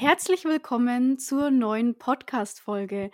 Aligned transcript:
Herzlich 0.00 0.44
willkommen 0.44 1.18
zur 1.18 1.50
neuen 1.50 1.98
Podcast-Folge. 1.98 3.10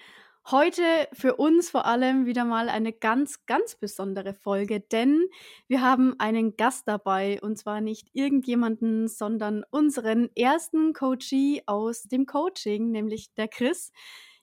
Heute 0.51 0.83
für 1.15 1.37
uns 1.37 1.71
vor 1.71 1.87
allem 1.87 2.27
wieder 2.27 2.45
mal 2.45 2.69
eine 2.69 2.93
ganz, 2.93 3.47
ganz 3.47 3.75
besondere 3.75 4.35
Folge, 4.35 4.81
denn 4.81 5.25
wir 5.67 5.81
haben 5.81 6.15
einen 6.21 6.59
Gast 6.59 6.87
dabei 6.87 7.41
und 7.41 7.57
zwar 7.57 7.81
nicht 7.81 8.11
irgendjemanden, 8.13 9.09
sondern 9.09 9.65
unseren 9.71 10.29
ersten 10.37 10.93
Coachee 10.93 11.63
aus 11.65 12.03
dem 12.03 12.27
Coaching, 12.27 12.91
nämlich 12.91 13.33
der 13.33 13.49
Chris. 13.49 13.91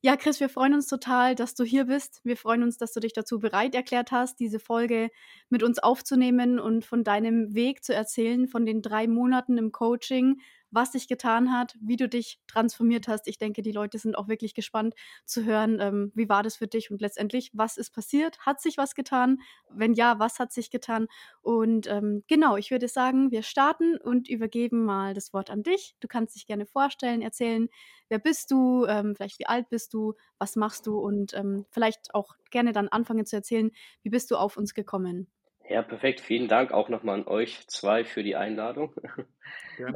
Ja, 0.01 0.17
Chris, 0.17 0.39
wir 0.39 0.49
freuen 0.49 0.73
uns 0.73 0.87
total, 0.87 1.35
dass 1.35 1.53
du 1.53 1.63
hier 1.63 1.85
bist. 1.85 2.21
Wir 2.23 2.37
freuen 2.37 2.63
uns, 2.63 2.79
dass 2.79 2.91
du 2.91 2.99
dich 2.99 3.13
dazu 3.13 3.37
bereit 3.37 3.75
erklärt 3.75 4.11
hast, 4.11 4.39
diese 4.39 4.59
Folge 4.59 5.11
mit 5.49 5.61
uns 5.61 5.77
aufzunehmen 5.77 6.59
und 6.59 6.85
von 6.85 7.03
deinem 7.03 7.53
Weg 7.53 7.83
zu 7.83 7.93
erzählen, 7.93 8.47
von 8.47 8.65
den 8.65 8.81
drei 8.81 9.07
Monaten 9.07 9.59
im 9.59 9.71
Coaching 9.71 10.41
was 10.71 10.93
sich 10.93 11.07
getan 11.07 11.51
hat, 11.53 11.75
wie 11.81 11.97
du 11.97 12.07
dich 12.09 12.39
transformiert 12.47 13.07
hast. 13.07 13.27
Ich 13.27 13.37
denke, 13.37 13.61
die 13.61 13.71
Leute 13.71 13.97
sind 13.99 14.17
auch 14.17 14.27
wirklich 14.27 14.53
gespannt 14.53 14.95
zu 15.25 15.43
hören, 15.45 15.79
ähm, 15.79 16.11
wie 16.15 16.29
war 16.29 16.43
das 16.43 16.55
für 16.55 16.67
dich 16.67 16.91
und 16.91 17.01
letztendlich, 17.01 17.51
was 17.53 17.77
ist 17.77 17.91
passiert? 17.91 18.39
Hat 18.39 18.61
sich 18.61 18.77
was 18.77 18.95
getan? 18.95 19.39
Wenn 19.69 19.93
ja, 19.93 20.19
was 20.19 20.39
hat 20.39 20.51
sich 20.51 20.71
getan? 20.71 21.07
Und 21.41 21.87
ähm, 21.87 22.23
genau, 22.27 22.57
ich 22.57 22.71
würde 22.71 22.87
sagen, 22.87 23.31
wir 23.31 23.43
starten 23.43 23.97
und 23.97 24.29
übergeben 24.29 24.85
mal 24.85 25.13
das 25.13 25.33
Wort 25.33 25.49
an 25.49 25.63
dich. 25.63 25.95
Du 25.99 26.07
kannst 26.07 26.35
dich 26.35 26.45
gerne 26.47 26.65
vorstellen, 26.65 27.21
erzählen, 27.21 27.69
wer 28.09 28.19
bist 28.19 28.51
du, 28.51 28.85
ähm, 28.85 29.15
vielleicht 29.15 29.39
wie 29.39 29.47
alt 29.47 29.69
bist 29.69 29.93
du, 29.93 30.13
was 30.37 30.55
machst 30.55 30.87
du 30.87 30.99
und 30.99 31.33
ähm, 31.33 31.65
vielleicht 31.71 32.13
auch 32.13 32.35
gerne 32.49 32.71
dann 32.71 32.87
anfangen 32.89 33.25
zu 33.25 33.35
erzählen, 33.35 33.71
wie 34.03 34.09
bist 34.09 34.31
du 34.31 34.37
auf 34.37 34.57
uns 34.57 34.73
gekommen? 34.73 35.27
Ja, 35.71 35.81
perfekt. 35.81 36.19
Vielen 36.19 36.49
Dank 36.49 36.73
auch 36.73 36.89
nochmal 36.89 37.15
an 37.15 37.27
euch 37.27 37.65
zwei 37.67 38.03
für 38.03 38.23
die 38.23 38.35
Einladung. 38.35 38.93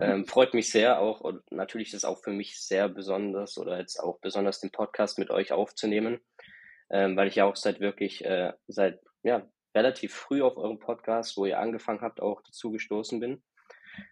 Ähm, 0.02 0.26
freut 0.26 0.56
mich 0.56 0.72
sehr 0.72 1.00
auch 1.00 1.22
und 1.22 1.52
natürlich 1.52 1.90
ist 1.90 1.98
es 1.98 2.06
auch 2.06 2.24
für 2.24 2.32
mich 2.32 2.60
sehr 2.60 2.90
besonders 2.90 3.58
oder 3.60 3.78
jetzt 3.78 4.00
auch 4.00 4.20
besonders 4.20 4.60
den 4.60 4.72
Podcast 4.72 5.20
mit 5.20 5.30
euch 5.30 5.52
aufzunehmen, 5.52 6.20
ähm, 6.90 7.16
weil 7.16 7.28
ich 7.28 7.36
ja 7.36 7.46
auch 7.46 7.56
seit 7.56 7.80
wirklich, 7.80 8.26
äh, 8.26 8.54
seit 8.68 9.00
ja, 9.22 9.48
relativ 9.76 10.16
früh 10.16 10.42
auf 10.42 10.58
eurem 10.58 10.80
Podcast, 10.80 11.38
wo 11.38 11.46
ihr 11.46 11.60
angefangen 11.60 12.02
habt, 12.02 12.20
auch 12.20 12.42
dazu 12.42 12.72
gestoßen 12.72 13.20
bin. 13.20 13.44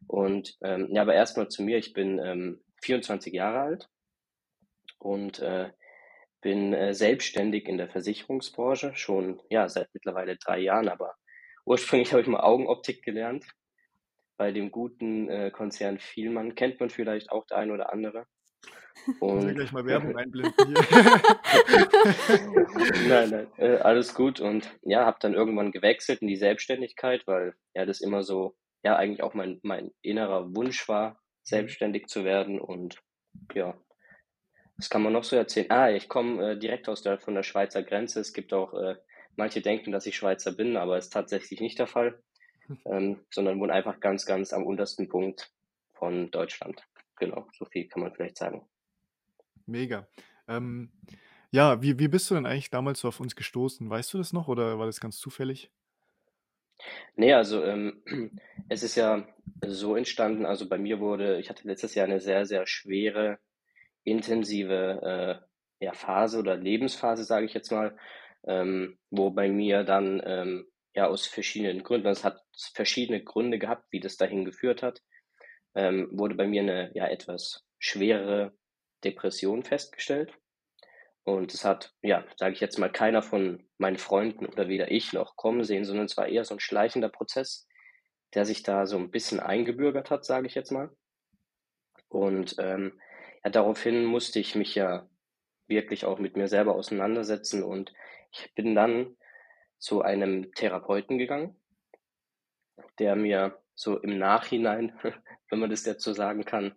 Und 0.08 0.56
ähm, 0.62 0.90
ja, 0.92 1.02
aber 1.02 1.16
erstmal 1.16 1.48
zu 1.48 1.64
mir. 1.64 1.80
Ich 1.80 1.94
bin 1.94 2.20
ähm, 2.20 2.62
24 2.84 3.34
Jahre 3.34 3.62
alt 3.62 3.90
und 5.00 5.40
äh, 5.40 5.72
bin 6.42 6.74
äh, 6.74 6.94
selbstständig 6.94 7.68
in 7.68 7.80
der 7.80 7.90
Versicherungsbranche 7.90 8.94
schon 8.96 9.42
ja 9.50 9.68
seit 9.68 9.90
mittlerweile 9.94 10.38
drei 10.38 10.59
Jahren, 10.59 10.88
aber 10.88 11.16
Ursprünglich 11.66 12.11
habe 12.11 12.22
ich 12.22 12.28
mal 12.28 12.42
Augenoptik 12.42 13.03
gelernt. 13.03 13.45
Bei 14.38 14.52
dem 14.52 14.72
guten 14.72 15.30
äh, 15.30 15.52
Konzern 15.52 16.00
Vielmann 16.00 16.56
kennt 16.56 16.80
man 16.80 16.89
vielleicht 16.89 17.31
auch 17.31 17.45
der 17.45 17.58
ein 17.58 17.72
oder 17.72 17.94
andere. 17.94 18.25
Und 19.19 19.50
ich 19.50 19.56
gleich 19.56 19.72
mal 19.72 19.86
Werbung 19.86 20.17
einblenden 20.17 20.53
hier. 20.66 20.75
nein, 23.08 23.30
nein, 23.30 23.47
äh, 23.58 23.78
alles 23.78 24.14
gut. 24.14 24.39
Und 24.39 24.69
ja, 24.81 25.06
habe 25.06 25.17
dann 25.19 25.34
irgendwann 25.34 25.72
gewechselt 25.72 26.22
in 26.22 26.28
die 26.28 26.36
Selbstständigkeit, 26.36 27.25
weil 27.28 27.56
ja 27.73 27.86
das 27.86 28.02
immer 28.02 28.23
so, 28.23 28.56
ja, 28.84 28.95
eigentlich 28.95 29.23
auch 29.23 29.34
mein, 29.34 29.59
mein 29.64 29.91
innerer 30.02 30.56
Wunsch 30.56 30.88
war, 30.88 31.19
selbstständig 31.44 32.08
zu 32.08 32.23
werden. 32.23 32.59
Und 32.59 33.02
ja, 33.53 33.78
was 34.78 34.89
kann 34.89 35.03
man 35.03 35.14
noch 35.14 35.23
so 35.23 35.36
erzählen? 35.36 35.69
Ah, 35.69 35.89
ich 35.89 36.08
komme 36.08 36.52
äh, 36.52 36.58
direkt 36.58 36.88
aus 36.88 37.02
der, 37.02 37.19
von 37.19 37.36
der 37.36 37.44
Schweizer 37.44 37.84
Grenze. 37.84 38.19
Es 38.19 38.34
gibt 38.34 38.53
auch 38.53 38.73
äh, 38.73 38.95
Manche 39.36 39.62
denken, 39.62 39.92
dass 39.92 40.06
ich 40.06 40.16
Schweizer 40.16 40.52
bin, 40.52 40.78
aber 40.78 40.98
ist 40.98 41.09
tatsächlich 41.09 41.59
nicht 41.59 41.80
der 41.80 41.88
Fall, 41.88 42.22
ähm, 42.86 43.20
sondern 43.30 43.59
wohne 43.59 43.73
einfach 43.73 44.00
ganz, 44.00 44.25
ganz 44.25 44.53
am 44.53 44.66
untersten 44.66 45.09
Punkt 45.09 45.52
von 45.94 46.31
Deutschland. 46.31 46.84
Genau, 47.17 47.48
so 47.58 47.66
viel 47.66 47.88
kann 47.88 48.02
man 48.02 48.14
vielleicht 48.14 48.38
sagen. 48.38 48.67
Mega. 49.66 50.08
Ähm, 50.48 50.92
ja, 51.52 51.81
wie, 51.81 52.00
wie 52.00 52.08
bist 52.08 52.30
du 52.30 52.36
denn 52.36 52.45
eigentlich 52.45 52.72
damals 52.72 53.00
so 53.00 53.08
auf 53.08 53.20
uns 53.20 53.36
gestoßen? 53.36 53.90
Weißt 53.90 54.14
du 54.14 54.17
das 54.17 54.34
noch 54.34 54.48
oder 54.48 54.80
war 54.80 54.88
das 54.88 55.00
ganz 55.00 55.17
zufällig? 55.17 55.72
Nee, 57.16 57.34
also 57.34 57.63
ähm, 57.63 58.02
es 58.69 58.84
ist 58.84 58.96
ja 58.96 59.28
so 59.66 59.96
entstanden, 59.96 60.46
also 60.46 60.68
bei 60.68 60.78
mir 60.78 61.00
wurde, 61.00 61.40
ich 61.40 61.50
hatte 61.50 61.68
letztes 61.68 61.96
Jahr 61.96 62.08
eine 62.08 62.19
sehr, 62.19 62.46
sehr 62.46 62.66
schwere, 62.68 63.40
intensive 64.03 65.41
äh, 65.79 65.85
ja, 65.85 65.94
Phase 65.94 66.40
oder 66.40 66.56
Lebensphase, 66.56 67.24
sage 67.24 67.46
ich 67.46 67.53
jetzt 67.53 67.72
mal, 67.72 67.97
ähm, 68.48 68.98
wo 69.09 69.31
bei 69.31 69.50
mir 69.50 69.84
dann 69.84 70.22
ähm, 70.26 70.68
ja 70.96 71.08
aus 71.08 71.26
verschiedenen 71.26 71.84
Gründen, 71.84 72.08
es 72.08 72.24
hat 72.24 72.42
verschiedene 72.74 73.24
Gründe 73.24 73.59
gehabt, 73.59 73.88
wie 73.92 74.00
das 74.00 74.18
dahin 74.18 74.46
geführt 74.46 74.84
hat, 74.84 75.02
ähm, 75.76 76.09
wurde 76.12 76.36
bei 76.36 76.48
mir 76.48 76.62
eine 76.62 76.92
ja 76.94 77.08
etwas 77.08 77.66
schwerere 77.80 78.53
Depression 79.03 79.64
festgestellt. 79.64 80.34
Und 81.26 81.53
es 81.53 81.64
hat, 81.64 81.94
ja, 82.02 82.26
sage 82.38 82.53
ich 82.53 82.59
jetzt 82.59 82.78
mal, 82.78 82.92
keiner 82.92 83.22
von 83.22 83.66
meinen 83.78 83.98
Freunden 83.98 84.46
oder 84.46 84.68
weder 84.68 84.92
ich 84.92 85.14
noch 85.14 85.38
kommen 85.38 85.64
sehen, 85.64 85.86
sondern 85.86 86.06
es 86.06 86.18
war 86.18 86.28
eher 86.28 86.44
so 86.44 86.56
ein 86.56 86.59
schleichender 86.59 87.09
Prozess, 87.09 87.66
der 88.34 88.46
sich 88.46 88.64
da 88.64 88.86
so 88.86 88.98
ein 88.98 89.09
bisschen 89.09 89.40
eingebürgert 89.40 90.09
hat, 90.09 90.26
sage 90.26 90.48
ich 90.48 90.56
jetzt 90.56 90.72
mal. 90.72 90.90
Und 92.09 92.56
ähm, 92.59 93.00
ja, 93.44 93.52
daraufhin 93.52 94.03
musste 94.03 94.40
ich 94.40 94.56
mich 94.56 94.76
ja 94.76 95.08
wirklich 95.68 96.06
auch 96.06 96.20
mit 96.20 96.36
mir 96.36 96.48
selber 96.50 96.76
auseinandersetzen 96.76 97.64
und 97.64 97.94
ich 98.34 98.54
bin 98.56 98.76
dann 98.76 99.16
zu 99.78 100.02
einem 100.02 100.52
Therapeuten 100.54 101.18
gegangen, 101.18 101.60
der 103.00 103.16
mir 103.16 103.62
so 103.76 104.00
im 104.00 104.18
Nachhinein, 104.18 104.98
wenn 105.50 105.60
man 105.60 105.70
das 105.70 105.84
so 105.84 106.14
sagen 106.14 106.46
kann, 106.46 106.76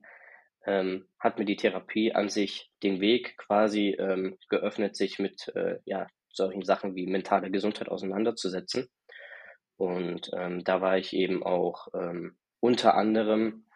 ähm, 0.66 1.08
hat 1.18 1.38
mir 1.38 1.44
die 1.44 1.56
Therapie 1.56 2.12
an 2.12 2.28
sich 2.28 2.72
den 2.82 3.00
Weg 3.00 3.36
quasi 3.38 3.96
ähm, 3.98 4.36
geöffnet, 4.48 4.96
sich 4.96 5.18
mit 5.18 5.48
äh, 5.54 5.78
ja, 5.84 6.08
solchen 6.32 6.64
Sachen 6.64 6.94
wie 6.94 7.06
mentale 7.06 7.50
Gesundheit 7.50 7.88
auseinanderzusetzen. 7.88 8.88
Und 9.76 10.30
ähm, 10.34 10.64
da 10.64 10.80
war 10.80 10.98
ich 10.98 11.12
eben 11.12 11.42
auch 11.44 11.88
ähm, 11.94 12.36
unter 12.60 12.94
anderem 12.94 13.66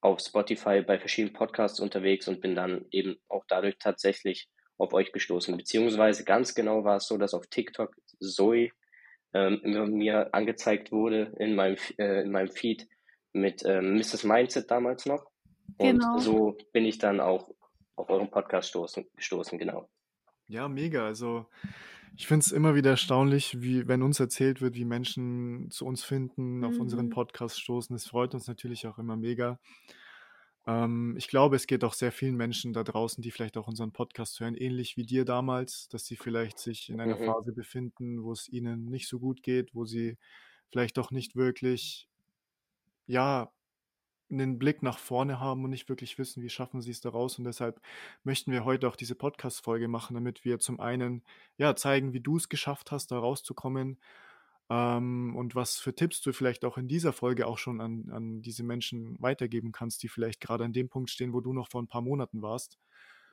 auf 0.00 0.20
Spotify 0.20 0.82
bei 0.82 0.98
verschiedenen 0.98 1.34
Podcasts 1.34 1.80
unterwegs 1.80 2.28
und 2.28 2.40
bin 2.40 2.54
dann 2.54 2.86
eben 2.90 3.16
auch 3.28 3.44
dadurch 3.48 3.78
tatsächlich 3.78 4.48
auf 4.78 4.94
euch 4.94 5.12
gestoßen. 5.12 5.56
Beziehungsweise 5.56 6.24
ganz 6.24 6.54
genau 6.54 6.84
war 6.84 6.96
es 6.96 7.06
so, 7.06 7.18
dass 7.18 7.34
auf 7.34 7.46
TikTok 7.48 7.94
Zoe 8.20 8.70
ähm, 9.34 9.60
mir 9.92 10.32
angezeigt 10.32 10.90
wurde 10.92 11.34
in 11.38 11.54
meinem, 11.54 11.76
äh, 11.98 12.22
in 12.22 12.30
meinem 12.30 12.50
Feed 12.50 12.88
mit 13.32 13.62
ähm, 13.66 13.96
Mrs. 13.96 14.24
Mindset 14.24 14.70
damals 14.70 15.04
noch. 15.04 15.26
Und 15.76 16.00
genau. 16.00 16.18
so 16.18 16.56
bin 16.72 16.84
ich 16.86 16.98
dann 16.98 17.20
auch 17.20 17.50
auf 17.96 18.08
euren 18.08 18.30
Podcast 18.30 18.68
stoßen, 18.70 19.06
gestoßen, 19.16 19.58
genau. 19.58 19.90
Ja, 20.46 20.68
mega. 20.68 21.04
Also 21.04 21.46
ich 22.16 22.26
finde 22.26 22.44
es 22.44 22.52
immer 22.52 22.74
wieder 22.74 22.90
erstaunlich, 22.90 23.60
wie 23.60 23.86
wenn 23.86 24.02
uns 24.02 24.18
erzählt 24.18 24.62
wird, 24.62 24.74
wie 24.76 24.84
Menschen 24.84 25.70
zu 25.70 25.84
uns 25.84 26.04
finden, 26.04 26.64
auf 26.64 26.78
unseren 26.78 27.06
mhm. 27.06 27.10
Podcast 27.10 27.60
stoßen. 27.60 27.94
Es 27.94 28.06
freut 28.06 28.34
uns 28.34 28.48
natürlich 28.48 28.86
auch 28.86 28.98
immer 28.98 29.16
mega. 29.16 29.60
Ähm, 30.68 31.16
ich 31.18 31.28
glaube, 31.28 31.56
es 31.56 31.68
geht 31.68 31.84
auch 31.84 31.94
sehr 31.94 32.12
vielen 32.12 32.36
Menschen 32.36 32.74
da 32.74 32.84
draußen, 32.84 33.22
die 33.22 33.32
vielleicht 33.32 33.58
auch 33.58 33.68
unseren 33.68 33.92
Podcast 33.92 34.40
hören, 34.40 34.56
ähnlich 34.56 34.98
wie 34.98 35.06
dir 35.06 35.26
damals, 35.26 35.88
dass 35.88 36.06
sie 36.06 36.16
vielleicht 36.16 36.60
sich 36.60 36.90
in 36.90 37.00
einer 37.00 37.18
Mhm. 37.18 37.18
Phase 37.18 37.52
befinden, 37.54 38.22
wo 38.24 38.32
es 38.32 38.48
ihnen 38.48 38.86
nicht 38.86 39.08
so 39.08 39.20
gut 39.20 39.42
geht, 39.42 39.74
wo 39.74 39.86
sie 39.86 40.18
vielleicht 40.70 40.98
auch 41.00 41.12
nicht 41.12 41.36
wirklich, 41.36 42.08
ja, 43.06 43.52
einen 44.30 44.58
Blick 44.58 44.82
nach 44.82 44.98
vorne 44.98 45.40
haben 45.40 45.64
und 45.64 45.70
nicht 45.70 45.88
wirklich 45.88 46.18
wissen, 46.18 46.42
wie 46.42 46.50
schaffen 46.50 46.82
sie 46.82 46.90
es 46.92 47.00
da 47.02 47.10
raus. 47.10 47.38
Und 47.38 47.44
deshalb 47.44 47.80
möchten 48.24 48.52
wir 48.52 48.64
heute 48.64 48.88
auch 48.88 48.96
diese 48.96 49.14
Podcast-Folge 49.16 49.88
machen, 49.88 50.14
damit 50.14 50.44
wir 50.44 50.58
zum 50.60 50.80
einen 50.80 51.24
ja 51.58 51.76
zeigen, 51.76 52.12
wie 52.14 52.20
du 52.20 52.36
es 52.38 52.48
geschafft 52.50 52.92
hast, 52.92 53.12
da 53.12 53.18
rauszukommen 53.20 54.00
ähm, 54.70 55.34
und 55.34 55.54
was 55.54 55.78
für 55.78 55.94
Tipps 55.94 56.20
du 56.20 56.32
vielleicht 56.32 56.64
auch 56.64 56.76
in 56.76 56.88
dieser 56.88 57.12
Folge 57.12 57.46
auch 57.46 57.58
schon 57.58 57.80
an, 57.80 58.10
an 58.10 58.42
diese 58.42 58.62
Menschen 58.62 59.16
weitergeben 59.20 59.72
kannst, 59.72 60.02
die 60.02 60.08
vielleicht 60.08 60.40
gerade 60.40 60.64
an 60.64 60.72
dem 60.72 60.88
Punkt 60.88 61.10
stehen, 61.10 61.32
wo 61.32 61.40
du 61.40 61.52
noch 61.52 61.70
vor 61.70 61.82
ein 61.82 61.88
paar 61.88 62.02
Monaten 62.02 62.42
warst. 62.42 62.78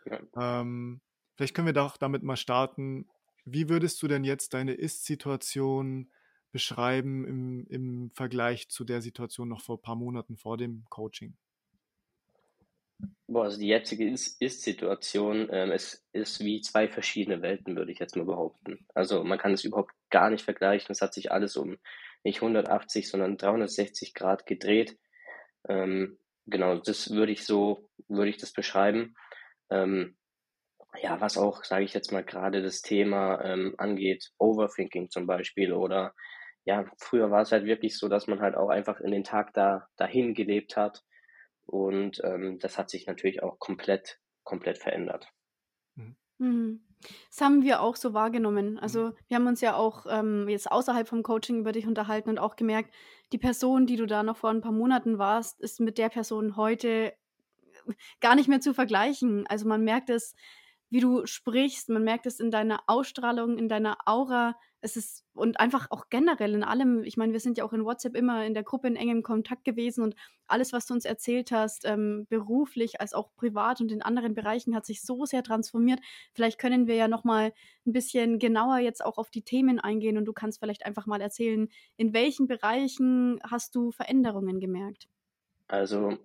Ja. 0.06 0.62
Ähm, 0.62 1.02
vielleicht 1.36 1.54
können 1.54 1.68
wir 1.68 1.74
doch 1.74 1.98
damit 1.98 2.24
mal 2.24 2.38
starten. 2.38 3.08
Wie 3.44 3.70
würdest 3.70 4.02
du 4.02 4.08
denn 4.08 4.24
jetzt 4.24 4.54
deine 4.54 4.74
Ist-Situation 4.74 6.10
beschreiben 6.52 7.26
im, 7.26 7.68
im 7.68 8.12
Vergleich 8.12 8.70
zu 8.70 8.86
der 8.86 9.02
Situation 9.02 9.50
noch 9.50 9.62
vor 9.62 9.78
ein 9.78 9.82
paar 9.82 9.98
Monaten 9.98 10.38
vor 10.38 10.56
dem 10.56 10.86
Coaching? 10.90 11.36
Boah, 13.36 13.44
also 13.44 13.60
die 13.60 13.68
jetzige 13.68 14.10
Ist-Situation, 14.10 15.50
ähm, 15.52 15.70
es 15.72 16.08
ist 16.14 16.40
wie 16.40 16.62
zwei 16.62 16.88
verschiedene 16.88 17.42
Welten, 17.42 17.76
würde 17.76 17.92
ich 17.92 18.00
jetzt 18.00 18.16
mal 18.16 18.24
behaupten. 18.24 18.88
Also 18.94 19.26
man 19.26 19.38
kann 19.38 19.52
es 19.52 19.66
überhaupt 19.66 19.92
gar 20.10 20.30
nicht 20.30 20.46
vergleichen. 20.46 20.90
Es 20.90 21.02
hat 21.02 21.14
sich 21.14 21.34
alles 21.34 21.58
um 21.58 21.76
nicht 22.24 22.38
180, 22.38 23.10
sondern 23.10 23.36
360 23.36 24.14
Grad 24.14 24.46
gedreht. 24.46 24.98
Ähm, 25.68 26.18
genau, 26.46 26.78
das 26.78 27.10
würde 27.10 27.34
ich 27.34 27.46
so, 27.46 27.90
würde 28.08 28.30
ich 28.30 28.38
das 28.38 28.54
beschreiben. 28.54 29.16
Ähm, 29.70 30.16
ja, 31.04 31.20
was 31.20 31.38
auch, 31.38 31.66
sage 31.66 31.84
ich 31.84 31.94
jetzt 31.94 32.14
mal, 32.14 32.24
gerade 32.24 32.62
das 32.62 32.84
Thema 32.84 33.44
ähm, 33.44 33.76
angeht, 33.78 34.32
Overthinking 34.38 35.10
zum 35.10 35.28
Beispiel 35.28 35.74
oder 35.74 36.14
ja, 36.64 36.86
früher 37.00 37.32
war 37.32 37.42
es 37.42 37.52
halt 37.52 37.66
wirklich 37.66 37.98
so, 37.98 38.08
dass 38.08 38.28
man 38.28 38.40
halt 38.40 38.56
auch 38.56 38.70
einfach 38.70 39.02
in 39.02 39.12
den 39.12 39.26
Tag 39.26 39.52
da 39.52 39.90
dahin 39.98 40.34
gelebt 40.36 40.78
hat 40.78 41.04
Und 41.66 42.22
ähm, 42.24 42.60
das 42.60 42.78
hat 42.78 42.90
sich 42.90 43.08
natürlich 43.08 43.44
auch 43.44 43.60
komplett, 43.60 44.20
komplett 44.44 44.78
verändert. 44.78 45.28
Mhm. 45.96 46.16
mhm. 46.38 46.82
Das 47.30 47.42
haben 47.42 47.62
wir 47.62 47.82
auch 47.82 47.96
so 47.96 48.14
wahrgenommen. 48.14 48.80
Also 48.80 49.14
wir 49.28 49.36
haben 49.36 49.46
uns 49.46 49.62
ja 49.62 49.76
auch 49.76 50.08
ähm, 50.10 50.50
jetzt 50.50 50.72
außerhalb 50.72 51.08
vom 51.08 51.22
Coaching 51.22 51.60
über 51.60 51.72
dich 51.72 51.86
unterhalten 51.86 52.30
und 52.30 52.40
auch 52.40 52.56
gemerkt, 52.56 52.94
die 53.32 53.38
Person, 53.38 53.86
die 53.86 53.96
du 53.96 54.08
da 54.08 54.24
noch 54.24 54.38
vor 54.38 54.50
ein 54.50 54.62
paar 54.62 54.72
Monaten 54.72 55.20
warst, 55.20 55.60
ist 55.62 55.80
mit 55.80 56.00
der 56.00 56.10
Person 56.10 56.56
heute 56.56 57.14
gar 58.22 58.36
nicht 58.36 58.48
mehr 58.48 58.62
zu 58.62 58.74
vergleichen. 58.74 59.46
Also 59.48 59.68
man 59.68 59.84
merkt 59.84 60.10
es, 60.10 60.36
wie 60.90 61.00
du 61.00 61.26
sprichst, 61.26 61.90
man 61.90 62.04
merkt 62.04 62.26
es 62.26 62.40
in 62.40 62.52
deiner 62.52 62.82
Ausstrahlung, 62.88 63.58
in 63.58 63.68
deiner 63.68 63.98
Aura. 64.06 64.56
Es 64.82 64.96
ist 64.96 65.26
und 65.34 65.60
einfach 65.60 65.90
auch 65.90 66.10
generell 66.10 66.54
in 66.54 66.64
allem. 66.64 67.04
Ich 67.04 67.18
meine, 67.18 67.34
wir 67.34 67.40
sind 67.40 67.58
ja 67.58 67.64
auch 67.64 67.74
in 67.74 67.84
WhatsApp 67.84 68.16
immer 68.16 68.46
in 68.46 68.54
der 68.54 68.64
Gruppe 68.64 68.88
in 68.88 68.96
engem 68.96 69.24
Kontakt 69.24 69.66
gewesen 69.66 70.04
und 70.04 70.16
alles, 70.48 70.74
was 70.74 70.86
du 70.86 70.94
uns 70.94 71.06
erzählt 71.06 71.52
hast, 71.52 71.86
ähm, 71.86 72.28
beruflich 72.30 73.02
als 73.02 73.14
auch 73.14 73.34
privat 73.36 73.82
und 73.82 73.92
in 73.92 74.04
anderen 74.04 74.36
Bereichen, 74.36 74.76
hat 74.76 74.86
sich 74.86 75.02
so 75.02 75.26
sehr 75.26 75.44
transformiert. 75.44 76.00
Vielleicht 76.34 76.60
können 76.60 76.88
wir 76.88 76.96
ja 76.96 77.08
noch 77.08 77.24
mal 77.24 77.52
ein 77.86 77.94
bisschen 77.94 78.38
genauer 78.38 78.78
jetzt 78.78 79.04
auch 79.04 79.18
auf 79.18 79.32
die 79.32 79.42
Themen 79.42 79.80
eingehen 79.80 80.18
und 80.18 80.26
du 80.26 80.34
kannst 80.34 80.60
vielleicht 80.60 80.86
einfach 80.86 81.08
mal 81.08 81.22
erzählen, 81.22 81.68
in 81.98 82.14
welchen 82.14 82.48
Bereichen 82.48 83.40
hast 83.44 83.76
du 83.76 83.92
Veränderungen 83.92 84.60
gemerkt? 84.60 85.08
Also 85.68 86.20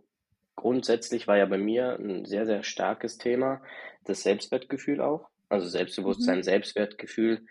grundsätzlich 0.60 1.26
war 1.26 1.38
ja 1.38 1.46
bei 1.46 1.56
mir 1.56 1.98
ein 1.98 2.26
sehr, 2.26 2.44
sehr 2.44 2.62
starkes 2.62 3.16
Thema 3.16 3.62
das 4.04 4.22
Selbstwertgefühl 4.22 5.00
auch. 5.00 5.30
Also 5.48 5.66
Selbstbewusstsein, 5.66 6.38
mhm. 6.38 6.42
Selbstwertgefühl, 6.42 7.46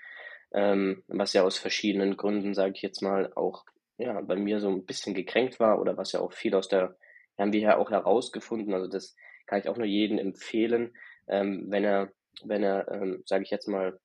ähm, 0.54 1.04
was 1.08 1.34
ja 1.34 1.44
aus 1.44 1.58
verschiedenen 1.58 2.18
Gründen, 2.18 2.54
sage 2.54 2.74
ich 2.76 2.84
jetzt 2.84 3.02
mal, 3.02 3.34
auch 3.34 3.66
ja, 3.98 4.22
bei 4.22 4.36
mir 4.36 4.60
so 4.60 4.70
ein 4.70 4.86
bisschen 4.86 5.16
gekränkt 5.16 5.60
war 5.60 5.82
oder 5.82 5.98
was 5.98 6.12
ja 6.12 6.20
auch 6.20 6.32
viel 6.32 6.54
aus 6.54 6.70
der, 6.70 6.96
haben 7.38 7.52
wir 7.52 7.60
ja 7.60 7.78
auch 7.78 7.90
herausgefunden, 7.90 8.74
also 8.74 8.88
das 8.88 9.16
kann 9.48 9.60
ich 9.60 9.68
auch 9.68 9.78
nur 9.78 9.88
jedem 9.88 10.20
empfehlen, 10.20 10.94
ähm, 11.28 11.66
wenn 11.70 11.84
er, 11.84 12.12
wenn 12.44 12.64
er, 12.64 12.90
ähm, 12.92 13.24
sage 13.26 13.44
ich 13.44 13.50
jetzt 13.50 13.68
mal, 13.68 14.00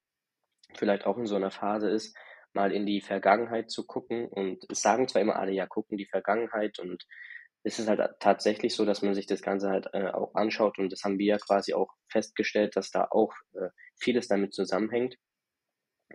vielleicht 0.74 1.04
auch 1.04 1.18
in 1.18 1.26
so 1.26 1.36
einer 1.36 1.50
Phase 1.50 1.90
ist, 1.90 2.16
mal 2.54 2.72
in 2.72 2.86
die 2.86 3.02
Vergangenheit 3.02 3.70
zu 3.70 3.86
gucken 3.86 4.28
und 4.28 4.64
es 4.70 4.80
sagen 4.80 5.08
zwar 5.08 5.20
immer 5.20 5.36
alle, 5.36 5.52
ja, 5.52 5.66
gucken 5.66 5.98
die 5.98 6.06
Vergangenheit 6.06 6.78
und 6.78 7.04
ist 7.64 7.78
es 7.78 7.88
halt 7.88 8.00
tatsächlich 8.20 8.74
so, 8.74 8.84
dass 8.84 9.02
man 9.02 9.14
sich 9.14 9.26
das 9.26 9.42
Ganze 9.42 9.70
halt 9.70 9.88
äh, 9.94 10.08
auch 10.08 10.34
anschaut 10.34 10.78
und 10.78 10.92
das 10.92 11.02
haben 11.02 11.18
wir 11.18 11.26
ja 11.26 11.38
quasi 11.38 11.72
auch 11.72 11.88
festgestellt, 12.08 12.76
dass 12.76 12.90
da 12.90 13.08
auch 13.10 13.32
äh, 13.54 13.70
vieles 13.98 14.28
damit 14.28 14.52
zusammenhängt. 14.52 15.16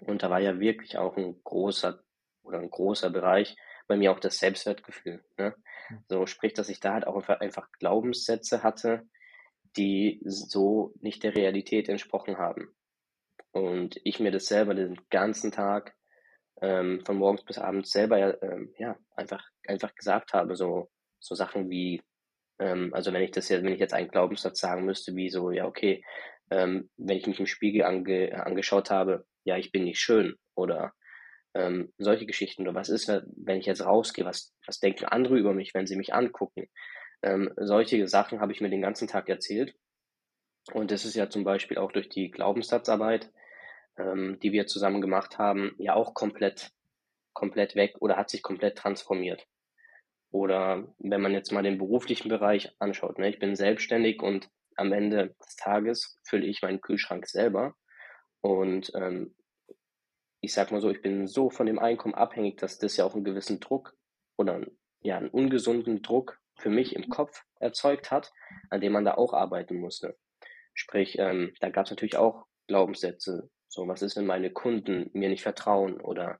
Und 0.01 0.21
da 0.21 0.29
war 0.29 0.39
ja 0.39 0.59
wirklich 0.59 0.97
auch 0.97 1.17
ein 1.17 1.41
großer 1.43 2.01
oder 2.43 2.59
ein 2.59 2.69
großer 2.69 3.09
Bereich 3.09 3.55
bei 3.87 3.97
mir 3.97 4.11
auch 4.11 4.19
das 4.19 4.37
Selbstwertgefühl. 4.37 5.23
Ne? 5.37 5.55
Hm. 5.87 6.03
So 6.07 6.27
sprich, 6.27 6.53
dass 6.53 6.69
ich 6.69 6.79
da 6.79 6.93
halt 6.93 7.07
auch 7.07 7.27
einfach 7.27 7.67
Glaubenssätze 7.79 8.61
hatte, 8.61 9.09
die 9.75 10.21
so 10.23 10.93
nicht 11.01 11.23
der 11.23 11.35
Realität 11.35 11.89
entsprochen 11.89 12.37
haben. 12.37 12.75
Und 13.51 13.99
ich 14.03 14.19
mir 14.19 14.31
das 14.31 14.45
selber 14.45 14.75
den 14.75 15.01
ganzen 15.09 15.51
Tag 15.51 15.95
ähm, 16.61 17.01
von 17.05 17.17
morgens 17.17 17.43
bis 17.43 17.57
abends 17.57 17.91
selber 17.91 18.41
ähm, 18.43 18.73
ja 18.77 18.95
einfach 19.15 19.43
einfach 19.65 19.95
gesagt 19.95 20.33
habe, 20.33 20.55
so 20.55 20.89
so 21.19 21.35
Sachen 21.35 21.69
wie, 21.69 22.01
ähm, 22.59 22.93
also 22.93 23.13
wenn 23.13 23.23
ich 23.23 23.31
das 23.31 23.49
jetzt, 23.49 23.63
wenn 23.63 23.73
ich 23.73 23.79
jetzt 23.79 23.93
einen 23.93 24.09
Glaubenssatz 24.09 24.59
sagen 24.59 24.85
müsste, 24.85 25.15
wie 25.15 25.29
so, 25.29 25.51
ja, 25.51 25.65
okay, 25.65 26.03
ähm, 26.51 26.89
wenn 26.97 27.17
ich 27.17 27.27
mich 27.27 27.39
im 27.39 27.45
Spiegel 27.45 27.83
ange, 27.83 28.45
angeschaut 28.45 28.89
habe, 28.89 29.25
ja, 29.43 29.57
ich 29.57 29.71
bin 29.71 29.83
nicht 29.83 29.99
schön 29.99 30.35
oder 30.55 30.93
ähm, 31.53 31.93
solche 31.97 32.25
Geschichten 32.25 32.63
oder 32.63 32.75
was 32.75 32.89
ist, 32.89 33.07
wenn 33.07 33.59
ich 33.59 33.65
jetzt 33.65 33.85
rausgehe, 33.85 34.25
was, 34.25 34.53
was 34.65 34.79
denken 34.79 35.05
andere 35.05 35.37
über 35.37 35.53
mich, 35.53 35.73
wenn 35.73 35.87
sie 35.87 35.95
mich 35.95 36.13
angucken. 36.13 36.67
Ähm, 37.21 37.51
solche 37.57 38.07
Sachen 38.07 38.39
habe 38.39 38.51
ich 38.51 38.61
mir 38.61 38.69
den 38.69 38.81
ganzen 38.81 39.07
Tag 39.07 39.29
erzählt. 39.29 39.75
Und 40.73 40.91
das 40.91 41.05
ist 41.05 41.15
ja 41.15 41.29
zum 41.29 41.43
Beispiel 41.43 41.77
auch 41.77 41.91
durch 41.91 42.09
die 42.09 42.29
Glaubenssatzarbeit, 42.29 43.31
ähm, 43.97 44.39
die 44.41 44.51
wir 44.51 44.67
zusammen 44.67 45.01
gemacht 45.01 45.37
haben, 45.37 45.75
ja 45.79 45.95
auch 45.95 46.13
komplett, 46.13 46.71
komplett 47.33 47.75
weg 47.75 47.95
oder 47.99 48.17
hat 48.17 48.29
sich 48.29 48.41
komplett 48.41 48.77
transformiert. 48.77 49.45
Oder 50.31 50.87
wenn 50.99 51.21
man 51.21 51.33
jetzt 51.33 51.51
mal 51.51 51.63
den 51.63 51.77
beruflichen 51.77 52.29
Bereich 52.29 52.75
anschaut, 52.79 53.17
ne? 53.17 53.29
ich 53.29 53.39
bin 53.39 53.55
selbstständig 53.55 54.21
und 54.21 54.49
am 54.75 54.93
Ende 54.93 55.35
des 55.45 55.55
Tages 55.55 56.19
fülle 56.23 56.45
ich 56.45 56.61
meinen 56.61 56.81
Kühlschrank 56.81 57.27
selber. 57.27 57.75
Und 58.41 58.91
ähm, 58.95 59.35
ich 60.41 60.53
sag 60.53 60.71
mal 60.71 60.81
so, 60.81 60.89
ich 60.89 61.01
bin 61.01 61.27
so 61.27 61.49
von 61.49 61.65
dem 61.65 61.79
Einkommen 61.79 62.15
abhängig, 62.15 62.57
dass 62.57 62.77
das 62.77 62.95
ja 62.95 63.05
auch 63.05 63.13
einen 63.13 63.25
gewissen 63.25 63.59
Druck 63.59 63.93
oder 64.37 64.61
ja 65.01 65.17
einen 65.17 65.29
ungesunden 65.29 66.01
Druck 66.01 66.39
für 66.57 66.69
mich 66.69 66.95
im 66.95 67.09
Kopf 67.09 67.43
erzeugt 67.59 68.11
hat, 68.11 68.31
an 68.69 68.81
dem 68.81 68.93
man 68.93 69.05
da 69.05 69.15
auch 69.15 69.33
arbeiten 69.33 69.79
musste. 69.79 70.17
Sprich, 70.73 71.17
ähm, 71.19 71.53
da 71.59 71.69
gab 71.69 71.85
es 71.85 71.91
natürlich 71.91 72.17
auch 72.17 72.45
Glaubenssätze. 72.67 73.49
So, 73.67 73.87
was 73.87 74.01
ist, 74.01 74.15
wenn 74.15 74.25
meine 74.25 74.51
Kunden 74.51 75.09
mir 75.13 75.29
nicht 75.29 75.43
vertrauen 75.43 75.99
oder 75.99 76.39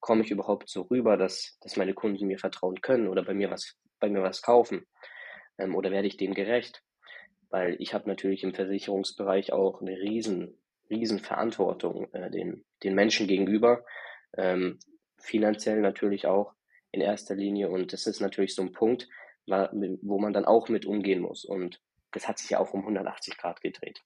komme 0.00 0.24
ich 0.24 0.30
überhaupt 0.30 0.68
so 0.68 0.82
rüber, 0.82 1.16
dass, 1.16 1.58
dass 1.60 1.76
meine 1.76 1.94
Kunden 1.94 2.26
mir 2.26 2.38
vertrauen 2.38 2.80
können 2.80 3.08
oder 3.08 3.22
bei 3.22 3.34
mir 3.34 3.50
was, 3.50 3.76
bei 4.00 4.08
mir 4.08 4.22
was 4.22 4.42
kaufen? 4.42 4.86
Ähm, 5.58 5.74
oder 5.74 5.90
werde 5.90 6.08
ich 6.08 6.16
dem 6.16 6.34
gerecht? 6.34 6.82
Weil 7.50 7.76
ich 7.78 7.94
habe 7.94 8.08
natürlich 8.08 8.42
im 8.42 8.54
Versicherungsbereich 8.54 9.52
auch 9.52 9.80
eine 9.80 9.92
riesen, 9.92 10.58
riesen 10.88 11.18
Verantwortung 11.18 12.12
äh, 12.14 12.30
den, 12.30 12.64
den 12.82 12.94
Menschen 12.94 13.26
gegenüber, 13.26 13.84
ähm, 14.36 14.78
finanziell 15.18 15.80
natürlich 15.80 16.26
auch 16.26 16.54
in 16.92 17.00
erster 17.00 17.34
Linie. 17.34 17.68
Und 17.68 17.92
das 17.92 18.06
ist 18.06 18.20
natürlich 18.20 18.54
so 18.54 18.62
ein 18.62 18.72
Punkt, 18.72 19.08
wo 19.46 20.18
man 20.18 20.32
dann 20.32 20.44
auch 20.44 20.68
mit 20.68 20.86
umgehen 20.86 21.20
muss. 21.20 21.44
Und 21.44 21.80
das 22.12 22.28
hat 22.28 22.38
sich 22.38 22.50
ja 22.50 22.60
auch 22.60 22.72
um 22.72 22.80
180 22.80 23.36
Grad 23.36 23.60
gedreht. 23.60 24.02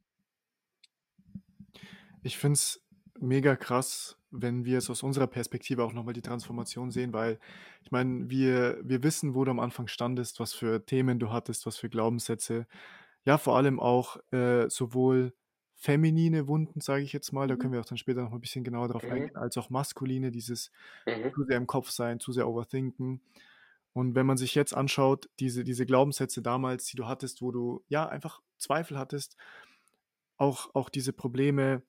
Ich 2.22 2.38
finde 2.38 2.54
es 2.54 2.82
mega 3.20 3.54
krass, 3.56 4.18
wenn 4.40 4.64
wir 4.64 4.78
es 4.78 4.90
aus 4.90 5.02
unserer 5.02 5.26
Perspektive 5.26 5.84
auch 5.84 5.92
nochmal 5.92 6.14
die 6.14 6.22
Transformation 6.22 6.90
sehen, 6.90 7.12
weil 7.12 7.38
ich 7.82 7.90
meine, 7.90 8.28
wir, 8.28 8.78
wir 8.82 9.02
wissen, 9.02 9.34
wo 9.34 9.44
du 9.44 9.50
am 9.50 9.60
Anfang 9.60 9.86
standest, 9.86 10.40
was 10.40 10.52
für 10.52 10.84
Themen 10.84 11.18
du 11.18 11.30
hattest, 11.30 11.66
was 11.66 11.76
für 11.76 11.88
Glaubenssätze. 11.88 12.66
Ja, 13.24 13.38
vor 13.38 13.56
allem 13.56 13.80
auch 13.80 14.18
äh, 14.32 14.68
sowohl 14.68 15.32
feminine 15.76 16.48
Wunden, 16.48 16.80
sage 16.80 17.02
ich 17.02 17.12
jetzt 17.12 17.32
mal, 17.32 17.46
da 17.46 17.56
können 17.56 17.70
mhm. 17.70 17.74
wir 17.74 17.80
auch 17.80 17.86
dann 17.86 17.98
später 17.98 18.22
noch 18.22 18.32
ein 18.32 18.40
bisschen 18.40 18.64
genauer 18.64 18.88
drauf 18.88 19.02
mhm. 19.02 19.10
eingehen, 19.10 19.36
als 19.36 19.56
auch 19.58 19.70
maskuline, 19.70 20.30
dieses 20.30 20.70
mhm. 21.06 21.32
zu 21.34 21.44
sehr 21.44 21.56
im 21.56 21.66
Kopf 21.66 21.90
sein, 21.90 22.20
zu 22.20 22.32
sehr 22.32 22.48
overthinken. 22.48 23.20
Und 23.92 24.14
wenn 24.14 24.26
man 24.26 24.36
sich 24.36 24.54
jetzt 24.54 24.74
anschaut, 24.74 25.28
diese, 25.38 25.62
diese 25.62 25.86
Glaubenssätze 25.86 26.42
damals, 26.42 26.86
die 26.86 26.96
du 26.96 27.06
hattest, 27.06 27.42
wo 27.42 27.52
du 27.52 27.84
ja 27.88 28.08
einfach 28.08 28.40
Zweifel 28.58 28.98
hattest, 28.98 29.36
auch, 30.36 30.74
auch 30.74 30.88
diese 30.88 31.12
Probleme, 31.12 31.82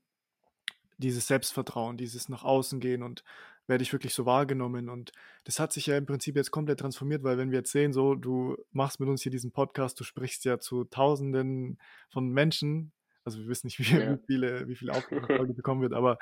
dieses 0.98 1.28
Selbstvertrauen, 1.28 1.98
dieses 1.98 2.30
nach 2.30 2.44
außen 2.44 2.80
gehen 2.80 3.04
und 3.04 3.24
werde 3.68 3.82
ich 3.82 3.92
wirklich 3.92 4.14
so 4.14 4.26
wahrgenommen. 4.26 4.90
Und 4.90 5.12
das 5.44 5.60
hat 5.60 5.74
sich 5.74 5.88
ja 5.88 5.98
im 5.98 6.06
Prinzip 6.06 6.36
jetzt 6.36 6.52
komplett 6.52 6.80
transformiert, 6.80 7.24
weil 7.24 7.38
wenn 7.38 7.52
wir 7.52 7.60
jetzt 7.60 7.72
sehen, 7.72 7.94
so, 7.94 8.16
du 8.16 8.58
machst 8.72 9.00
mit 9.00 9.10
uns 9.10 9.24
hier 9.24 9.32
diesen 9.32 9.52
Podcast, 9.52 10.00
du 10.00 10.04
sprichst 10.04 10.46
ja 10.46 10.60
zu 10.60 10.84
Tausenden 10.86 11.80
von 12.10 12.30
Menschen, 12.30 12.92
also 13.24 13.40
wir 13.40 13.48
wissen 13.48 13.68
nicht, 13.68 13.80
wie, 13.80 14.00
ja. 14.00 14.14
wie 14.14 14.26
viele, 14.26 14.68
wie 14.68 14.76
viele 14.76 14.94
Aufrufe 14.94 15.28
bekommen 15.56 15.82
wird, 15.82 15.94
aber 15.94 16.18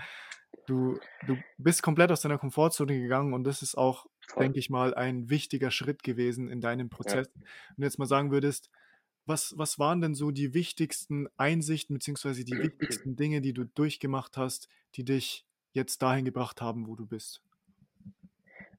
du, 0.68 1.00
du 1.28 1.38
bist 1.58 1.84
komplett 1.84 2.12
aus 2.12 2.22
deiner 2.22 2.38
Komfortzone 2.38 3.00
gegangen 3.00 3.34
und 3.34 3.44
das 3.44 3.62
ist 3.62 3.78
auch, 3.78 4.06
denke 4.40 4.60
ich 4.60 4.70
mal, 4.70 4.94
ein 4.94 5.30
wichtiger 5.30 5.72
Schritt 5.72 6.04
gewesen 6.04 6.48
in 6.48 6.62
deinem 6.62 6.90
Prozess. 6.90 7.30
Ja. 7.36 7.42
Wenn 7.76 7.82
du 7.82 7.84
jetzt 7.84 8.00
mal 8.00 8.06
sagen 8.06 8.32
würdest, 8.32 8.70
was, 9.26 9.58
was 9.58 9.80
waren 9.80 10.02
denn 10.02 10.16
so 10.16 10.32
die 10.32 10.54
wichtigsten 10.54 11.28
Einsichten 11.38 11.96
beziehungsweise 11.96 12.44
die 12.44 12.52
wichtigsten 12.58 13.16
Dinge, 13.16 13.42
die 13.42 13.54
du 13.54 13.66
durchgemacht 13.66 14.38
hast, 14.38 14.68
die 14.96 15.06
dich 15.06 15.46
jetzt 15.74 16.02
dahin 16.02 16.26
gebracht 16.26 16.62
haben, 16.62 16.88
wo 16.88 16.96
du 16.96 17.06
bist? 17.06 17.42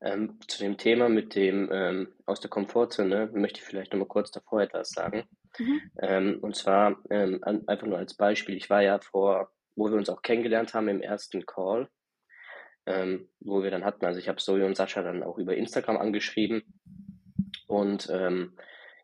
Ähm, 0.00 0.38
zu 0.48 0.58
dem 0.58 0.76
Thema 0.76 1.08
mit 1.08 1.34
dem 1.34 1.70
ähm, 1.72 2.08
aus 2.26 2.40
der 2.40 2.50
Komfortzone 2.50 3.30
möchte 3.32 3.60
ich 3.60 3.64
vielleicht 3.64 3.92
noch 3.92 4.00
mal 4.00 4.06
kurz 4.06 4.30
davor 4.30 4.60
etwas 4.60 4.90
sagen. 4.90 5.24
Mhm. 5.58 5.80
Ähm, 5.98 6.38
und 6.42 6.56
zwar 6.56 7.02
ähm, 7.10 7.42
einfach 7.42 7.86
nur 7.86 7.98
als 7.98 8.14
Beispiel. 8.14 8.56
Ich 8.56 8.68
war 8.68 8.82
ja 8.82 8.98
vor, 8.98 9.50
wo 9.76 9.88
wir 9.88 9.96
uns 9.96 10.10
auch 10.10 10.22
kennengelernt 10.22 10.74
haben 10.74 10.88
im 10.88 11.00
ersten 11.00 11.46
Call, 11.46 11.88
ähm, 12.86 13.28
wo 13.40 13.62
wir 13.62 13.70
dann 13.70 13.84
hatten, 13.84 14.04
also 14.04 14.18
ich 14.18 14.28
habe 14.28 14.38
Zoe 14.38 14.66
und 14.66 14.76
Sascha 14.76 15.02
dann 15.02 15.22
auch 15.22 15.38
über 15.38 15.56
Instagram 15.56 15.96
angeschrieben 15.96 16.62
und 17.66 18.08
ähm, 18.12 18.52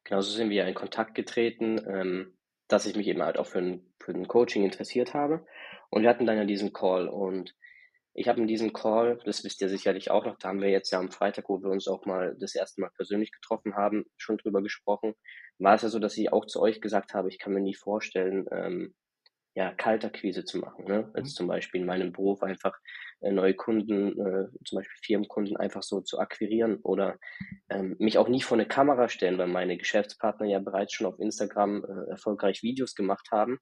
genauso 0.04 0.30
sind 0.30 0.50
wir 0.50 0.66
in 0.66 0.75
Kontakt 0.75 1.14
getreten, 1.14 1.80
ähm, 1.87 2.37
dass 2.69 2.87
ich 2.87 2.97
mich 2.97 3.07
eben 3.07 3.23
halt 3.23 3.38
auch 3.38 3.47
für 3.47 3.59
ein, 3.59 3.92
für 3.99 4.12
ein 4.12 4.28
Coaching 4.28 4.64
interessiert 4.64 5.14
habe. 5.14 5.45
Und 5.90 6.02
wir 6.02 6.09
hatten 6.09 6.26
dann 6.26 6.37
ja 6.37 6.45
diesen 6.45 6.73
Call 6.73 7.09
und 7.09 7.54
ich 8.12 8.28
habe 8.28 8.40
in 8.40 8.47
diesem 8.47 8.73
Call, 8.73 9.19
das 9.25 9.45
wisst 9.45 9.61
ihr 9.61 9.69
sicherlich 9.69 10.11
auch 10.11 10.25
noch, 10.25 10.37
da 10.37 10.49
haben 10.49 10.61
wir 10.61 10.69
jetzt 10.69 10.90
ja 10.90 10.99
am 10.99 11.11
Freitag, 11.11 11.49
wo 11.49 11.62
wir 11.62 11.71
uns 11.71 11.87
auch 11.87 12.07
mal 12.07 12.37
das 12.40 12.54
erste 12.54 12.80
Mal 12.80 12.90
persönlich 12.97 13.30
getroffen 13.30 13.76
haben, 13.76 14.04
schon 14.16 14.37
drüber 14.37 14.62
gesprochen. 14.62 15.14
War 15.59 15.75
es 15.75 15.83
ja 15.83 15.88
so, 15.88 15.99
dass 15.99 16.16
ich 16.16 16.33
auch 16.33 16.47
zu 16.47 16.61
euch 16.61 16.80
gesagt 16.80 17.14
habe, 17.14 17.28
ich 17.28 17.38
kann 17.38 17.52
mir 17.52 17.61
nie 17.61 17.75
vorstellen, 17.75 18.47
ähm, 18.50 18.95
ja, 19.54 19.73
Kaltakquise 19.75 20.45
zu 20.45 20.59
machen. 20.59 20.85
Ne? 20.87 21.11
Also 21.12 21.30
mhm. 21.30 21.35
zum 21.35 21.47
Beispiel 21.49 21.80
in 21.80 21.87
meinem 21.87 22.12
Beruf 22.12 22.42
einfach 22.42 22.78
äh, 23.21 23.33
neue 23.33 23.54
Kunden, 23.54 24.12
äh, 24.21 24.49
zum 24.64 24.76
Beispiel 24.76 24.99
Firmenkunden 25.02 25.57
einfach 25.57 25.83
so 25.83 26.00
zu 26.00 26.19
akquirieren 26.19 26.78
oder 26.83 27.19
ähm, 27.69 27.97
mich 27.99 28.19
auch 28.19 28.28
nie 28.28 28.42
vor 28.42 28.57
eine 28.57 28.66
Kamera 28.66 29.09
stellen, 29.09 29.38
weil 29.38 29.49
meine 29.49 29.76
Geschäftspartner 29.76 30.47
ja 30.47 30.61
bereits 30.61 30.95
schon 30.95 31.07
auf 31.07 31.19
Instagram 31.19 31.85
äh, 31.85 32.11
erfolgreich 32.11 32.62
Videos 32.62 32.95
gemacht 32.95 33.28
haben. 33.33 33.59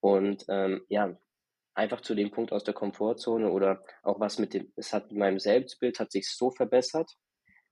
Und 0.00 0.44
ähm, 0.48 0.82
ja, 0.88 1.14
einfach 1.74 2.00
zu 2.00 2.14
dem 2.14 2.30
Punkt 2.30 2.52
aus 2.52 2.64
der 2.64 2.74
Komfortzone 2.74 3.50
oder 3.50 3.84
auch 4.02 4.20
was 4.20 4.38
mit 4.38 4.54
dem, 4.54 4.72
es 4.76 4.92
hat 4.92 5.10
mit 5.10 5.18
meinem 5.18 5.38
Selbstbild 5.38 6.00
hat 6.00 6.10
sich 6.10 6.28
so 6.28 6.50
verbessert, 6.50 7.10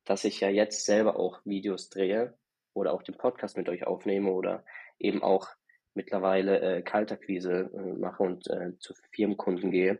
dass 0.05 0.25
ich 0.25 0.41
ja 0.41 0.49
jetzt 0.51 0.85
selber 0.85 1.19
auch 1.19 1.41
Videos 1.45 1.89
drehe 1.89 2.37
oder 2.75 2.93
auch 2.93 3.03
den 3.03 3.17
Podcast 3.17 3.57
mit 3.57 3.69
euch 3.69 3.87
aufnehme 3.87 4.31
oder 4.31 4.65
eben 4.99 5.23
auch 5.23 5.49
mittlerweile 5.99 6.61
äh, 6.61 6.83
Kaltakquise 6.83 7.71
äh, 7.75 7.99
mache 7.99 8.23
und 8.23 8.49
äh, 8.49 8.79
zu 8.79 8.95
Firmenkunden 9.13 9.73
gehe. 9.73 9.99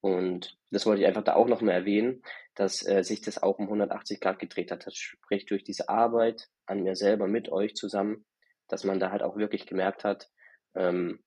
Und 0.00 0.58
das 0.70 0.86
wollte 0.86 1.02
ich 1.02 1.08
einfach 1.08 1.22
da 1.22 1.34
auch 1.34 1.46
noch 1.46 1.60
mal 1.60 1.72
erwähnen, 1.72 2.22
dass 2.54 2.86
äh, 2.86 3.04
sich 3.04 3.20
das 3.20 3.42
auch 3.42 3.58
um 3.58 3.66
180 3.66 4.20
Grad 4.20 4.40
gedreht 4.40 4.72
hat. 4.72 4.86
Das 4.86 4.96
spricht 4.96 5.50
durch 5.50 5.62
diese 5.62 5.88
Arbeit 5.88 6.48
an 6.66 6.82
mir 6.82 6.96
selber 6.96 7.28
mit 7.28 7.48
euch 7.50 7.74
zusammen, 7.76 8.26
dass 8.66 8.84
man 8.84 8.98
da 8.98 9.12
halt 9.12 9.22
auch 9.22 9.36
wirklich 9.36 9.66
gemerkt 9.66 10.02
hat, 10.04 10.28
ähm, 10.74 11.22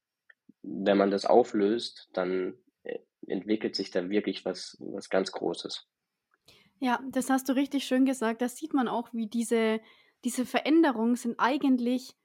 wenn 0.62 0.98
man 0.98 1.12
das 1.12 1.26
auflöst, 1.26 2.10
dann 2.14 2.56
äh, 2.84 3.00
entwickelt 3.28 3.76
sich 3.76 3.90
da 3.90 4.10
wirklich 4.10 4.44
was, 4.44 4.78
was 4.80 5.10
ganz 5.10 5.32
Großes. 5.32 5.88
Ja, 6.80 7.00
das 7.12 7.30
hast 7.30 7.48
du 7.48 7.54
richtig 7.54 7.86
schön 7.86 8.06
gesagt. 8.06 8.42
Da 8.42 8.50
sieht 8.50 8.74
man 8.74 8.90
auch, 8.90 9.14
wie 9.14 9.28
diese, 9.28 9.80
diese 10.26 10.46
Veränderungen 10.46 11.16
sind 11.16 11.40
eigentlich 11.40 12.16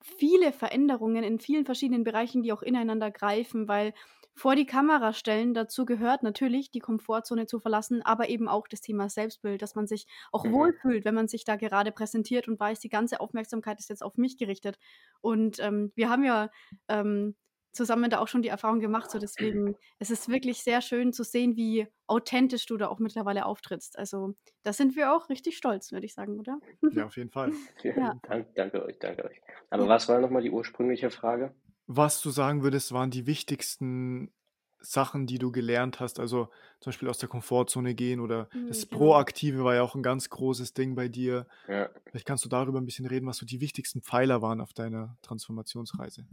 viele 0.00 0.52
Veränderungen 0.52 1.24
in 1.24 1.40
vielen 1.40 1.64
verschiedenen 1.64 2.04
Bereichen, 2.04 2.42
die 2.42 2.52
auch 2.52 2.62
ineinander 2.62 3.10
greifen, 3.10 3.68
weil 3.68 3.92
vor 4.36 4.56
die 4.56 4.66
Kamera 4.66 5.12
stellen 5.12 5.54
dazu 5.54 5.84
gehört 5.84 6.24
natürlich, 6.24 6.72
die 6.72 6.80
Komfortzone 6.80 7.46
zu 7.46 7.60
verlassen, 7.60 8.02
aber 8.02 8.28
eben 8.28 8.48
auch 8.48 8.66
das 8.66 8.80
Thema 8.80 9.08
Selbstbild, 9.08 9.62
dass 9.62 9.76
man 9.76 9.86
sich 9.86 10.06
auch 10.32 10.44
mhm. 10.44 10.52
wohlfühlt, 10.52 11.04
wenn 11.04 11.14
man 11.14 11.28
sich 11.28 11.44
da 11.44 11.54
gerade 11.54 11.92
präsentiert 11.92 12.48
und 12.48 12.58
weiß, 12.58 12.80
die 12.80 12.88
ganze 12.88 13.20
Aufmerksamkeit 13.20 13.78
ist 13.78 13.90
jetzt 13.90 14.02
auf 14.02 14.16
mich 14.16 14.36
gerichtet. 14.36 14.78
Und 15.20 15.60
ähm, 15.60 15.92
wir 15.94 16.10
haben 16.10 16.24
ja 16.24 16.50
ähm, 16.88 17.36
zusammen 17.74 18.08
da 18.08 18.20
auch 18.20 18.28
schon 18.28 18.42
die 18.42 18.48
Erfahrung 18.48 18.80
gemacht. 18.80 19.10
So 19.10 19.18
deswegen 19.18 19.76
es 19.98 20.10
ist 20.10 20.28
wirklich 20.28 20.62
sehr 20.62 20.80
schön 20.80 21.12
zu 21.12 21.24
sehen, 21.24 21.56
wie 21.56 21.86
authentisch 22.06 22.66
du 22.66 22.76
da 22.76 22.88
auch 22.88 22.98
mittlerweile 22.98 23.46
auftrittst. 23.46 23.98
Also 23.98 24.34
da 24.62 24.72
sind 24.72 24.96
wir 24.96 25.12
auch 25.12 25.28
richtig 25.28 25.56
stolz, 25.56 25.92
würde 25.92 26.06
ich 26.06 26.14
sagen, 26.14 26.38
oder? 26.38 26.58
Ja, 26.92 27.06
auf 27.06 27.16
jeden 27.16 27.30
Fall. 27.30 27.52
Ja. 27.82 28.18
Dank, 28.22 28.54
danke 28.54 28.82
euch, 28.84 28.98
danke 28.98 29.24
euch. 29.24 29.40
Aber 29.68 29.84
ja. 29.84 29.88
was 29.88 30.08
war 30.08 30.18
nochmal 30.18 30.42
die 30.42 30.50
ursprüngliche 30.50 31.10
Frage? 31.10 31.54
Was 31.86 32.22
du 32.22 32.30
sagen 32.30 32.62
würdest, 32.62 32.92
waren 32.92 33.10
die 33.10 33.26
wichtigsten 33.26 34.32
Sachen, 34.80 35.26
die 35.26 35.38
du 35.38 35.50
gelernt 35.50 36.00
hast, 36.00 36.20
also 36.20 36.48
zum 36.80 36.90
Beispiel 36.90 37.08
aus 37.08 37.18
der 37.18 37.28
Komfortzone 37.28 37.94
gehen 37.94 38.20
oder 38.20 38.48
mhm, 38.52 38.68
das 38.68 38.88
genau. 38.88 38.98
Proaktive 38.98 39.64
war 39.64 39.74
ja 39.74 39.82
auch 39.82 39.94
ein 39.94 40.02
ganz 40.02 40.30
großes 40.30 40.74
Ding 40.74 40.94
bei 40.94 41.08
dir. 41.08 41.46
Ja. 41.68 41.90
Vielleicht 42.06 42.26
kannst 42.26 42.44
du 42.44 42.48
darüber 42.48 42.80
ein 42.80 42.86
bisschen 42.86 43.06
reden, 43.06 43.26
was 43.26 43.38
so 43.38 43.46
die 43.46 43.60
wichtigsten 43.60 44.02
Pfeiler 44.02 44.42
waren 44.42 44.60
auf 44.60 44.72
deiner 44.72 45.16
Transformationsreise. 45.22 46.26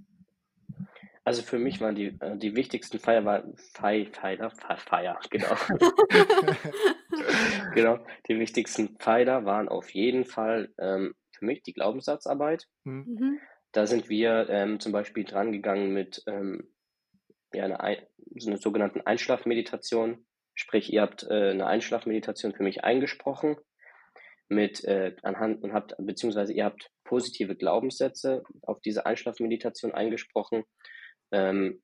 Also 1.31 1.43
für 1.43 1.59
mich 1.59 1.79
waren 1.79 1.95
die, 1.95 2.07
äh, 2.19 2.35
die 2.35 2.57
wichtigsten 2.57 2.99
Feier, 2.99 3.23
war, 3.23 3.45
Fei, 3.55 4.05
Pfeiler, 4.11 4.49
Feier, 4.49 5.17
genau. 5.29 5.55
genau. 7.73 7.99
Die 8.27 8.37
wichtigsten 8.37 8.97
Pfeiler 8.97 9.45
waren 9.45 9.69
auf 9.69 9.91
jeden 9.91 10.25
Fall 10.25 10.73
ähm, 10.77 11.15
für 11.31 11.45
mich 11.45 11.63
die 11.63 11.71
Glaubenssatzarbeit. 11.71 12.67
Mhm. 12.83 13.05
mhm. 13.17 13.39
Da 13.71 13.87
sind 13.87 14.09
wir 14.09 14.49
ähm, 14.49 14.81
zum 14.81 14.91
Beispiel 14.91 15.23
dran 15.23 15.53
gegangen 15.53 15.93
mit 15.93 16.21
ähm, 16.27 16.67
ja, 17.53 17.63
einer, 17.63 17.97
so 18.35 18.49
einer 18.49 18.57
sogenannten 18.57 18.99
Einschlafmeditation. 18.99 20.25
Sprich, 20.53 20.91
ihr 20.91 21.01
habt 21.01 21.23
äh, 21.23 21.51
eine 21.51 21.65
Einschlafmeditation 21.65 22.51
für 22.53 22.63
mich 22.63 22.83
eingesprochen 22.83 23.55
mit 24.49 24.83
äh, 24.83 25.15
anhand 25.23 25.63
und 25.63 25.71
habt 25.71 25.95
beziehungsweise 25.97 26.51
ihr 26.51 26.65
habt 26.65 26.91
positive 27.05 27.55
Glaubenssätze 27.55 28.43
auf 28.63 28.81
diese 28.81 29.05
Einschlafmeditation 29.05 29.93
eingesprochen 29.93 30.65
ähm, 31.31 31.81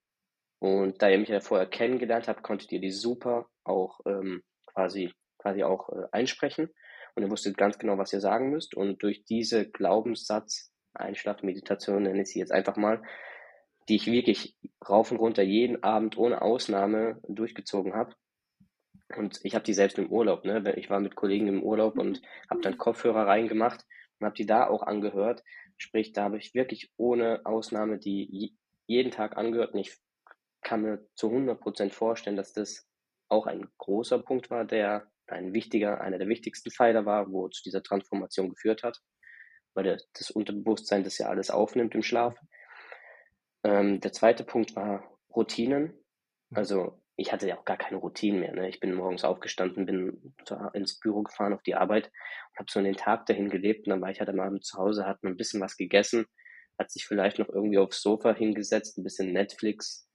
und 0.60 1.02
da 1.02 1.10
ihr 1.10 1.20
mich 1.20 1.30
ja 1.30 1.40
vorher 1.40 1.68
kennengelernt 1.68 2.28
habt, 2.28 2.44
konntet 2.44 2.72
ihr 2.72 2.80
die 2.80 2.92
super 2.92 3.48
auch 3.64 4.00
ähm, 4.06 4.44
quasi, 4.66 5.14
quasi 5.38 5.64
auch 5.64 5.90
äh, 5.90 6.08
einsprechen. 6.12 6.70
Und 7.16 7.24
ihr 7.24 7.32
wusstet 7.32 7.58
ganz 7.58 7.78
genau, 7.78 7.98
was 7.98 8.14
ihr 8.14 8.22
sagen 8.22 8.50
müsst. 8.50 8.76
Und 8.76 9.02
durch 9.04 9.24
diese 9.26 9.70
Glaubenssatz, 9.70 10.72
Einschlafmeditation 10.94 12.04
nenne 12.04 12.22
ich 12.22 12.30
sie 12.30 12.40
jetzt 12.40 12.52
einfach 12.52 12.76
mal, 12.76 13.02
die 13.88 13.96
ich 13.96 14.08
wirklich 14.08 14.56
rauf 14.88 15.12
und 15.12 15.18
runter 15.18 15.44
jeden 15.44 15.84
Abend 15.84 16.18
ohne 16.18 16.42
Ausnahme 16.42 17.20
durchgezogen 17.28 17.94
habe. 17.94 18.16
Und 19.16 19.40
ich 19.44 19.56
habe 19.56 19.64
die 19.64 19.74
selbst 19.74 19.98
im 19.98 20.12
Urlaub, 20.12 20.44
ne? 20.44 20.74
Ich 20.76 20.90
war 20.90 21.00
mit 21.00 21.16
Kollegen 21.16 21.48
im 21.48 21.64
Urlaub 21.64 21.98
und 21.98 22.22
habe 22.50 22.62
dann 22.62 22.78
Kopfhörer 22.78 23.26
reingemacht 23.26 23.86
und 24.20 24.26
habe 24.26 24.36
die 24.36 24.46
da 24.46 24.68
auch 24.68 24.84
angehört. 24.84 25.44
Sprich, 25.78 26.12
da 26.12 26.24
habe 26.24 26.38
ich 26.38 26.54
wirklich 26.54 26.92
ohne 26.98 27.42
Ausnahme 27.46 28.00
die 28.00 28.58
jeden 28.88 29.12
Tag 29.12 29.38
angehört 29.38 29.74
und 29.74 29.80
ich 29.80 29.96
kann 30.62 30.82
mir 30.82 31.08
zu 31.16 31.30
100% 31.30 31.92
vorstellen, 31.92 32.36
dass 32.36 32.54
das 32.54 32.88
auch 33.30 33.46
ein 33.46 33.68
großer 33.78 34.20
Punkt 34.20 34.50
war, 34.50 34.66
der 34.66 35.10
ein 35.28 35.54
wichtiger, 35.54 36.02
einer 36.02 36.18
der 36.18 36.30
wichtigsten 36.30 36.72
Pfeiler 36.72 37.06
war, 37.06 37.32
wo 37.32 37.50
zu 37.50 37.62
dieser 37.64 37.84
Transformation 37.84 38.50
geführt 38.50 38.84
hat, 38.84 39.00
weil 39.74 39.98
das 40.14 40.32
Unterbewusstsein 40.32 41.04
das 41.04 41.18
ja 41.18 41.28
alles 41.28 41.50
aufnimmt 41.50 41.94
im 41.96 42.04
Schlaf. 42.04 42.38
Ähm, 43.64 44.00
der 44.00 44.14
zweite 44.14 44.44
Punkt 44.44 44.76
war 44.76 45.04
Routinen. 45.36 45.94
Also 46.54 47.02
ich 47.18 47.34
hatte 47.34 47.48
ja 47.48 47.58
auch 47.58 47.66
gar 47.66 47.78
keine 47.78 47.98
Routinen 47.98 48.40
mehr. 48.40 48.54
Ne? 48.54 48.70
Ich 48.70 48.80
bin 48.80 48.94
morgens 48.94 49.26
aufgestanden, 49.26 49.86
bin 49.86 50.34
ins 50.74 51.00
Büro 51.00 51.24
gefahren 51.24 51.54
auf 51.54 51.64
die 51.64 51.76
Arbeit 51.76 52.06
und 52.52 52.60
habe 52.60 52.72
so 52.72 52.82
den 52.82 52.96
Tag 52.96 53.26
dahin 53.26 53.50
gelebt 53.50 53.86
und 53.86 53.92
dann 53.92 54.02
war 54.02 54.12
ich 54.12 54.20
halt 54.20 54.30
am 54.30 54.40
Abend 54.40 54.64
zu 54.64 54.78
Hause, 54.78 55.06
hat 55.06 55.24
ein 55.24 55.36
bisschen 55.36 55.60
was 55.60 55.76
gegessen 55.76 56.26
hat 56.78 56.92
sich 56.92 57.06
vielleicht 57.06 57.40
noch 57.40 57.50
irgendwie 57.50 57.78
aufs 57.78 58.02
Sofa 58.02 58.34
hingesetzt, 58.34 58.98
ein 58.98 59.04
bisschen 59.04 59.34
Netflix 59.34 60.10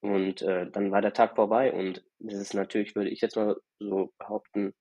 und 0.00 0.42
äh, 0.42 0.70
dann 0.70 0.90
war 0.90 1.02
der 1.02 1.12
Tag 1.12 1.34
vorbei 1.36 1.72
und 1.72 2.04
das 2.18 2.38
ist 2.38 2.54
natürlich, 2.54 2.94
würde 2.94 3.10
ich 3.10 3.20
jetzt 3.20 3.36
mal 3.36 3.56
so 3.78 4.12
behaupten, 4.18 4.74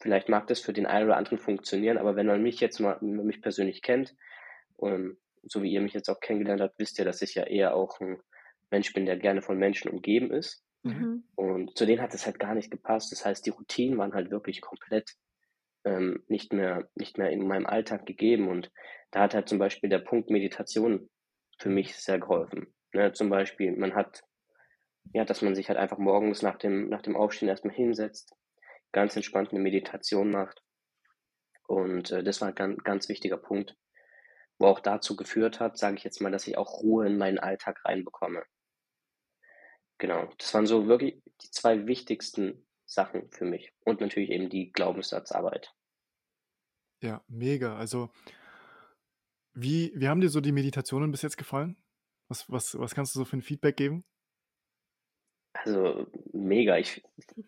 vielleicht 0.00 0.28
mag 0.28 0.46
das 0.46 0.60
für 0.60 0.72
den 0.72 0.86
einen 0.86 1.06
oder 1.06 1.16
anderen 1.16 1.38
funktionieren, 1.38 1.98
aber 1.98 2.16
wenn 2.16 2.26
man 2.26 2.42
mich 2.42 2.60
jetzt 2.60 2.78
mal, 2.78 2.98
wenn 3.00 3.16
man 3.16 3.26
mich 3.26 3.42
persönlich 3.42 3.82
kennt, 3.82 4.14
und 4.76 4.92
ähm, 4.92 5.18
so 5.42 5.62
wie 5.62 5.72
ihr 5.72 5.80
mich 5.80 5.94
jetzt 5.94 6.08
auch 6.08 6.20
kennengelernt 6.20 6.60
habt, 6.60 6.78
wisst 6.78 6.98
ihr, 6.98 7.04
dass 7.04 7.22
ich 7.22 7.34
ja 7.34 7.44
eher 7.44 7.74
auch 7.74 8.00
ein 8.00 8.20
Mensch 8.70 8.92
bin, 8.92 9.06
der 9.06 9.16
gerne 9.16 9.42
von 9.42 9.58
Menschen 9.58 9.90
umgeben 9.90 10.30
ist. 10.30 10.62
Mhm. 10.82 11.24
Und 11.34 11.76
zu 11.76 11.86
denen 11.86 12.02
hat 12.02 12.14
es 12.14 12.26
halt 12.26 12.38
gar 12.38 12.54
nicht 12.54 12.70
gepasst. 12.70 13.12
Das 13.12 13.24
heißt, 13.24 13.46
die 13.46 13.50
Routinen 13.50 13.98
waren 13.98 14.14
halt 14.14 14.30
wirklich 14.30 14.60
komplett 14.60 15.14
ähm, 15.88 16.22
nicht, 16.28 16.52
mehr, 16.52 16.88
nicht 16.94 17.18
mehr 17.18 17.30
in 17.30 17.46
meinem 17.46 17.66
Alltag 17.66 18.06
gegeben. 18.06 18.48
Und 18.48 18.70
da 19.10 19.20
hat 19.20 19.34
halt 19.34 19.48
zum 19.48 19.58
Beispiel 19.58 19.88
der 19.88 19.98
Punkt 19.98 20.30
Meditation 20.30 21.08
für 21.58 21.70
mich 21.70 21.96
sehr 21.96 22.18
geholfen. 22.18 22.74
Ne, 22.92 23.12
zum 23.12 23.28
Beispiel, 23.28 23.76
man 23.76 23.94
hat, 23.94 24.22
ja, 25.12 25.24
dass 25.24 25.42
man 25.42 25.54
sich 25.54 25.68
halt 25.68 25.78
einfach 25.78 25.98
morgens 25.98 26.42
nach 26.42 26.56
dem, 26.56 26.88
nach 26.88 27.02
dem 27.02 27.16
Aufstehen 27.16 27.48
erstmal 27.48 27.74
hinsetzt, 27.74 28.34
ganz 28.92 29.16
entspannt 29.16 29.50
eine 29.50 29.60
Meditation 29.60 30.30
macht. 30.30 30.62
Und 31.66 32.10
äh, 32.10 32.22
das 32.22 32.40
war 32.40 32.48
ein 32.48 32.54
ganz, 32.54 32.82
ganz 32.84 33.08
wichtiger 33.08 33.36
Punkt, 33.36 33.76
wo 34.58 34.66
auch 34.66 34.80
dazu 34.80 35.16
geführt 35.16 35.60
hat, 35.60 35.78
sage 35.78 35.96
ich 35.96 36.04
jetzt 36.04 36.20
mal, 36.20 36.32
dass 36.32 36.46
ich 36.46 36.56
auch 36.56 36.82
Ruhe 36.82 37.06
in 37.06 37.18
meinen 37.18 37.38
Alltag 37.38 37.84
reinbekomme. 37.84 38.44
Genau, 39.98 40.32
das 40.38 40.54
waren 40.54 40.66
so 40.66 40.86
wirklich 40.86 41.20
die 41.42 41.50
zwei 41.50 41.86
wichtigsten 41.86 42.66
Sachen 42.86 43.30
für 43.30 43.44
mich. 43.44 43.72
Und 43.84 44.00
natürlich 44.00 44.30
eben 44.30 44.48
die 44.48 44.72
Glaubenssatzarbeit. 44.72 45.74
Ja, 47.02 47.22
mega. 47.28 47.76
Also, 47.76 48.10
wie, 49.54 49.92
wie 49.94 50.08
haben 50.08 50.20
dir 50.20 50.28
so 50.28 50.40
die 50.40 50.52
Meditationen 50.52 51.10
bis 51.10 51.22
jetzt 51.22 51.38
gefallen? 51.38 51.76
Was, 52.28 52.50
was, 52.50 52.78
was 52.78 52.94
kannst 52.94 53.14
du 53.14 53.20
so 53.20 53.24
für 53.24 53.36
ein 53.36 53.42
Feedback 53.42 53.76
geben? 53.76 54.04
Also 55.64 56.06
mega. 56.32 56.76
Ich 56.76 57.02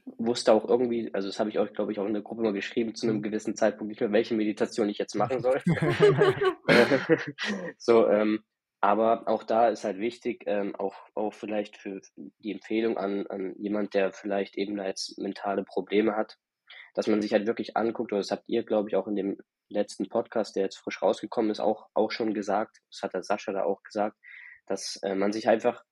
wusste 0.04 0.52
auch 0.52 0.68
irgendwie, 0.68 1.12
also 1.14 1.28
das 1.28 1.38
habe 1.38 1.50
ich 1.50 1.58
euch, 1.58 1.72
glaube 1.72 1.92
ich, 1.92 1.98
auch 1.98 2.06
in 2.06 2.14
der 2.14 2.22
Gruppe 2.22 2.42
mal 2.42 2.52
geschrieben, 2.52 2.94
zu 2.94 3.06
einem 3.06 3.18
mhm. 3.18 3.22
gewissen 3.22 3.54
Zeitpunkt 3.54 3.90
nicht 3.90 4.00
mehr, 4.00 4.12
welche 4.12 4.34
Meditation 4.34 4.88
ich 4.88 4.98
jetzt 4.98 5.14
machen 5.14 5.40
soll. 5.40 5.62
so, 7.78 8.08
ähm, 8.08 8.42
aber 8.80 9.28
auch 9.28 9.42
da 9.42 9.68
ist 9.68 9.84
halt 9.84 9.98
wichtig, 9.98 10.44
ähm, 10.46 10.74
auch, 10.74 10.94
auch 11.14 11.34
vielleicht 11.34 11.76
für 11.76 12.00
die 12.16 12.52
Empfehlung 12.52 12.96
an, 12.96 13.26
an 13.26 13.54
jemand, 13.58 13.94
der 13.94 14.12
vielleicht 14.12 14.56
eben 14.56 14.76
da 14.76 14.86
jetzt 14.86 15.18
mentale 15.18 15.64
Probleme 15.64 16.16
hat, 16.16 16.38
dass 16.94 17.06
man 17.06 17.22
sich 17.22 17.32
halt 17.32 17.46
wirklich 17.46 17.76
anguckt, 17.76 18.12
oder 18.12 18.20
das 18.20 18.30
habt 18.30 18.48
ihr, 18.48 18.64
glaube 18.64 18.88
ich, 18.88 18.96
auch 18.96 19.06
in 19.06 19.16
dem 19.16 19.38
letzten 19.68 20.08
Podcast, 20.08 20.56
der 20.56 20.64
jetzt 20.64 20.78
frisch 20.78 21.00
rausgekommen 21.02 21.50
ist, 21.50 21.60
auch, 21.60 21.88
auch 21.94 22.10
schon 22.10 22.34
gesagt, 22.34 22.78
das 22.90 23.02
hat 23.02 23.14
der 23.14 23.22
Sascha 23.22 23.52
da 23.52 23.64
auch 23.64 23.82
gesagt, 23.82 24.16
dass 24.66 24.96
äh, 25.02 25.14
man 25.14 25.32
sich 25.32 25.48
einfach 25.48 25.84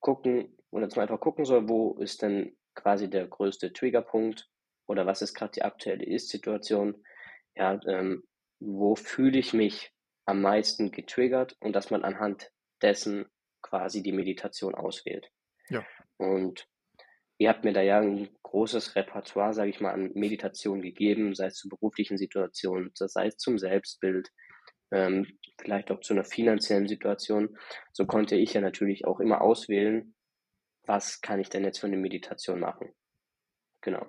gucken, 0.00 0.56
oder 0.70 0.86
dass 0.86 0.96
man 0.96 1.04
einfach 1.04 1.20
gucken 1.20 1.44
soll, 1.44 1.68
wo 1.68 1.94
ist 2.00 2.22
denn 2.22 2.56
quasi 2.74 3.10
der 3.10 3.26
größte 3.26 3.72
Triggerpunkt 3.72 4.48
oder 4.86 5.06
was 5.06 5.22
ist 5.22 5.34
gerade 5.34 5.52
die 5.52 5.62
aktuelle 5.62 6.04
Ist-Situation, 6.04 7.04
ja, 7.54 7.78
ähm, 7.86 8.24
wo 8.60 8.94
fühle 8.94 9.38
ich 9.38 9.52
mich 9.52 9.92
am 10.26 10.42
meisten 10.42 10.90
getriggert 10.90 11.56
und 11.60 11.74
dass 11.74 11.90
man 11.90 12.04
anhand 12.04 12.50
dessen 12.82 13.26
quasi 13.62 14.02
die 14.02 14.12
Meditation 14.12 14.74
auswählt. 14.74 15.30
Ja. 15.68 15.84
Und 16.16 16.66
ihr 17.38 17.48
habt 17.48 17.64
mir 17.64 17.72
da 17.72 17.82
ja 17.82 18.00
ein 18.00 18.28
großes 18.50 18.96
Repertoire, 18.96 19.54
sage 19.54 19.70
ich 19.70 19.80
mal, 19.80 19.92
an 19.92 20.10
Meditation 20.14 20.82
gegeben, 20.82 21.34
sei 21.34 21.46
es 21.46 21.54
zu 21.54 21.68
beruflichen 21.68 22.18
Situationen, 22.18 22.90
sei 22.94 23.26
es 23.26 23.36
zum 23.36 23.58
Selbstbild, 23.58 24.30
ähm, 24.90 25.38
vielleicht 25.60 25.90
auch 25.92 26.00
zu 26.00 26.14
einer 26.14 26.24
finanziellen 26.24 26.88
Situation. 26.88 27.56
So 27.92 28.06
konnte 28.06 28.34
ich 28.34 28.52
ja 28.54 28.60
natürlich 28.60 29.06
auch 29.06 29.20
immer 29.20 29.40
auswählen, 29.40 30.14
was 30.84 31.20
kann 31.20 31.38
ich 31.38 31.48
denn 31.48 31.64
jetzt 31.64 31.78
für 31.78 31.86
eine 31.86 31.96
Meditation 31.96 32.58
machen. 32.58 32.92
Genau. 33.82 34.04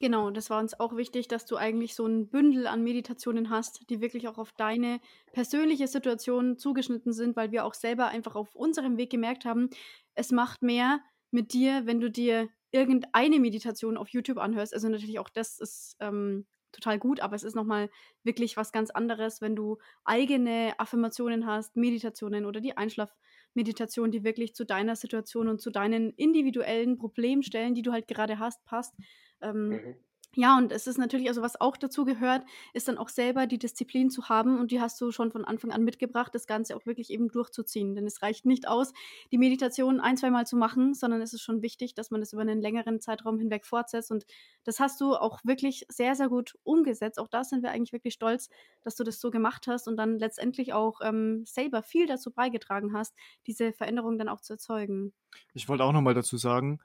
Genau, 0.00 0.30
das 0.30 0.48
war 0.50 0.60
uns 0.60 0.78
auch 0.78 0.96
wichtig, 0.96 1.26
dass 1.26 1.44
du 1.44 1.56
eigentlich 1.56 1.96
so 1.96 2.06
ein 2.06 2.28
Bündel 2.28 2.68
an 2.68 2.84
Meditationen 2.84 3.50
hast, 3.50 3.90
die 3.90 4.00
wirklich 4.00 4.28
auch 4.28 4.38
auf 4.38 4.52
deine 4.52 5.00
persönliche 5.32 5.88
Situation 5.88 6.56
zugeschnitten 6.56 7.12
sind, 7.12 7.34
weil 7.34 7.50
wir 7.50 7.64
auch 7.64 7.74
selber 7.74 8.06
einfach 8.06 8.36
auf 8.36 8.54
unserem 8.54 8.96
Weg 8.96 9.10
gemerkt 9.10 9.44
haben, 9.44 9.70
es 10.14 10.30
macht 10.30 10.62
mehr 10.62 11.00
mit 11.32 11.52
dir, 11.52 11.82
wenn 11.86 11.98
du 11.98 12.08
dir 12.08 12.48
irgendeine 12.70 13.40
Meditation 13.40 13.96
auf 13.96 14.08
YouTube 14.08 14.38
anhörst. 14.38 14.74
Also 14.74 14.88
natürlich 14.88 15.18
auch 15.18 15.28
das 15.28 15.58
ist 15.58 15.96
ähm, 16.00 16.46
total 16.72 16.98
gut, 16.98 17.20
aber 17.20 17.34
es 17.34 17.42
ist 17.42 17.54
nochmal 17.54 17.90
wirklich 18.22 18.56
was 18.56 18.72
ganz 18.72 18.90
anderes, 18.90 19.40
wenn 19.40 19.56
du 19.56 19.78
eigene 20.04 20.74
Affirmationen 20.78 21.46
hast, 21.46 21.76
Meditationen 21.76 22.44
oder 22.44 22.60
die 22.60 22.76
Einschlafmeditation, 22.76 24.10
die 24.10 24.24
wirklich 24.24 24.54
zu 24.54 24.64
deiner 24.64 24.96
Situation 24.96 25.48
und 25.48 25.60
zu 25.60 25.70
deinen 25.70 26.12
individuellen 26.12 26.98
Problemstellen, 26.98 27.74
die 27.74 27.82
du 27.82 27.92
halt 27.92 28.06
gerade 28.08 28.38
hast, 28.38 28.64
passt. 28.64 28.94
Ähm, 29.40 29.68
mhm. 29.68 29.96
Ja, 30.36 30.58
und 30.58 30.72
es 30.72 30.86
ist 30.86 30.98
natürlich, 30.98 31.28
also 31.28 31.40
was 31.40 31.58
auch 31.58 31.76
dazu 31.76 32.04
gehört, 32.04 32.44
ist 32.74 32.86
dann 32.86 32.98
auch 32.98 33.08
selber 33.08 33.46
die 33.46 33.58
Disziplin 33.58 34.10
zu 34.10 34.28
haben 34.28 34.58
und 34.58 34.70
die 34.70 34.80
hast 34.80 35.00
du 35.00 35.10
schon 35.10 35.32
von 35.32 35.44
Anfang 35.44 35.72
an 35.72 35.84
mitgebracht, 35.84 36.34
das 36.34 36.46
Ganze 36.46 36.76
auch 36.76 36.84
wirklich 36.84 37.10
eben 37.10 37.28
durchzuziehen. 37.28 37.94
Denn 37.94 38.06
es 38.06 38.20
reicht 38.20 38.44
nicht 38.44 38.68
aus, 38.68 38.92
die 39.32 39.38
Meditation 39.38 40.00
ein, 40.00 40.18
zweimal 40.18 40.46
zu 40.46 40.56
machen, 40.56 40.92
sondern 40.92 41.22
es 41.22 41.32
ist 41.32 41.40
schon 41.40 41.62
wichtig, 41.62 41.94
dass 41.94 42.10
man 42.10 42.20
das 42.20 42.34
über 42.34 42.42
einen 42.42 42.60
längeren 42.60 43.00
Zeitraum 43.00 43.38
hinweg 43.38 43.64
fortsetzt. 43.64 44.10
Und 44.10 44.26
das 44.64 44.80
hast 44.80 45.00
du 45.00 45.16
auch 45.16 45.40
wirklich 45.44 45.86
sehr, 45.88 46.14
sehr 46.14 46.28
gut 46.28 46.58
umgesetzt. 46.62 47.18
Auch 47.18 47.28
da 47.28 47.42
sind 47.42 47.62
wir 47.62 47.70
eigentlich 47.70 47.94
wirklich 47.94 48.14
stolz, 48.14 48.50
dass 48.82 48.96
du 48.96 49.04
das 49.04 49.20
so 49.20 49.30
gemacht 49.30 49.66
hast 49.66 49.88
und 49.88 49.96
dann 49.96 50.18
letztendlich 50.18 50.74
auch 50.74 51.00
ähm, 51.02 51.44
selber 51.46 51.82
viel 51.82 52.06
dazu 52.06 52.32
beigetragen 52.32 52.92
hast, 52.92 53.14
diese 53.46 53.72
Veränderung 53.72 54.18
dann 54.18 54.28
auch 54.28 54.42
zu 54.42 54.52
erzeugen. 54.52 55.14
Ich 55.54 55.68
wollte 55.70 55.84
auch 55.84 55.92
nochmal 55.92 56.14
dazu 56.14 56.36
sagen, 56.36 56.80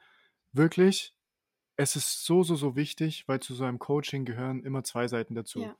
wirklich, 0.54 1.14
es 1.76 1.96
ist 1.96 2.26
so, 2.26 2.44
so, 2.44 2.56
so 2.56 2.76
wichtig, 2.76 3.28
weil 3.28 3.40
zu 3.40 3.56
so 3.56 3.64
einem 3.64 3.80
Coaching 3.80 4.26
gehören 4.26 4.64
immer 4.64 4.84
zwei 4.84 5.08
Seiten 5.08 5.36
dazu. 5.36 5.62
Ja. 5.62 5.76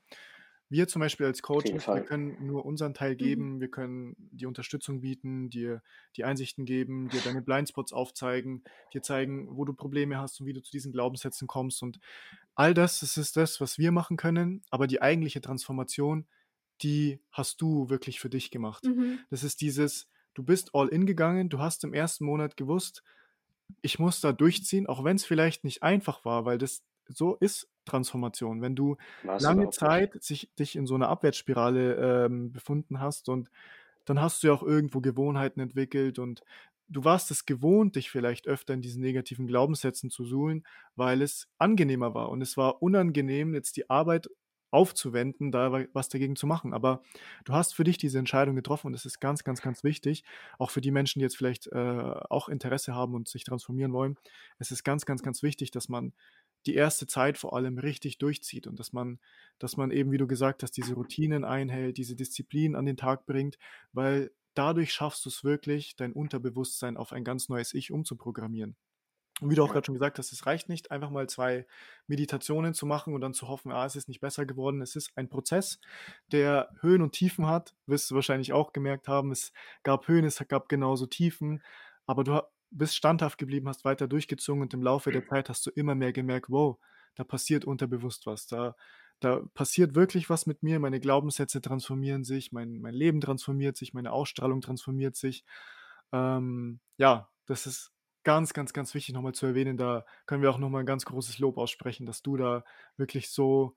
Wir 0.70 0.88
zum 0.88 1.00
Beispiel 1.00 1.26
als 1.26 1.42
Coaches, 1.42 1.86
wir 1.86 2.00
können 2.00 2.46
nur 2.46 2.64
unseren 2.64 2.94
Teil 2.94 3.12
mhm. 3.12 3.18
geben, 3.18 3.54
mhm. 3.54 3.60
wir 3.60 3.70
können 3.70 4.16
die 4.18 4.46
Unterstützung 4.46 5.02
bieten, 5.02 5.50
dir 5.50 5.82
die 6.16 6.24
Einsichten 6.24 6.64
geben, 6.64 7.08
dir 7.10 7.20
deine 7.20 7.42
Blindspots 7.42 7.92
aufzeigen, 7.92 8.64
dir 8.92 9.02
zeigen, 9.02 9.56
wo 9.56 9.64
du 9.64 9.74
Probleme 9.74 10.18
hast 10.18 10.40
und 10.40 10.46
wie 10.46 10.52
du 10.52 10.62
zu 10.62 10.72
diesen 10.72 10.90
Glaubenssätzen 10.90 11.46
kommst. 11.46 11.82
Und 11.82 12.00
all 12.54 12.74
das, 12.74 13.00
das 13.00 13.16
ist 13.16 13.36
das, 13.36 13.60
was 13.60 13.78
wir 13.78 13.92
machen 13.92 14.16
können, 14.16 14.62
aber 14.70 14.86
die 14.86 15.02
eigentliche 15.02 15.40
Transformation, 15.40 16.26
die 16.82 17.20
hast 17.30 17.60
du 17.60 17.88
wirklich 17.88 18.18
für 18.18 18.30
dich 18.30 18.50
gemacht. 18.50 18.84
Mhm. 18.84 19.20
Das 19.30 19.44
ist 19.44 19.60
dieses, 19.60 20.08
du 20.32 20.42
bist 20.42 20.74
all 20.74 20.88
in 20.88 21.06
gegangen, 21.06 21.50
du 21.50 21.58
hast 21.58 21.84
im 21.84 21.94
ersten 21.94 22.24
Monat 22.24 22.56
gewusst, 22.56 23.04
ich 23.82 23.98
muss 23.98 24.20
da 24.20 24.32
durchziehen, 24.32 24.86
auch 24.86 25.04
wenn 25.04 25.16
es 25.16 25.24
vielleicht 25.24 25.64
nicht 25.64 25.82
einfach 25.82 26.24
war, 26.24 26.44
weil 26.44 26.58
das 26.58 26.82
so 27.08 27.36
ist 27.36 27.68
Transformation. 27.84 28.62
Wenn 28.62 28.76
du 28.76 28.96
War's 29.22 29.42
lange 29.42 29.70
Zeit 29.70 30.22
sich, 30.22 30.50
dich 30.58 30.76
in 30.76 30.86
so 30.86 30.94
einer 30.94 31.08
Abwärtsspirale 31.08 32.26
ähm, 32.26 32.52
befunden 32.52 33.00
hast 33.00 33.28
und 33.28 33.50
dann 34.04 34.20
hast 34.20 34.42
du 34.42 34.48
ja 34.48 34.52
auch 34.52 34.62
irgendwo 34.62 35.00
Gewohnheiten 35.00 35.60
entwickelt 35.60 36.18
und 36.18 36.42
du 36.88 37.04
warst 37.04 37.30
es 37.30 37.46
gewohnt, 37.46 37.96
dich 37.96 38.10
vielleicht 38.10 38.46
öfter 38.46 38.74
in 38.74 38.82
diesen 38.82 39.02
negativen 39.02 39.46
Glaubenssätzen 39.46 40.10
zu 40.10 40.24
suhlen, 40.24 40.66
weil 40.96 41.22
es 41.22 41.48
angenehmer 41.58 42.14
war. 42.14 42.28
Und 42.30 42.42
es 42.42 42.56
war 42.56 42.82
unangenehm, 42.82 43.54
jetzt 43.54 43.76
die 43.76 43.88
Arbeit 43.88 44.28
aufzuwenden, 44.74 45.52
da 45.52 45.86
was 45.92 46.08
dagegen 46.08 46.36
zu 46.36 46.46
machen. 46.46 46.74
Aber 46.74 47.02
du 47.44 47.54
hast 47.54 47.74
für 47.74 47.84
dich 47.84 47.96
diese 47.96 48.18
Entscheidung 48.18 48.56
getroffen 48.56 48.88
und 48.88 48.92
das 48.92 49.06
ist 49.06 49.20
ganz, 49.20 49.44
ganz, 49.44 49.62
ganz 49.62 49.84
wichtig. 49.84 50.24
Auch 50.58 50.70
für 50.70 50.80
die 50.80 50.90
Menschen, 50.90 51.20
die 51.20 51.24
jetzt 51.24 51.36
vielleicht 51.36 51.68
äh, 51.68 52.14
auch 52.28 52.48
Interesse 52.48 52.94
haben 52.94 53.14
und 53.14 53.28
sich 53.28 53.44
transformieren 53.44 53.92
wollen. 53.92 54.16
Es 54.58 54.70
ist 54.70 54.84
ganz, 54.84 55.06
ganz, 55.06 55.22
ganz 55.22 55.42
wichtig, 55.42 55.70
dass 55.70 55.88
man 55.88 56.12
die 56.66 56.74
erste 56.74 57.06
Zeit 57.06 57.38
vor 57.38 57.54
allem 57.54 57.78
richtig 57.78 58.18
durchzieht 58.18 58.66
und 58.66 58.80
dass 58.80 58.92
man, 58.92 59.20
dass 59.58 59.76
man 59.76 59.90
eben, 59.90 60.10
wie 60.12 60.18
du 60.18 60.26
gesagt 60.26 60.62
hast, 60.62 60.72
diese 60.72 60.94
Routinen 60.94 61.44
einhält, 61.44 61.98
diese 61.98 62.16
Disziplin 62.16 62.74
an 62.74 62.86
den 62.86 62.96
Tag 62.96 63.26
bringt, 63.26 63.58
weil 63.92 64.32
dadurch 64.54 64.92
schaffst 64.92 65.24
du 65.24 65.28
es 65.28 65.44
wirklich, 65.44 65.96
dein 65.96 66.12
Unterbewusstsein 66.12 66.96
auf 66.96 67.12
ein 67.12 67.24
ganz 67.24 67.48
neues 67.48 67.74
Ich 67.74 67.92
umzuprogrammieren. 67.92 68.76
Und 69.40 69.50
wie 69.50 69.56
du 69.56 69.64
auch 69.64 69.72
gerade 69.72 69.84
schon 69.84 69.94
gesagt 69.94 70.18
hast, 70.18 70.32
es 70.32 70.46
reicht 70.46 70.68
nicht, 70.68 70.92
einfach 70.92 71.10
mal 71.10 71.28
zwei 71.28 71.66
Meditationen 72.06 72.72
zu 72.72 72.86
machen 72.86 73.14
und 73.14 73.20
dann 73.20 73.34
zu 73.34 73.48
hoffen, 73.48 73.72
ah, 73.72 73.84
es 73.84 73.96
ist 73.96 74.08
nicht 74.08 74.20
besser 74.20 74.46
geworden. 74.46 74.80
Es 74.80 74.94
ist 74.94 75.10
ein 75.16 75.28
Prozess, 75.28 75.80
der 76.30 76.70
Höhen 76.80 77.02
und 77.02 77.12
Tiefen 77.12 77.46
hat. 77.46 77.74
Wirst 77.86 78.10
du 78.10 78.14
wahrscheinlich 78.14 78.52
auch 78.52 78.72
gemerkt 78.72 79.08
haben. 79.08 79.32
Es 79.32 79.52
gab 79.82 80.06
Höhen, 80.06 80.24
es 80.24 80.42
gab 80.48 80.68
genauso 80.68 81.06
Tiefen. 81.06 81.62
Aber 82.06 82.22
du 82.22 82.40
bist 82.70 82.94
standhaft 82.94 83.38
geblieben, 83.38 83.68
hast 83.68 83.84
weiter 83.84 84.06
durchgezogen 84.06 84.62
und 84.62 84.74
im 84.74 84.82
Laufe 84.82 85.10
der 85.10 85.26
Zeit 85.26 85.48
hast 85.48 85.66
du 85.66 85.70
immer 85.70 85.94
mehr 85.94 86.12
gemerkt, 86.12 86.50
wow, 86.50 86.78
da 87.14 87.24
passiert 87.24 87.64
unterbewusst 87.64 88.26
was. 88.26 88.46
Da, 88.46 88.76
da 89.20 89.40
passiert 89.54 89.94
wirklich 89.94 90.30
was 90.30 90.46
mit 90.46 90.62
mir. 90.62 90.78
Meine 90.78 91.00
Glaubenssätze 91.00 91.60
transformieren 91.60 92.24
sich, 92.24 92.52
mein, 92.52 92.80
mein 92.80 92.94
Leben 92.94 93.20
transformiert 93.20 93.76
sich, 93.76 93.94
meine 93.94 94.12
Ausstrahlung 94.12 94.60
transformiert 94.60 95.16
sich. 95.16 95.44
Ähm, 96.12 96.80
ja, 96.98 97.28
das 97.46 97.66
ist 97.66 97.93
ganz, 98.24 98.52
ganz, 98.52 98.72
ganz 98.72 98.94
wichtig 98.94 99.14
nochmal 99.14 99.34
zu 99.34 99.46
erwähnen. 99.46 99.76
Da 99.76 100.04
können 100.26 100.42
wir 100.42 100.50
auch 100.50 100.58
nochmal 100.58 100.82
ein 100.82 100.86
ganz 100.86 101.04
großes 101.04 101.38
Lob 101.38 101.58
aussprechen, 101.58 102.06
dass 102.06 102.22
du 102.22 102.36
da 102.36 102.64
wirklich 102.96 103.30
so 103.30 103.76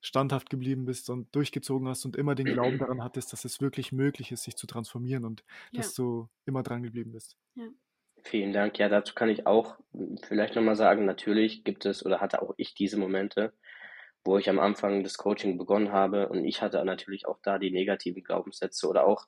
standhaft 0.00 0.50
geblieben 0.50 0.84
bist 0.84 1.08
und 1.08 1.34
durchgezogen 1.34 1.88
hast 1.88 2.04
und 2.04 2.16
immer 2.16 2.34
den 2.34 2.46
Glauben 2.46 2.78
daran 2.78 3.02
hattest, 3.04 3.32
dass 3.32 3.44
es 3.44 3.60
wirklich 3.60 3.90
möglich 3.92 4.32
ist, 4.32 4.44
sich 4.44 4.56
zu 4.56 4.66
transformieren 4.66 5.24
und 5.24 5.44
ja. 5.72 5.78
dass 5.78 5.94
du 5.94 6.28
immer 6.44 6.62
dran 6.62 6.82
geblieben 6.82 7.12
bist. 7.12 7.38
Ja. 7.54 7.68
Vielen 8.22 8.52
Dank. 8.54 8.78
Ja, 8.78 8.88
dazu 8.88 9.14
kann 9.14 9.28
ich 9.28 9.46
auch 9.46 9.76
vielleicht 10.22 10.56
nochmal 10.56 10.76
sagen, 10.76 11.04
natürlich 11.04 11.62
gibt 11.62 11.84
es 11.84 12.04
oder 12.06 12.20
hatte 12.20 12.40
auch 12.40 12.54
ich 12.56 12.74
diese 12.74 12.96
Momente, 12.96 13.52
wo 14.24 14.38
ich 14.38 14.48
am 14.48 14.58
Anfang 14.58 15.02
das 15.02 15.18
Coaching 15.18 15.58
begonnen 15.58 15.92
habe 15.92 16.30
und 16.30 16.44
ich 16.44 16.62
hatte 16.62 16.82
natürlich 16.84 17.26
auch 17.26 17.38
da 17.42 17.58
die 17.58 17.70
negativen 17.70 18.24
Glaubenssätze 18.24 18.88
oder 18.88 19.06
auch, 19.06 19.26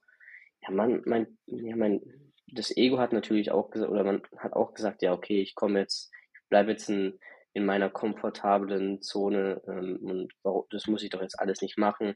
ja, 0.62 0.70
mein, 0.70 1.02
mein, 1.05 1.37
ja, 1.46 1.76
mein 1.76 2.00
das 2.48 2.76
Ego 2.76 2.98
hat 2.98 3.12
natürlich 3.12 3.50
auch 3.50 3.70
gesagt, 3.70 3.90
oder 3.90 4.04
man 4.04 4.22
hat 4.38 4.52
auch 4.52 4.74
gesagt, 4.74 5.02
ja, 5.02 5.12
okay, 5.12 5.40
ich 5.40 5.54
komme 5.54 5.80
jetzt, 5.80 6.12
ich 6.32 6.48
bleibe 6.48 6.70
jetzt 6.70 6.88
in, 6.88 7.18
in 7.52 7.64
meiner 7.64 7.90
komfortablen 7.90 9.02
Zone 9.02 9.62
ähm, 9.66 9.98
und 10.02 10.32
das 10.70 10.87
muss 10.87 11.02
ich 11.02 11.11
doch 11.11 11.22
jetzt 11.22 11.40
alles 11.40 11.62
nicht 11.62 11.78
machen. 11.78 12.14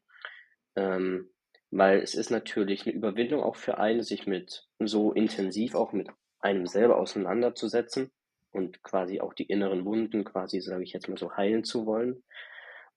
Ähm, 0.77 1.31
weil 1.71 2.01
es 2.01 2.15
ist 2.15 2.31
natürlich 2.31 2.87
eine 2.87 2.95
Überwindung 2.95 3.43
auch 3.43 3.57
für 3.57 3.79
einen, 3.79 4.03
sich 4.03 4.27
mit 4.27 4.67
so 4.81 5.13
intensiv 5.13 5.75
auch 5.75 5.93
mit 5.93 6.09
einem 6.41 6.67
selber 6.67 6.99
auseinanderzusetzen 6.99 8.11
und 8.51 8.83
quasi 8.83 9.21
auch 9.21 9.35
die 9.35 9.45
inneren 9.45 9.85
Wunden 9.85 10.25
quasi, 10.25 10.61
sage 10.61 10.83
ich 10.83 10.93
jetzt 10.93 11.09
mal 11.09 11.19
so, 11.19 11.37
heilen 11.37 11.63
zu 11.63 11.87
wollen. 11.87 12.25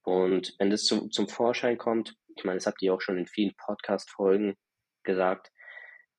Und 0.03 0.55
wenn 0.57 0.69
das 0.69 0.83
zum, 0.83 1.11
zum 1.11 1.29
Vorschein 1.29 1.77
kommt, 1.77 2.15
ich 2.35 2.43
meine, 2.43 2.57
das 2.57 2.65
habt 2.65 2.81
ihr 2.81 2.93
auch 2.93 3.01
schon 3.01 3.17
in 3.17 3.27
vielen 3.27 3.53
Podcast-Folgen 3.55 4.55
gesagt, 5.03 5.51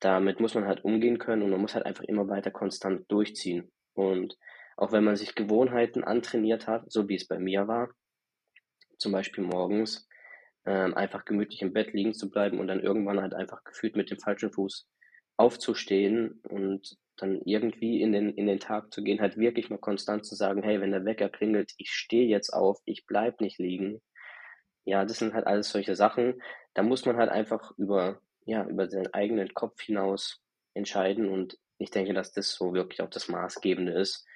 damit 0.04 0.38
muss 0.38 0.54
man 0.54 0.66
halt 0.66 0.84
umgehen 0.84 1.18
können 1.18 1.42
und 1.42 1.50
man 1.50 1.60
muss 1.60 1.74
halt 1.74 1.86
einfach 1.86 2.04
immer 2.04 2.28
weiter 2.28 2.50
konstant 2.50 3.10
durchziehen. 3.10 3.72
Und 3.94 4.36
auch 4.76 4.92
wenn 4.92 5.04
man 5.04 5.16
sich 5.16 5.34
Gewohnheiten 5.34 6.04
antrainiert 6.04 6.66
hat, 6.66 6.90
so 6.90 7.08
wie 7.08 7.14
es 7.14 7.26
bei 7.26 7.38
mir 7.38 7.68
war, 7.68 7.88
zum 8.98 9.12
Beispiel 9.12 9.44
morgens, 9.44 10.06
ähm, 10.66 10.94
einfach 10.94 11.24
gemütlich 11.24 11.62
im 11.62 11.72
Bett 11.72 11.92
liegen 11.92 12.12
zu 12.12 12.30
bleiben 12.30 12.58
und 12.58 12.66
dann 12.66 12.80
irgendwann 12.80 13.20
halt 13.20 13.34
einfach 13.34 13.64
gefühlt 13.64 13.96
mit 13.96 14.10
dem 14.10 14.18
falschen 14.18 14.52
Fuß 14.52 14.86
aufzustehen 15.36 16.40
und 16.48 16.96
dann 17.16 17.40
irgendwie 17.44 18.02
in 18.02 18.12
den, 18.12 18.30
in 18.34 18.46
den 18.46 18.60
Tag 18.60 18.92
zu 18.92 19.02
gehen, 19.02 19.20
halt 19.20 19.36
wirklich 19.36 19.70
mal 19.70 19.78
konstant 19.78 20.26
zu 20.26 20.34
sagen, 20.34 20.62
hey, 20.62 20.80
wenn 20.80 20.90
der 20.90 21.04
Wecker 21.04 21.28
klingelt, 21.28 21.72
ich 21.78 21.90
stehe 21.90 22.26
jetzt 22.26 22.50
auf, 22.50 22.80
ich 22.84 23.06
bleib 23.06 23.40
nicht 23.40 23.58
liegen. 23.58 24.02
Ja, 24.84 25.04
das 25.04 25.18
sind 25.18 25.32
halt 25.32 25.46
alles 25.46 25.70
solche 25.70 25.96
Sachen. 25.96 26.42
Da 26.74 26.82
muss 26.82 27.06
man 27.06 27.16
halt 27.16 27.30
einfach 27.30 27.72
über 27.78 28.20
ja, 28.44 28.64
über 28.64 28.88
seinen 28.88 29.12
eigenen 29.12 29.52
Kopf 29.54 29.80
hinaus 29.80 30.42
entscheiden. 30.74 31.28
Und 31.28 31.58
ich 31.78 31.90
denke, 31.90 32.14
dass 32.14 32.32
das 32.32 32.52
so 32.52 32.74
wirklich 32.74 33.02
auch 33.02 33.10
das 33.10 33.28
Maßgebende 33.28 33.92
ist. 33.92 34.26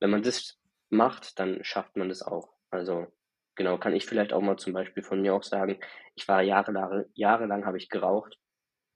Wenn 0.00 0.10
man 0.10 0.22
das 0.22 0.58
macht, 0.88 1.38
dann 1.38 1.62
schafft 1.64 1.96
man 1.96 2.08
das 2.08 2.22
auch. 2.22 2.52
Also 2.70 3.06
genau, 3.54 3.78
kann 3.78 3.94
ich 3.94 4.06
vielleicht 4.06 4.32
auch 4.32 4.40
mal 4.40 4.56
zum 4.56 4.72
Beispiel 4.72 5.02
von 5.02 5.22
mir 5.22 5.34
auch 5.34 5.42
sagen, 5.42 5.78
ich 6.14 6.26
war 6.28 6.42
jahrelang, 6.42 7.04
jahrelang 7.14 7.66
habe 7.66 7.78
ich 7.78 7.88
geraucht 7.88 8.38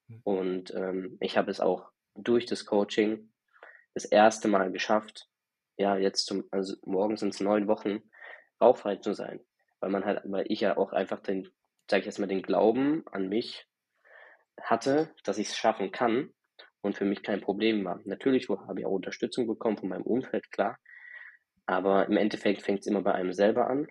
hm. 0.09 0.21
und 0.25 0.75
ähm, 0.75 1.17
ich 1.21 1.37
habe 1.37 1.51
es 1.51 1.61
auch 1.61 1.91
durch 2.15 2.47
das 2.47 2.65
Coaching 2.65 3.31
das 3.95 4.05
erste 4.05 4.49
Mal 4.49 4.73
geschafft, 4.73 5.29
ja, 5.79 5.97
jetzt 5.97 6.27
zum, 6.27 6.45
also 6.51 6.77
morgen 6.85 7.17
sind 7.17 7.35
es 7.35 7.41
neun 7.41 7.67
Wochen, 7.69 8.03
rauchfrei 8.61 8.97
zu 8.97 9.13
sein. 9.13 9.41
Weil 9.81 9.91
man 9.91 10.05
halt, 10.05 10.23
weil 10.25 10.47
ich 10.49 10.61
ja 10.61 10.77
auch 10.77 10.93
einfach 10.93 11.21
den, 11.21 11.49
sage 11.91 12.01
ich 12.01 12.07
jetzt 12.07 12.19
mal, 12.19 12.27
den 12.27 12.43
Glauben 12.43 13.05
an 13.13 13.29
mich 13.29 13.67
hatte, 14.62 15.14
dass 15.25 15.38
ich 15.38 15.49
es 15.49 15.57
schaffen 15.57 15.92
kann. 15.92 16.31
und 16.83 16.97
für 16.97 17.05
mich 17.05 17.23
kein 17.25 17.40
Problem 17.40 17.85
war. 17.85 18.01
Natürlich 18.05 18.49
habe 18.49 18.79
ich 18.79 18.87
auch 18.87 18.92
Unterstützung 18.92 19.49
bekommen 19.49 19.77
von 19.77 19.88
meinem 19.88 20.05
Umfeld, 20.05 20.51
klar. 20.53 20.79
Aber 21.66 22.07
im 22.07 22.16
Endeffekt 22.16 22.62
fängt 22.62 22.81
es 22.81 22.87
immer 22.87 23.03
bei 23.03 23.12
einem 23.12 23.33
selber 23.33 23.69
an. 23.69 23.88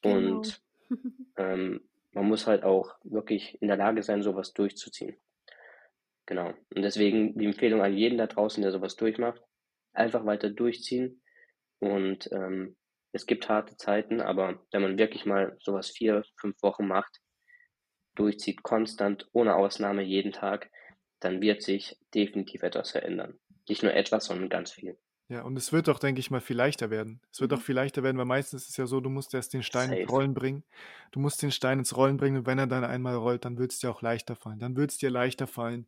Genau. 0.00 0.38
Und 0.38 0.62
ähm, 1.36 1.86
man 2.12 2.26
muss 2.26 2.46
halt 2.46 2.64
auch 2.64 2.94
wirklich 3.04 3.60
in 3.60 3.68
der 3.68 3.76
Lage 3.76 4.02
sein, 4.02 4.22
sowas 4.22 4.54
durchzuziehen. 4.54 5.16
Genau. 6.26 6.54
Und 6.74 6.82
deswegen 6.82 7.36
die 7.38 7.44
Empfehlung 7.44 7.82
an 7.82 7.94
jeden 7.94 8.16
da 8.16 8.26
draußen, 8.26 8.62
der 8.62 8.72
sowas 8.72 8.96
durchmacht, 8.96 9.42
einfach 9.92 10.24
weiter 10.24 10.48
durchziehen. 10.48 11.22
Und 11.80 12.30
ähm, 12.32 12.76
es 13.12 13.26
gibt 13.26 13.48
harte 13.48 13.76
Zeiten, 13.76 14.20
aber 14.20 14.64
wenn 14.70 14.82
man 14.82 14.98
wirklich 14.98 15.26
mal 15.26 15.56
sowas 15.60 15.90
vier, 15.90 16.22
fünf 16.38 16.62
Wochen 16.62 16.86
macht, 16.86 17.20
durchzieht, 18.20 18.62
konstant, 18.62 19.28
ohne 19.32 19.56
Ausnahme 19.56 20.02
jeden 20.02 20.32
Tag, 20.32 20.70
dann 21.20 21.40
wird 21.40 21.62
sich 21.62 21.98
definitiv 22.14 22.62
etwas 22.62 22.90
verändern. 22.90 23.38
Nicht 23.68 23.82
nur 23.82 23.94
etwas, 23.94 24.26
sondern 24.26 24.48
ganz 24.48 24.72
viel. 24.72 24.96
Ja, 25.28 25.42
und 25.42 25.56
es 25.56 25.72
wird 25.72 25.86
doch, 25.86 26.00
denke 26.00 26.18
ich 26.18 26.32
mal, 26.32 26.40
viel 26.40 26.56
leichter 26.56 26.90
werden. 26.90 27.20
Es 27.32 27.40
wird 27.40 27.52
mhm. 27.52 27.58
auch 27.58 27.62
viel 27.62 27.76
leichter 27.76 28.02
werden, 28.02 28.18
weil 28.18 28.24
meistens 28.24 28.62
ist 28.62 28.70
es 28.70 28.76
ja 28.76 28.86
so, 28.86 29.00
du 29.00 29.10
musst 29.10 29.32
erst 29.32 29.54
den 29.54 29.62
Stein 29.62 29.90
Safe. 29.90 30.00
ins 30.00 30.10
Rollen 30.10 30.34
bringen. 30.34 30.64
Du 31.12 31.20
musst 31.20 31.40
den 31.42 31.52
Stein 31.52 31.78
ins 31.78 31.96
Rollen 31.96 32.16
bringen 32.16 32.38
und 32.38 32.46
wenn 32.46 32.58
er 32.58 32.66
dann 32.66 32.84
einmal 32.84 33.14
rollt, 33.14 33.44
dann 33.44 33.56
wird 33.56 33.70
es 33.70 33.78
dir 33.78 33.90
auch 33.90 34.02
leichter 34.02 34.34
fallen. 34.34 34.58
Dann 34.58 34.76
wird 34.76 34.90
es 34.90 34.98
dir 34.98 35.10
leichter 35.10 35.46
fallen, 35.46 35.86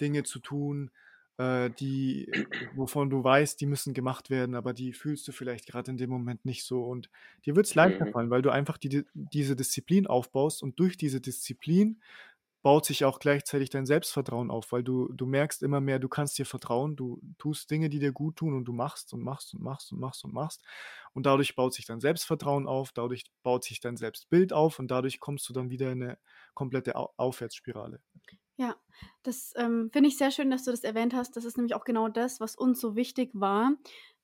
Dinge 0.00 0.22
zu 0.22 0.38
tun, 0.38 0.90
äh, 1.38 1.70
die, 1.70 2.30
wovon 2.74 3.10
du 3.10 3.22
weißt, 3.22 3.60
die 3.60 3.66
müssen 3.66 3.94
gemacht 3.94 4.28
werden, 4.28 4.54
aber 4.54 4.74
die 4.74 4.92
fühlst 4.92 5.26
du 5.28 5.32
vielleicht 5.32 5.66
gerade 5.66 5.90
in 5.90 5.96
dem 5.96 6.10
Moment 6.10 6.44
nicht 6.44 6.64
so. 6.64 6.84
Und 6.84 7.10
dir 7.46 7.56
wird 7.56 7.66
es 7.66 7.74
leichter 7.74 8.06
mhm. 8.06 8.12
fallen, 8.12 8.30
weil 8.30 8.42
du 8.42 8.50
einfach 8.50 8.76
die, 8.76 9.04
diese 9.14 9.56
Disziplin 9.56 10.06
aufbaust 10.06 10.62
und 10.62 10.78
durch 10.78 10.96
diese 10.96 11.20
Disziplin 11.20 12.00
baut 12.62 12.84
sich 12.84 13.04
auch 13.04 13.20
gleichzeitig 13.20 13.70
dein 13.70 13.86
Selbstvertrauen 13.86 14.50
auf, 14.50 14.72
weil 14.72 14.82
du, 14.82 15.08
du 15.12 15.26
merkst 15.26 15.62
immer 15.62 15.80
mehr, 15.80 16.00
du 16.00 16.08
kannst 16.08 16.38
dir 16.38 16.44
vertrauen, 16.44 16.96
du 16.96 17.20
tust 17.38 17.70
Dinge, 17.70 17.88
die 17.88 18.00
dir 18.00 18.12
gut 18.12 18.36
tun 18.36 18.54
und 18.54 18.64
du 18.64 18.72
machst 18.72 19.12
und 19.14 19.22
machst 19.22 19.54
und 19.54 19.62
machst 19.62 19.92
und 19.92 20.00
machst 20.00 20.24
und 20.24 20.34
machst. 20.34 20.64
Und 21.14 21.24
dadurch 21.24 21.54
baut 21.54 21.72
sich 21.72 21.86
dein 21.86 22.00
Selbstvertrauen 22.00 22.66
auf, 22.66 22.90
dadurch 22.92 23.24
baut 23.44 23.62
sich 23.62 23.78
dein 23.80 23.96
Selbstbild 23.96 24.52
auf 24.52 24.80
und 24.80 24.90
dadurch 24.90 25.20
kommst 25.20 25.48
du 25.48 25.52
dann 25.52 25.70
wieder 25.70 25.92
in 25.92 26.02
eine 26.02 26.18
komplette 26.54 26.96
Au 26.96 27.12
Aufwärtsspirale. 27.16 28.00
Ja, 28.60 28.74
das 29.22 29.54
ähm, 29.56 29.88
finde 29.92 30.08
ich 30.08 30.18
sehr 30.18 30.32
schön, 30.32 30.50
dass 30.50 30.64
du 30.64 30.72
das 30.72 30.82
erwähnt 30.82 31.14
hast. 31.14 31.36
Das 31.36 31.44
ist 31.44 31.56
nämlich 31.56 31.74
auch 31.76 31.84
genau 31.84 32.08
das, 32.08 32.40
was 32.40 32.56
uns 32.56 32.80
so 32.80 32.96
wichtig 32.96 33.30
war, 33.32 33.72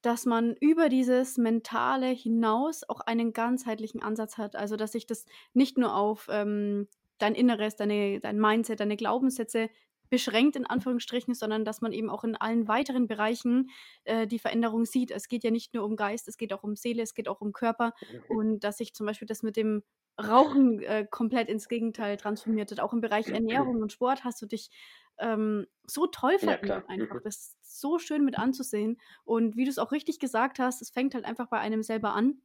dass 0.03 0.27
man 0.27 0.57
über 0.57 0.88
dieses 0.88 1.38
Mentale 1.38 2.09
hinaus 2.09 2.83
auch 2.88 3.01
einen 3.01 3.33
ganzheitlichen 3.33 4.03
Ansatz 4.03 4.37
hat. 4.37 4.57
Also, 4.57 4.75
dass 4.77 4.90
sich 4.92 5.07
das 5.07 5.25
nicht 5.53 5.79
nur 5.79 5.94
auf 5.94 6.27
ähm, 6.31 6.88
dein 7.18 7.37
Inneres, 7.37 7.77
deine, 7.77 8.18
dein 8.20 8.40
Mindset, 8.40 8.81
deine 8.81 8.97
Glaubenssätze 8.97 9.70
beschränkt 10.14 10.55
in 10.55 10.64
Anführungsstrichen, 10.64 11.35
sondern 11.35 11.64
dass 11.64 11.81
man 11.81 11.90
eben 11.90 12.09
auch 12.09 12.22
in 12.22 12.37
allen 12.37 12.68
weiteren 12.68 13.09
Bereichen 13.09 13.70
äh, 14.05 14.29
die 14.29 14.38
Veränderung 14.38 14.85
sieht. 14.85 15.11
Es 15.11 15.27
geht 15.27 15.42
ja 15.42 15.50
nicht 15.50 15.74
nur 15.74 15.83
um 15.83 15.96
Geist, 15.96 16.29
es 16.29 16.37
geht 16.37 16.53
auch 16.53 16.62
um 16.62 16.77
Seele, 16.77 17.03
es 17.03 17.14
geht 17.14 17.29
auch 17.29 17.40
um 17.40 17.53
Körper 17.53 17.94
und 18.29 18.61
dass 18.61 18.79
sich 18.79 18.94
zum 18.94 19.07
Beispiel 19.07 19.27
das 19.27 19.42
mit 19.42 19.57
dem 19.57 19.83
Rauchen 20.22 20.81
äh, 20.85 21.05
komplett 21.11 21.48
ins 21.48 21.66
Gegenteil 21.66 22.16
transformiert 22.16 22.70
hat. 22.70 22.79
Auch 22.79 22.92
im 22.92 23.00
Bereich 23.00 23.27
Ernährung 23.27 23.83
und 23.83 23.90
Sport 23.90 24.22
hast 24.22 24.40
du 24.40 24.46
dich 24.46 24.70
ähm, 25.18 25.66
so 25.85 26.07
toll 26.07 26.38
verändert 26.38 26.85
ja, 26.85 26.94
einfach. 26.94 27.16
Mhm. 27.16 27.24
Das 27.24 27.37
ist 27.37 27.81
so 27.81 27.98
schön 27.98 28.24
mit 28.24 28.38
anzusehen. 28.38 29.00
Und 29.24 29.57
wie 29.57 29.64
du 29.64 29.70
es 29.70 29.81
auch 29.81 29.90
richtig 29.90 30.20
gesagt 30.20 30.61
hast, 30.61 30.81
es 30.81 30.90
fängt 30.90 31.16
halt 31.16 31.24
einfach 31.24 31.48
bei 31.48 31.59
einem 31.59 31.83
selber 31.83 32.12
an 32.12 32.40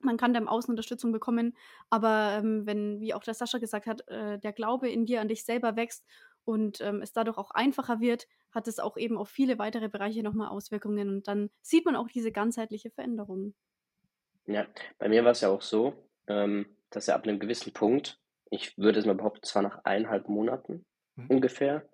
man 0.00 0.16
kann 0.16 0.32
da 0.32 0.40
im 0.40 0.48
Außen 0.48 0.70
Unterstützung 0.70 1.12
bekommen, 1.12 1.56
aber 1.90 2.38
ähm, 2.38 2.66
wenn, 2.66 3.00
wie 3.00 3.14
auch 3.14 3.22
der 3.22 3.34
Sascha 3.34 3.58
gesagt 3.58 3.86
hat, 3.86 4.06
äh, 4.08 4.38
der 4.38 4.52
Glaube 4.52 4.88
in 4.88 5.06
dir 5.06 5.20
an 5.20 5.28
dich 5.28 5.44
selber 5.44 5.76
wächst 5.76 6.04
und 6.48 6.80
ähm, 6.80 7.02
es 7.02 7.12
dadurch 7.12 7.36
auch 7.36 7.50
einfacher 7.50 8.00
wird, 8.00 8.26
hat 8.52 8.68
es 8.68 8.78
auch 8.78 8.96
eben 8.96 9.18
auf 9.18 9.28
viele 9.28 9.58
weitere 9.58 9.90
Bereiche 9.90 10.22
nochmal 10.22 10.48
Auswirkungen 10.48 11.10
und 11.10 11.28
dann 11.28 11.50
sieht 11.60 11.84
man 11.84 11.94
auch 11.94 12.08
diese 12.08 12.32
ganzheitliche 12.32 12.90
Veränderung. 12.90 13.54
Ja, 14.46 14.66
bei 14.98 15.10
mir 15.10 15.24
war 15.24 15.32
es 15.32 15.42
ja 15.42 15.50
auch 15.50 15.60
so, 15.60 15.92
ähm, 16.26 16.74
dass 16.88 17.06
er 17.06 17.16
ab 17.16 17.24
einem 17.24 17.38
gewissen 17.38 17.74
Punkt, 17.74 18.18
ich 18.50 18.78
würde 18.78 18.98
es 18.98 19.04
mal 19.04 19.14
behaupten, 19.14 19.42
zwar 19.42 19.60
nach 19.60 19.84
eineinhalb 19.84 20.30
Monaten 20.30 20.86
mhm. 21.16 21.26
ungefähr, 21.26 21.86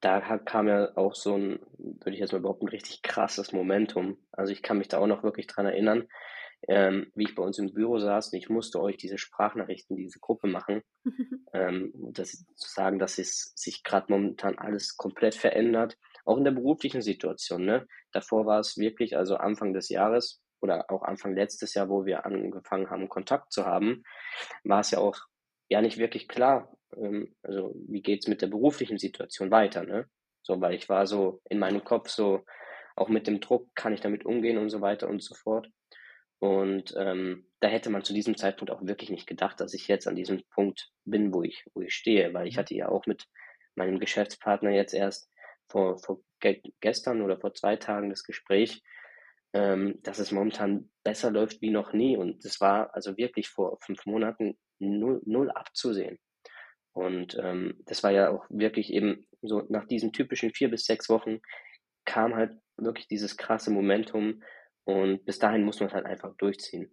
da 0.00 0.20
kam 0.36 0.68
ja 0.68 0.94
auch 0.94 1.14
so 1.14 1.38
ein, 1.38 1.58
würde 1.78 2.12
ich 2.12 2.20
jetzt 2.20 2.32
mal 2.32 2.42
behaupten, 2.42 2.68
richtig 2.68 3.00
krasses 3.00 3.52
Momentum. 3.52 4.18
Also 4.32 4.52
ich 4.52 4.62
kann 4.62 4.76
mich 4.76 4.88
da 4.88 4.98
auch 4.98 5.06
noch 5.06 5.22
wirklich 5.22 5.46
dran 5.46 5.64
erinnern, 5.64 6.08
ähm, 6.66 7.10
wie 7.14 7.24
ich 7.24 7.34
bei 7.34 7.42
uns 7.42 7.58
im 7.58 7.72
Büro 7.72 7.98
saß 7.98 8.32
und 8.32 8.38
ich 8.38 8.48
musste 8.48 8.80
euch 8.80 8.96
diese 8.96 9.18
Sprachnachrichten, 9.18 9.96
diese 9.96 10.18
Gruppe 10.18 10.48
machen, 10.48 10.82
ähm, 11.52 11.92
das, 12.12 12.44
zu 12.56 12.70
sagen, 12.70 12.98
dass 12.98 13.18
es 13.18 13.52
sich 13.54 13.84
gerade 13.84 14.12
momentan 14.12 14.58
alles 14.58 14.96
komplett 14.96 15.34
verändert, 15.34 15.96
auch 16.24 16.36
in 16.36 16.44
der 16.44 16.50
beruflichen 16.50 17.02
Situation. 17.02 17.64
Ne? 17.64 17.86
Davor 18.12 18.46
war 18.46 18.60
es 18.60 18.76
wirklich, 18.76 19.16
also 19.16 19.36
Anfang 19.36 19.72
des 19.72 19.88
Jahres 19.88 20.42
oder 20.60 20.90
auch 20.90 21.02
Anfang 21.02 21.34
letztes 21.34 21.74
Jahr, 21.74 21.88
wo 21.88 22.04
wir 22.04 22.26
angefangen 22.26 22.90
haben, 22.90 23.08
Kontakt 23.08 23.52
zu 23.52 23.64
haben, 23.64 24.02
war 24.64 24.80
es 24.80 24.90
ja 24.90 24.98
auch 24.98 25.16
ja 25.68 25.80
nicht 25.80 25.98
wirklich 25.98 26.28
klar, 26.28 26.76
ähm, 26.96 27.34
also 27.42 27.74
wie 27.88 28.02
geht's 28.02 28.26
mit 28.26 28.42
der 28.42 28.48
beruflichen 28.48 28.98
Situation 28.98 29.50
weiter, 29.50 29.84
ne? 29.84 30.08
So, 30.42 30.60
weil 30.60 30.74
ich 30.74 30.88
war 30.88 31.06
so 31.06 31.40
in 31.50 31.58
meinem 31.58 31.84
Kopf 31.84 32.08
so, 32.08 32.44
auch 32.96 33.08
mit 33.08 33.26
dem 33.26 33.40
Druck, 33.40 33.68
kann 33.74 33.92
ich 33.92 34.00
damit 34.00 34.24
umgehen 34.24 34.58
und 34.58 34.70
so 34.70 34.80
weiter 34.80 35.08
und 35.08 35.22
so 35.22 35.34
fort. 35.34 35.68
Und 36.40 36.94
ähm, 36.96 37.46
da 37.60 37.68
hätte 37.68 37.90
man 37.90 38.04
zu 38.04 38.12
diesem 38.12 38.36
Zeitpunkt 38.36 38.70
auch 38.70 38.82
wirklich 38.82 39.10
nicht 39.10 39.26
gedacht, 39.26 39.60
dass 39.60 39.74
ich 39.74 39.88
jetzt 39.88 40.06
an 40.06 40.14
diesem 40.14 40.42
Punkt 40.50 40.90
bin, 41.04 41.34
wo 41.34 41.42
ich, 41.42 41.64
wo 41.74 41.80
ich 41.80 41.94
stehe, 41.94 42.32
weil 42.32 42.46
ich 42.46 42.56
mhm. 42.56 42.60
hatte 42.60 42.74
ja 42.74 42.88
auch 42.88 43.06
mit 43.06 43.26
meinem 43.74 43.98
Geschäftspartner 43.98 44.70
jetzt 44.70 44.94
erst 44.94 45.30
vor, 45.68 45.98
vor 45.98 46.20
ge 46.40 46.62
gestern 46.80 47.22
oder 47.22 47.38
vor 47.38 47.54
zwei 47.54 47.76
Tagen 47.76 48.10
das 48.10 48.22
Gespräch, 48.22 48.82
ähm, 49.52 49.98
dass 50.02 50.18
es 50.18 50.30
momentan 50.30 50.90
besser 51.02 51.30
läuft 51.30 51.60
wie 51.60 51.70
noch 51.70 51.92
nie. 51.92 52.16
Und 52.16 52.44
das 52.44 52.60
war 52.60 52.94
also 52.94 53.16
wirklich 53.16 53.48
vor 53.48 53.78
fünf 53.80 54.06
Monaten 54.06 54.56
null, 54.78 55.20
null 55.24 55.50
abzusehen. 55.50 56.18
Und 56.92 57.36
ähm, 57.40 57.80
das 57.86 58.02
war 58.02 58.10
ja 58.10 58.30
auch 58.30 58.46
wirklich 58.48 58.92
eben 58.92 59.26
so 59.42 59.64
nach 59.68 59.86
diesen 59.86 60.12
typischen 60.12 60.52
vier 60.52 60.70
bis 60.70 60.84
sechs 60.84 61.08
Wochen 61.08 61.40
kam 62.04 62.34
halt 62.34 62.56
wirklich 62.76 63.06
dieses 63.06 63.36
krasse 63.36 63.70
Momentum, 63.70 64.42
und 64.88 65.26
bis 65.26 65.38
dahin 65.38 65.64
muss 65.64 65.80
man 65.80 65.90
es 65.90 65.94
halt 65.94 66.06
einfach 66.06 66.34
durchziehen. 66.38 66.90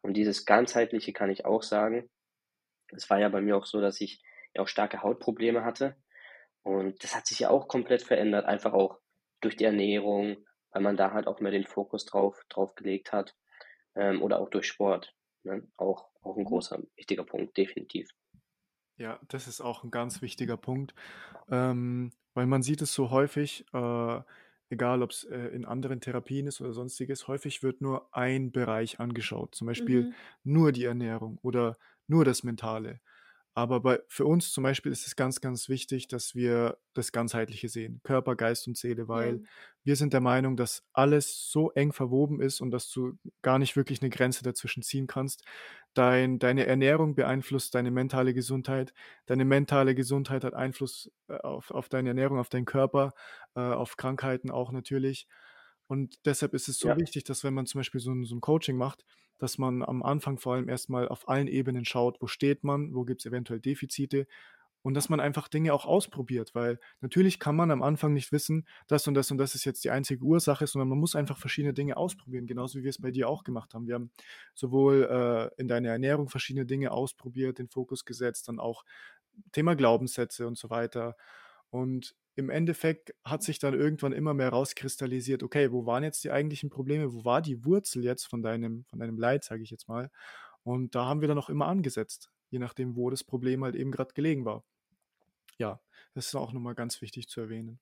Und 0.00 0.14
dieses 0.14 0.46
ganzheitliche 0.46 1.12
kann 1.12 1.28
ich 1.28 1.44
auch 1.44 1.62
sagen. 1.62 2.08
Es 2.88 3.10
war 3.10 3.20
ja 3.20 3.28
bei 3.28 3.42
mir 3.42 3.58
auch 3.58 3.66
so, 3.66 3.82
dass 3.82 4.00
ich 4.00 4.22
ja 4.54 4.62
auch 4.62 4.68
starke 4.68 5.02
Hautprobleme 5.02 5.62
hatte. 5.62 5.94
Und 6.62 7.04
das 7.04 7.14
hat 7.14 7.26
sich 7.26 7.40
ja 7.40 7.50
auch 7.50 7.68
komplett 7.68 8.02
verändert, 8.02 8.46
einfach 8.46 8.72
auch 8.72 8.98
durch 9.42 9.56
die 9.56 9.64
Ernährung, 9.64 10.46
weil 10.70 10.80
man 10.80 10.96
da 10.96 11.12
halt 11.12 11.26
auch 11.26 11.40
mehr 11.40 11.52
den 11.52 11.66
Fokus 11.66 12.06
drauf, 12.06 12.42
drauf 12.48 12.74
gelegt 12.76 13.12
hat. 13.12 13.36
Ähm, 13.94 14.22
oder 14.22 14.40
auch 14.40 14.48
durch 14.48 14.66
Sport. 14.66 15.14
Ne? 15.42 15.68
Auch, 15.76 16.08
auch 16.22 16.38
ein 16.38 16.44
mhm. 16.44 16.48
großer, 16.48 16.82
wichtiger 16.96 17.24
Punkt, 17.24 17.58
definitiv. 17.58 18.08
Ja, 18.96 19.20
das 19.28 19.48
ist 19.48 19.60
auch 19.60 19.84
ein 19.84 19.90
ganz 19.90 20.22
wichtiger 20.22 20.56
Punkt, 20.56 20.94
ähm, 21.50 22.10
weil 22.32 22.46
man 22.46 22.62
sieht 22.62 22.80
es 22.80 22.94
so 22.94 23.10
häufig, 23.10 23.66
äh, 23.74 24.20
egal 24.74 25.02
ob 25.02 25.10
es 25.12 25.24
äh, 25.24 25.38
in 25.48 25.64
anderen 25.64 26.00
Therapien 26.00 26.46
ist 26.46 26.60
oder 26.60 26.72
sonstiges, 26.72 27.28
häufig 27.28 27.62
wird 27.62 27.80
nur 27.80 28.14
ein 28.14 28.52
Bereich 28.52 29.00
angeschaut, 29.00 29.54
zum 29.54 29.66
Beispiel 29.66 30.08
Mhm. 30.08 30.14
nur 30.44 30.72
die 30.72 30.84
Ernährung 30.84 31.38
oder 31.42 31.76
nur 32.06 32.24
das 32.24 32.42
Mentale. 32.44 33.00
Aber 33.56 33.80
bei, 33.80 34.00
für 34.08 34.26
uns 34.26 34.52
zum 34.52 34.64
Beispiel 34.64 34.90
ist 34.90 35.06
es 35.06 35.14
ganz, 35.14 35.40
ganz 35.40 35.68
wichtig, 35.68 36.08
dass 36.08 36.34
wir 36.34 36.76
das 36.92 37.12
Ganzheitliche 37.12 37.68
sehen, 37.68 38.00
Körper, 38.02 38.34
Geist 38.34 38.66
und 38.66 38.76
Seele, 38.76 39.06
weil 39.06 39.36
ja. 39.36 39.48
wir 39.84 39.96
sind 39.96 40.12
der 40.12 40.20
Meinung, 40.20 40.56
dass 40.56 40.84
alles 40.92 41.50
so 41.50 41.70
eng 41.70 41.92
verwoben 41.92 42.40
ist 42.40 42.60
und 42.60 42.72
dass 42.72 42.90
du 42.90 43.12
gar 43.42 43.60
nicht 43.60 43.76
wirklich 43.76 44.02
eine 44.02 44.10
Grenze 44.10 44.42
dazwischen 44.42 44.82
ziehen 44.82 45.06
kannst. 45.06 45.44
Dein, 45.94 46.40
deine 46.40 46.66
Ernährung 46.66 47.14
beeinflusst 47.14 47.76
deine 47.76 47.92
mentale 47.92 48.34
Gesundheit, 48.34 48.92
deine 49.26 49.44
mentale 49.44 49.94
Gesundheit 49.94 50.42
hat 50.42 50.54
Einfluss 50.54 51.12
äh, 51.28 51.34
auf, 51.34 51.70
auf 51.70 51.88
deine 51.88 52.08
Ernährung, 52.08 52.40
auf 52.40 52.48
deinen 52.48 52.64
Körper, 52.64 53.12
äh, 53.54 53.60
auf 53.60 53.96
Krankheiten 53.96 54.50
auch 54.50 54.72
natürlich. 54.72 55.28
Und 55.86 56.24
deshalb 56.24 56.54
ist 56.54 56.68
es 56.68 56.78
so 56.78 56.88
ja. 56.88 56.96
wichtig, 56.96 57.24
dass 57.24 57.44
wenn 57.44 57.54
man 57.54 57.66
zum 57.66 57.80
Beispiel 57.80 58.00
so 58.00 58.12
ein, 58.12 58.24
so 58.24 58.34
ein 58.34 58.40
Coaching 58.40 58.76
macht, 58.76 59.04
dass 59.38 59.58
man 59.58 59.82
am 59.82 60.02
Anfang 60.02 60.38
vor 60.38 60.54
allem 60.54 60.68
erstmal 60.68 61.08
auf 61.08 61.28
allen 61.28 61.48
Ebenen 61.48 61.84
schaut, 61.84 62.20
wo 62.20 62.26
steht 62.26 62.64
man, 62.64 62.94
wo 62.94 63.04
gibt 63.04 63.20
es 63.20 63.26
eventuell 63.26 63.60
Defizite 63.60 64.26
und 64.84 64.94
dass 64.94 65.08
man 65.08 65.18
einfach 65.18 65.48
Dinge 65.48 65.72
auch 65.72 65.86
ausprobiert, 65.86 66.54
weil 66.54 66.78
natürlich 67.00 67.38
kann 67.38 67.56
man 67.56 67.70
am 67.70 67.82
Anfang 67.82 68.12
nicht 68.12 68.32
wissen, 68.32 68.68
das 68.86 69.08
und 69.08 69.14
das 69.14 69.30
und 69.30 69.38
das 69.38 69.54
ist 69.54 69.64
jetzt 69.64 69.82
die 69.82 69.90
einzige 69.90 70.22
Ursache, 70.22 70.66
sondern 70.66 70.88
man 70.88 70.98
muss 70.98 71.16
einfach 71.16 71.38
verschiedene 71.38 71.72
Dinge 71.72 71.96
ausprobieren, 71.96 72.46
genauso 72.46 72.78
wie 72.78 72.84
wir 72.84 72.90
es 72.90 73.00
bei 73.00 73.10
dir 73.10 73.28
auch 73.28 73.44
gemacht 73.44 73.72
haben. 73.72 73.86
Wir 73.86 73.94
haben 73.94 74.10
sowohl 74.54 75.08
äh, 75.10 75.60
in 75.60 75.68
deiner 75.68 75.88
Ernährung 75.88 76.28
verschiedene 76.28 76.66
Dinge 76.66 76.92
ausprobiert, 76.92 77.58
den 77.58 77.68
Fokus 77.68 78.04
gesetzt, 78.04 78.48
dann 78.48 78.60
auch 78.60 78.84
Thema 79.52 79.74
Glaubenssätze 79.74 80.46
und 80.46 80.58
so 80.58 80.68
weiter. 80.68 81.16
Und 81.70 82.14
im 82.36 82.50
Endeffekt 82.50 83.14
hat 83.24 83.42
sich 83.42 83.58
dann 83.58 83.74
irgendwann 83.74 84.12
immer 84.12 84.34
mehr 84.34 84.48
rauskristallisiert, 84.48 85.42
okay, 85.42 85.70
wo 85.72 85.86
waren 85.86 86.02
jetzt 86.02 86.24
die 86.24 86.30
eigentlichen 86.30 86.70
Probleme, 86.70 87.12
wo 87.12 87.24
war 87.24 87.40
die 87.40 87.64
Wurzel 87.64 88.04
jetzt 88.04 88.24
von 88.24 88.42
deinem, 88.42 88.84
von 88.84 88.98
deinem 88.98 89.18
Leid, 89.18 89.44
sage 89.44 89.62
ich 89.62 89.70
jetzt 89.70 89.88
mal. 89.88 90.10
Und 90.62 90.94
da 90.94 91.04
haben 91.04 91.20
wir 91.20 91.28
dann 91.28 91.38
auch 91.38 91.48
immer 91.48 91.66
angesetzt, 91.66 92.30
je 92.50 92.58
nachdem, 92.58 92.96
wo 92.96 93.10
das 93.10 93.22
Problem 93.22 93.62
halt 93.64 93.76
eben 93.76 93.92
gerade 93.92 94.14
gelegen 94.14 94.44
war. 94.44 94.64
Ja, 95.58 95.80
das 96.14 96.26
ist 96.26 96.34
auch 96.34 96.52
nochmal 96.52 96.74
ganz 96.74 97.00
wichtig 97.00 97.28
zu 97.28 97.40
erwähnen. 97.40 97.78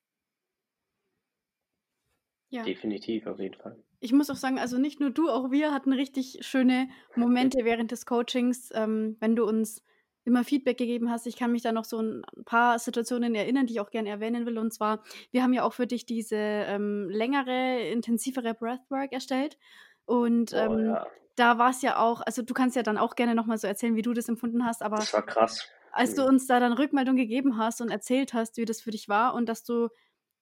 Ja. 2.51 2.65
Definitiv, 2.65 3.27
auf 3.27 3.39
jeden 3.39 3.55
Fall. 3.55 3.83
Ich 4.01 4.13
muss 4.13 4.29
auch 4.29 4.37
sagen, 4.37 4.59
also 4.59 4.77
nicht 4.77 5.01
nur 5.01 5.11
du, 5.11 5.31
auch 5.31 5.51
wir 5.51 5.73
hatten 5.73 5.95
richtig 5.95 6.41
schöne 6.43 6.91
Momente 7.17 7.65
während 7.65 7.93
des 7.93 8.05
Coachings, 8.05 8.71
ähm, 8.75 9.17
wenn 9.21 9.37
du 9.37 9.47
uns 9.47 9.83
immer 10.25 10.45
Feedback 10.45 10.79
gegeben 10.79 11.11
hast. 11.11 11.27
Ich 11.27 11.37
kann 11.37 11.53
mich 11.53 11.63
da 11.63 11.73
noch 11.73 11.85
so 11.85 12.01
ein 12.01 12.23
paar 12.45 12.79
Situationen 12.79 13.35
erinnern, 13.35 13.67
die 13.67 13.75
ich 13.75 13.81
auch 13.81 13.91
gerne 13.91 14.09
erwähnen 14.09 14.47
will. 14.47 14.59
Und 14.59 14.73
zwar, 14.73 15.03
wir 15.31 15.43
haben 15.43 15.53
ja 15.53 15.65
auch 15.65 15.73
für 15.73 15.87
dich 15.87 16.07
diese 16.07 16.37
ähm, 16.37 17.09
längere, 17.11 17.89
intensivere 17.89 18.55
Breathwork 18.55 19.13
erstellt. 19.13 19.59
Und 20.05 20.53
oh, 20.53 20.57
ähm, 20.57 20.87
ja. 20.87 21.07
da 21.37 21.59
war 21.59 21.71
es 21.71 21.83
ja 21.83 21.99
auch, 21.99 22.21
also 22.21 22.43
du 22.43 22.55
kannst 22.55 22.77
ja 22.77 22.83
dann 22.83 22.99
auch 22.99 23.17
gerne 23.17 23.35
nochmal 23.35 23.59
so 23.59 23.67
erzählen, 23.67 23.97
wie 23.97 24.03
du 24.03 24.13
das 24.13 24.29
empfunden 24.29 24.65
hast. 24.65 24.83
Aber 24.83 24.97
das 24.97 25.13
war 25.13 25.27
krass. 25.27 25.69
Als 25.93 26.15
du 26.15 26.23
mhm. 26.23 26.29
uns 26.29 26.47
da 26.47 26.59
dann 26.61 26.73
Rückmeldung 26.73 27.17
gegeben 27.17 27.59
hast 27.59 27.81
und 27.81 27.91
erzählt 27.91 28.33
hast, 28.33 28.57
wie 28.57 28.65
das 28.65 28.81
für 28.81 28.91
dich 28.91 29.09
war 29.09 29.35
und 29.35 29.49
dass 29.49 29.65
du 29.65 29.89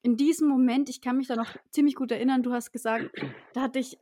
in 0.02 0.16
diesem 0.16 0.48
Moment, 0.48 0.88
ich 0.88 1.00
kann 1.00 1.16
mich 1.16 1.26
da 1.26 1.36
noch 1.36 1.54
ziemlich 1.70 1.94
gut 1.94 2.12
erinnern, 2.12 2.42
du 2.42 2.52
hast 2.52 2.72
gesagt, 2.72 3.10
da 3.52 3.62
hatte 3.62 3.78
ich 3.78 3.98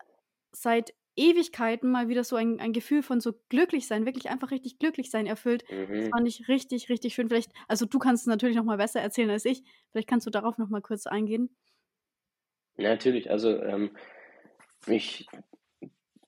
seit 0.52 0.94
Ewigkeiten 1.18 1.90
mal 1.90 2.08
wieder 2.08 2.24
so 2.24 2.36
ein, 2.36 2.60
ein 2.60 2.72
Gefühl 2.72 3.02
von 3.02 3.20
so 3.20 3.34
glücklich 3.48 3.86
sein, 3.86 4.06
wirklich 4.06 4.30
einfach 4.30 4.50
richtig 4.50 4.78
glücklich 4.78 5.10
sein 5.10 5.26
erfüllt. 5.26 5.64
Mhm. 5.70 5.94
Das 5.94 6.08
fand 6.08 6.28
ich 6.28 6.48
richtig, 6.48 6.88
richtig 6.88 7.14
schön. 7.14 7.28
Vielleicht, 7.28 7.52
also 7.66 7.86
du 7.86 7.98
kannst 7.98 8.22
es 8.22 8.26
natürlich 8.26 8.56
noch 8.56 8.64
mal 8.64 8.78
besser 8.78 9.00
erzählen 9.00 9.30
als 9.30 9.44
ich. 9.44 9.62
Vielleicht 9.90 10.08
kannst 10.08 10.26
du 10.26 10.30
darauf 10.30 10.58
noch 10.58 10.68
mal 10.68 10.82
kurz 10.82 11.06
eingehen. 11.06 11.54
Ja, 12.76 12.90
natürlich. 12.90 13.30
Also 13.30 13.60
ähm, 13.62 13.90
ich, 14.86 15.26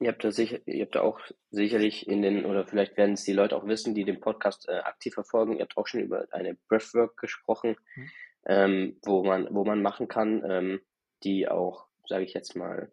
ihr 0.01 0.09
habt 0.09 0.25
da 0.25 0.33
sicher, 0.33 0.59
ihr 0.67 0.85
habt 0.85 0.97
da 0.97 1.03
auch 1.03 1.21
sicherlich 1.51 2.09
in 2.09 2.23
den, 2.23 2.45
oder 2.45 2.67
vielleicht 2.67 2.97
werden 2.97 3.15
es 3.15 3.25
die 3.25 3.33
Leute 3.33 3.57
auch 3.57 3.67
wissen, 3.67 3.95
die 3.95 4.05
den 4.05 4.21
Podcast 4.21 4.69
äh, 4.69 4.79
aktiv 4.79 5.15
verfolgen. 5.15 5.57
Ihr 5.57 5.63
habt 5.63 5.77
auch 5.77 5.87
schon 5.87 6.01
über 6.01 6.27
eine 6.33 6.57
Breathwork 6.69 7.17
gesprochen. 7.17 7.77
Mhm 7.95 8.11
ähm, 8.47 8.97
wo 9.05 9.25
man, 9.25 9.49
wo 9.51 9.65
man 9.65 9.83
machen 9.83 10.09
kann, 10.09 10.43
ähm, 10.49 10.81
die 11.23 11.49
auch, 11.49 11.87
sage 12.07 12.25
ich 12.25 12.35
jetzt 12.35 12.57
mal, 12.57 12.91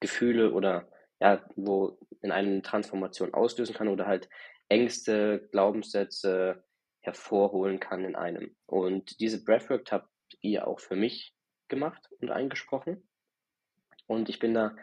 Gefühle 0.00 0.52
oder 0.52 0.88
ja, 1.22 1.40
wo 1.54 1.96
in 2.20 2.32
eine 2.32 2.62
Transformation 2.62 3.32
auslösen 3.32 3.76
kann 3.76 3.86
oder 3.86 4.08
halt 4.08 4.28
Ängste, 4.68 5.48
Glaubenssätze 5.52 6.64
hervorholen 7.00 7.78
kann 7.78 8.04
in 8.04 8.16
einem. 8.16 8.56
Und 8.66 9.20
diese 9.20 9.44
Breathwork 9.44 9.90
habt 9.92 10.10
ihr 10.40 10.66
auch 10.66 10.80
für 10.80 10.96
mich 10.96 11.32
gemacht 11.68 12.08
und 12.20 12.30
eingesprochen. 12.30 13.08
Und 14.08 14.28
ich 14.28 14.40
bin 14.40 14.52
da 14.52 14.74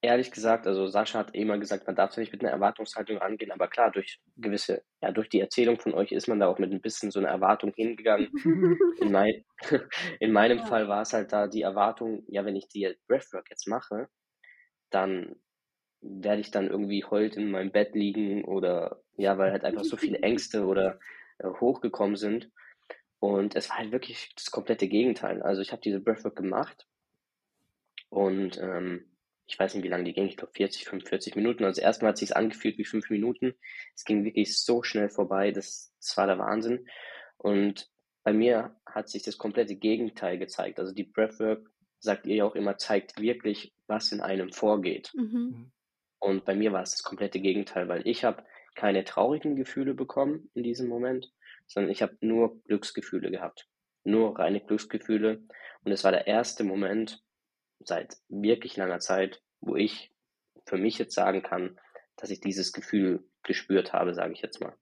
ehrlich 0.00 0.30
gesagt, 0.30 0.68
also 0.68 0.86
Sascha 0.86 1.18
hat 1.18 1.34
immer 1.34 1.58
gesagt, 1.58 1.88
man 1.88 1.96
darf 1.96 2.16
nicht 2.16 2.32
mit 2.32 2.42
einer 2.42 2.52
Erwartungshaltung 2.52 3.18
rangehen, 3.18 3.50
aber 3.50 3.66
klar, 3.66 3.90
durch 3.90 4.20
gewisse, 4.36 4.84
ja, 5.00 5.10
durch 5.10 5.28
die 5.28 5.40
Erzählung 5.40 5.80
von 5.80 5.92
euch 5.92 6.12
ist 6.12 6.28
man 6.28 6.38
da 6.38 6.46
auch 6.46 6.58
mit 6.60 6.70
ein 6.70 6.80
bisschen 6.80 7.10
so 7.10 7.18
einer 7.18 7.30
Erwartung 7.30 7.72
hingegangen. 7.74 8.30
in, 9.00 9.10
mein, 9.10 9.44
in 10.20 10.30
meinem 10.30 10.58
ja. 10.58 10.66
Fall 10.66 10.86
war 10.86 11.02
es 11.02 11.12
halt 11.12 11.32
da 11.32 11.48
die 11.48 11.62
Erwartung, 11.62 12.22
ja, 12.28 12.44
wenn 12.44 12.54
ich 12.54 12.68
die 12.68 12.94
Breathwork 13.08 13.50
jetzt 13.50 13.66
mache, 13.66 14.08
dann 14.94 15.36
werde 16.00 16.40
ich 16.40 16.50
dann 16.50 16.68
irgendwie 16.68 17.04
heult 17.04 17.36
in 17.36 17.50
meinem 17.50 17.70
Bett 17.70 17.94
liegen 17.94 18.44
oder 18.44 19.02
ja, 19.16 19.38
weil 19.38 19.52
halt 19.52 19.64
einfach 19.64 19.84
so 19.84 19.96
viele 19.96 20.18
Ängste 20.18 20.64
oder 20.64 20.98
äh, 21.38 21.48
hochgekommen 21.48 22.16
sind. 22.16 22.50
Und 23.20 23.54
es 23.54 23.70
war 23.70 23.78
halt 23.78 23.92
wirklich 23.92 24.34
das 24.34 24.50
komplette 24.50 24.88
Gegenteil. 24.88 25.42
Also 25.42 25.62
ich 25.62 25.70
habe 25.70 25.82
diese 25.82 26.00
Breathwork 26.00 26.34
gemacht 26.34 26.86
und 28.08 28.58
ähm, 28.58 29.12
ich 29.46 29.58
weiß 29.58 29.74
nicht, 29.74 29.84
wie 29.84 29.88
lange 29.88 30.04
die 30.04 30.12
ging, 30.12 30.26
ich 30.26 30.36
glaube 30.36 30.52
40, 30.54 30.84
45 30.84 31.36
Minuten. 31.36 31.64
Also 31.64 31.80
erstmal 31.80 32.10
hat 32.10 32.14
es 32.14 32.20
sich 32.20 32.36
angefühlt 32.36 32.78
wie 32.78 32.84
fünf 32.84 33.10
Minuten. 33.10 33.54
Es 33.94 34.04
ging 34.04 34.24
wirklich 34.24 34.58
so 34.58 34.82
schnell 34.82 35.08
vorbei, 35.08 35.50
das, 35.50 35.92
das 35.98 36.16
war 36.16 36.26
der 36.26 36.38
Wahnsinn. 36.38 36.86
Und 37.36 37.90
bei 38.24 38.32
mir 38.32 38.74
hat 38.86 39.08
sich 39.08 39.22
das 39.22 39.38
komplette 39.38 39.76
Gegenteil 39.76 40.38
gezeigt. 40.38 40.78
Also 40.78 40.94
die 40.94 41.04
Breathwork, 41.04 41.70
sagt 42.02 42.26
ihr 42.26 42.36
ja 42.36 42.44
auch 42.44 42.56
immer, 42.56 42.76
zeigt 42.76 43.20
wirklich, 43.20 43.72
was 43.86 44.12
in 44.12 44.20
einem 44.20 44.52
vorgeht. 44.52 45.12
Mhm. 45.14 45.22
mhm. 45.22 45.72
Und 46.18 46.44
bei 46.44 46.54
mir 46.54 46.72
war 46.72 46.82
es 46.82 46.92
das 46.92 47.02
komplette 47.02 47.40
Gegenteil, 47.40 47.88
weil 47.88 48.06
ich 48.06 48.22
habe 48.22 48.44
keine 48.76 49.02
traurigen 49.02 49.56
Gefühle 49.56 49.92
bekommen 49.92 50.50
in 50.54 50.62
diesem 50.62 50.88
Moment, 50.88 51.32
sondern 51.66 51.90
ich 51.90 52.00
habe 52.00 52.16
nur 52.20 52.62
Glücksgefühle 52.62 53.28
gehabt. 53.32 53.66
Nur 54.04 54.38
reine 54.38 54.60
Glücksgefühle. 54.60 55.42
Und 55.82 55.90
es 55.90 56.04
war 56.04 56.12
der 56.12 56.28
erste 56.28 56.62
Moment, 56.62 57.24
seit 57.80 58.18
wirklich 58.28 58.76
langer 58.76 59.00
Zeit, 59.00 59.42
wo 59.60 59.74
ich 59.74 60.12
für 60.64 60.76
mich 60.76 60.96
jetzt 60.96 61.14
sagen 61.14 61.42
kann, 61.42 61.80
dass 62.16 62.30
ich 62.30 62.40
dieses 62.40 62.72
Gefühl 62.72 63.24
gespürt 63.42 63.92
habe, 63.92 64.14
sage 64.14 64.32
ich 64.32 64.42
jetzt 64.42 64.60
mal. 64.60 64.76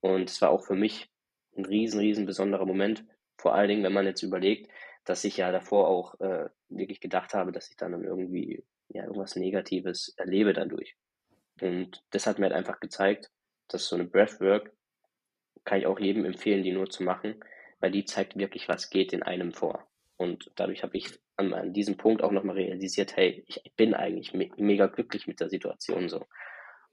Und 0.00 0.30
es 0.30 0.42
war 0.42 0.50
auch 0.50 0.64
für 0.64 0.74
mich 0.74 1.12
ein 1.56 1.64
riesen, 1.64 2.00
riesen 2.00 2.26
besonderer 2.26 2.66
Moment. 2.66 3.04
Vor 3.36 3.54
allen 3.54 3.68
Dingen, 3.68 3.84
wenn 3.84 3.92
man 3.92 4.06
jetzt 4.06 4.22
überlegt, 4.22 4.68
dass 5.04 5.24
ich 5.24 5.36
ja 5.36 5.50
davor 5.52 5.88
auch 5.88 6.18
äh, 6.20 6.48
wirklich 6.68 7.00
gedacht 7.00 7.34
habe, 7.34 7.52
dass 7.52 7.70
ich 7.70 7.76
dann 7.76 8.04
irgendwie 8.04 8.64
ja, 8.88 9.04
irgendwas 9.04 9.36
Negatives 9.36 10.14
erlebe 10.16 10.52
dadurch. 10.52 10.96
Und 11.60 12.02
das 12.10 12.26
hat 12.26 12.38
mir 12.38 12.46
halt 12.46 12.54
einfach 12.54 12.80
gezeigt, 12.80 13.30
dass 13.68 13.86
so 13.86 13.96
eine 13.96 14.04
Breathwork 14.04 14.72
kann 15.64 15.78
ich 15.78 15.86
auch 15.86 16.00
jedem 16.00 16.24
empfehlen, 16.24 16.62
die 16.62 16.72
nur 16.72 16.90
zu 16.90 17.02
machen, 17.02 17.42
weil 17.80 17.90
die 17.90 18.04
zeigt 18.04 18.36
wirklich, 18.36 18.68
was 18.68 18.90
geht 18.90 19.12
in 19.12 19.22
einem 19.22 19.52
vor. 19.52 19.88
Und 20.16 20.50
dadurch 20.56 20.82
habe 20.82 20.96
ich 20.96 21.18
an, 21.36 21.54
an 21.54 21.72
diesem 21.72 21.96
Punkt 21.96 22.22
auch 22.22 22.32
nochmal 22.32 22.56
realisiert, 22.56 23.16
hey, 23.16 23.44
ich 23.46 23.60
bin 23.76 23.94
eigentlich 23.94 24.34
me 24.34 24.50
mega 24.56 24.86
glücklich 24.86 25.26
mit 25.26 25.40
der 25.40 25.50
Situation 25.50 26.08
so. 26.08 26.26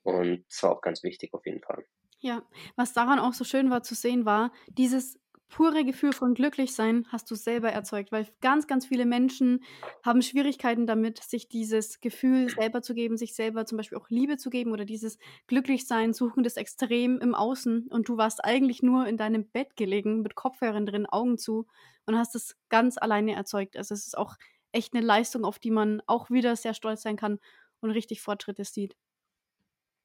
Und 0.03 0.45
das 0.47 0.63
war 0.63 0.71
auch 0.71 0.81
ganz 0.81 1.03
wichtig 1.03 1.33
auf 1.33 1.45
jeden 1.45 1.61
Fall. 1.61 1.83
Ja, 2.19 2.43
was 2.75 2.93
daran 2.93 3.19
auch 3.19 3.33
so 3.33 3.43
schön 3.43 3.69
war 3.69 3.83
zu 3.83 3.95
sehen, 3.95 4.25
war, 4.25 4.51
dieses 4.67 5.19
pure 5.49 5.83
Gefühl 5.83 6.13
von 6.13 6.35
Glücklichsein 6.35 7.05
hast 7.09 7.29
du 7.29 7.35
selber 7.35 7.71
erzeugt, 7.71 8.11
weil 8.11 8.27
ganz, 8.39 8.67
ganz 8.67 8.85
viele 8.85 9.05
Menschen 9.05 9.63
haben 10.03 10.21
Schwierigkeiten 10.21 10.87
damit, 10.87 11.21
sich 11.21 11.49
dieses 11.49 11.99
Gefühl 11.99 12.49
selber 12.49 12.81
zu 12.81 12.93
geben, 12.93 13.17
sich 13.17 13.33
selber 13.33 13.65
zum 13.65 13.77
Beispiel 13.77 13.97
auch 13.97 14.09
Liebe 14.09 14.37
zu 14.37 14.49
geben 14.49 14.71
oder 14.71 14.85
dieses 14.85 15.17
Glücklichsein, 15.47 16.13
suchen 16.13 16.43
das 16.43 16.55
Extrem 16.55 17.19
im 17.19 17.35
Außen 17.35 17.87
und 17.87 18.07
du 18.07 18.17
warst 18.17 18.45
eigentlich 18.45 18.83
nur 18.83 19.07
in 19.07 19.17
deinem 19.17 19.49
Bett 19.49 19.75
gelegen 19.75 20.21
mit 20.21 20.35
Kopfhörern 20.35 20.85
drin, 20.85 21.05
Augen 21.07 21.37
zu 21.37 21.65
und 22.05 22.17
hast 22.17 22.35
es 22.35 22.55
ganz 22.69 22.97
alleine 22.97 23.33
erzeugt. 23.33 23.75
Also 23.75 23.93
es 23.93 24.05
ist 24.05 24.17
auch 24.17 24.35
echt 24.71 24.93
eine 24.93 25.05
Leistung, 25.05 25.45
auf 25.45 25.59
die 25.59 25.71
man 25.71 26.01
auch 26.05 26.29
wieder 26.29 26.55
sehr 26.55 26.73
stolz 26.75 27.01
sein 27.01 27.17
kann 27.17 27.39
und 27.81 27.91
richtig 27.91 28.21
Fortschritte 28.21 28.63
sieht. 28.63 28.95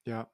Ja. 0.07 0.30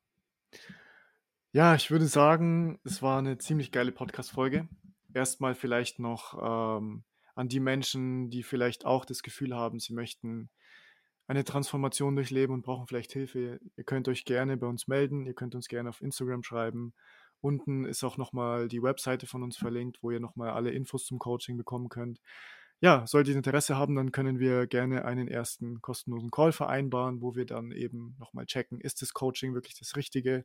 Ja, 1.53 1.75
ich 1.75 1.91
würde 1.91 2.07
sagen, 2.07 2.79
es 2.85 3.03
war 3.03 3.19
eine 3.19 3.39
ziemlich 3.39 3.73
geile 3.73 3.91
Podcast-Folge 3.91 4.69
erstmal 5.15 5.55
vielleicht 5.55 5.99
noch 5.99 6.35
ähm, 6.79 7.05
an 7.35 7.49
die 7.49 7.61
Menschen, 7.61 8.31
die 8.31 8.43
vielleicht 8.43 8.85
auch 8.85 9.05
das 9.05 9.23
Gefühl 9.23 9.55
haben, 9.55 9.79
sie 9.79 9.95
möchten 9.95 10.51
eine 11.27 11.45
Transformation 11.45 12.17
durchleben 12.17 12.55
und 12.55 12.63
brauchen 12.63 12.87
vielleicht 12.87 13.13
Hilfe. 13.13 13.61
Ihr 13.77 13.85
könnt 13.85 14.09
euch 14.09 14.25
gerne 14.25 14.57
bei 14.57 14.67
uns 14.67 14.89
melden, 14.89 15.27
ihr 15.27 15.35
könnt 15.35 15.55
uns 15.55 15.69
gerne 15.69 15.89
auf 15.89 16.01
Instagram 16.01 16.43
schreiben. 16.43 16.93
Unten 17.41 17.85
ist 17.85 18.03
auch 18.05 18.17
nochmal 18.17 18.69
die 18.69 18.83
Webseite 18.83 19.27
von 19.27 19.43
uns 19.43 19.57
verlinkt, 19.57 20.03
wo 20.03 20.11
ihr 20.11 20.21
nochmal 20.21 20.51
alle 20.51 20.71
Infos 20.73 21.07
zum 21.07 21.19
Coaching 21.19 21.57
bekommen 21.57 21.89
könnt. 21.89 22.21
Ja, 22.81 23.07
solltet 23.07 23.35
ihr 23.35 23.37
Interesse 23.37 23.77
haben, 23.77 23.95
dann 23.95 24.11
können 24.11 24.39
wir 24.39 24.67
gerne 24.67 25.05
einen 25.05 25.29
ersten 25.29 25.81
kostenlosen 25.81 26.31
Call 26.31 26.51
vereinbaren, 26.51 27.21
wo 27.21 27.35
wir 27.37 27.47
dann 27.47 27.73
eben 27.73 28.17
nochmal 28.19 28.47
checken, 28.47 28.81
ist 28.81 29.03
das 29.03 29.13
Coaching 29.13 29.55
wirklich 29.55 29.79
das 29.79 29.97
Richtige? 29.97 30.45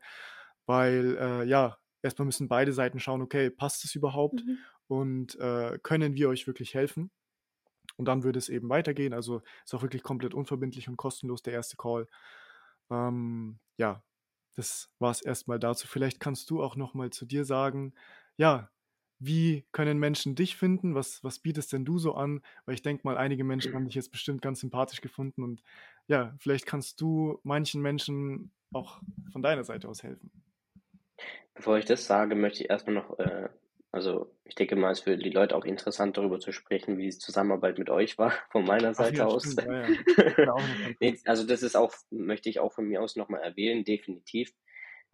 Weil, 0.65 1.17
äh, 1.19 1.45
ja, 1.45 1.77
erstmal 2.05 2.25
müssen 2.25 2.47
beide 2.47 2.71
Seiten 2.71 2.99
schauen, 2.99 3.21
okay, 3.21 3.49
passt 3.49 3.83
es 3.83 3.95
überhaupt 3.95 4.45
mhm. 4.45 4.57
und 4.87 5.39
äh, 5.39 5.77
können 5.83 6.15
wir 6.15 6.29
euch 6.29 6.47
wirklich 6.47 6.73
helfen? 6.73 7.11
Und 7.97 8.05
dann 8.05 8.23
würde 8.23 8.39
es 8.39 8.49
eben 8.49 8.69
weitergehen. 8.69 9.13
Also 9.13 9.41
ist 9.63 9.73
auch 9.73 9.81
wirklich 9.81 10.03
komplett 10.03 10.33
unverbindlich 10.33 10.87
und 10.87 10.97
kostenlos 10.97 11.41
der 11.41 11.53
erste 11.53 11.77
Call. 11.77 12.07
Ähm, 12.89 13.59
ja, 13.77 14.03
das 14.55 14.89
war 14.99 15.11
es 15.11 15.21
erstmal 15.21 15.59
dazu. 15.59 15.87
Vielleicht 15.87 16.19
kannst 16.19 16.49
du 16.49 16.61
auch 16.61 16.75
nochmal 16.75 17.09
zu 17.09 17.25
dir 17.25 17.45
sagen, 17.45 17.93
ja, 18.37 18.69
wie 19.19 19.65
können 19.71 19.97
Menschen 19.97 20.35
dich 20.35 20.57
finden? 20.57 20.93
Was, 20.93 21.23
was 21.23 21.39
bietest 21.39 21.71
denn 21.73 21.85
du 21.85 21.97
so 21.97 22.15
an? 22.15 22.41
Weil 22.65 22.75
ich 22.75 22.81
denke 22.81 23.01
mal, 23.05 23.17
einige 23.17 23.43
Menschen 23.43 23.73
haben 23.73 23.85
dich 23.85 23.95
jetzt 23.95 24.11
bestimmt 24.11 24.41
ganz 24.41 24.59
sympathisch 24.59 25.01
gefunden 25.01 25.41
und 25.43 25.63
ja, 26.07 26.35
vielleicht 26.39 26.65
kannst 26.65 27.01
du 27.01 27.39
manchen 27.43 27.81
Menschen 27.81 28.51
auch 28.73 29.01
von 29.31 29.41
deiner 29.41 29.63
Seite 29.63 29.87
aus 29.87 30.03
helfen. 30.03 30.31
Bevor 31.53 31.77
ich 31.77 31.85
das 31.85 32.05
sage, 32.05 32.35
möchte 32.35 32.63
ich 32.63 32.69
erstmal 32.69 32.95
noch, 32.95 33.17
äh, 33.19 33.49
also 33.91 34.35
ich 34.43 34.55
denke 34.55 34.75
mal, 34.75 34.91
es 34.91 34.99
ist 34.99 35.03
für 35.05 35.17
die 35.17 35.29
Leute 35.29 35.55
auch 35.55 35.65
interessant, 35.65 36.17
darüber 36.17 36.39
zu 36.39 36.51
sprechen, 36.51 36.97
wie 36.97 37.05
die 37.05 37.17
Zusammenarbeit 37.17 37.77
mit 37.77 37.89
euch 37.89 38.17
war, 38.17 38.33
von 38.51 38.65
meiner 38.65 38.93
Seite 38.93 39.19
ja, 39.19 39.25
aus. 39.25 39.55
Ja, 39.55 39.87
ja. 40.37 40.55
also 41.25 41.45
das 41.45 41.63
ist 41.63 41.75
auch, 41.75 41.93
möchte 42.09 42.49
ich 42.49 42.59
auch 42.59 42.73
von 42.73 42.85
mir 42.85 43.01
aus 43.01 43.15
nochmal 43.15 43.41
erwähnen, 43.41 43.85
definitiv. 43.85 44.53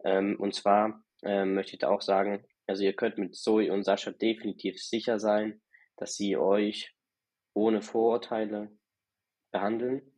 Ähm, 0.04 0.36
und 0.38 0.54
zwar 0.54 1.04
ähm, 1.22 1.54
möchte 1.54 1.74
ich 1.74 1.78
da 1.78 1.88
auch 1.88 2.02
sagen, 2.02 2.44
also 2.66 2.82
ihr 2.82 2.94
könnt 2.94 3.18
mit 3.18 3.36
Zoe 3.36 3.72
und 3.72 3.84
Sascha 3.84 4.10
definitiv 4.10 4.82
sicher 4.82 5.18
sein, 5.18 5.60
dass 5.96 6.14
sie 6.14 6.36
euch 6.36 6.92
ohne 7.54 7.82
Vorurteile 7.82 8.70
behandeln 9.52 10.11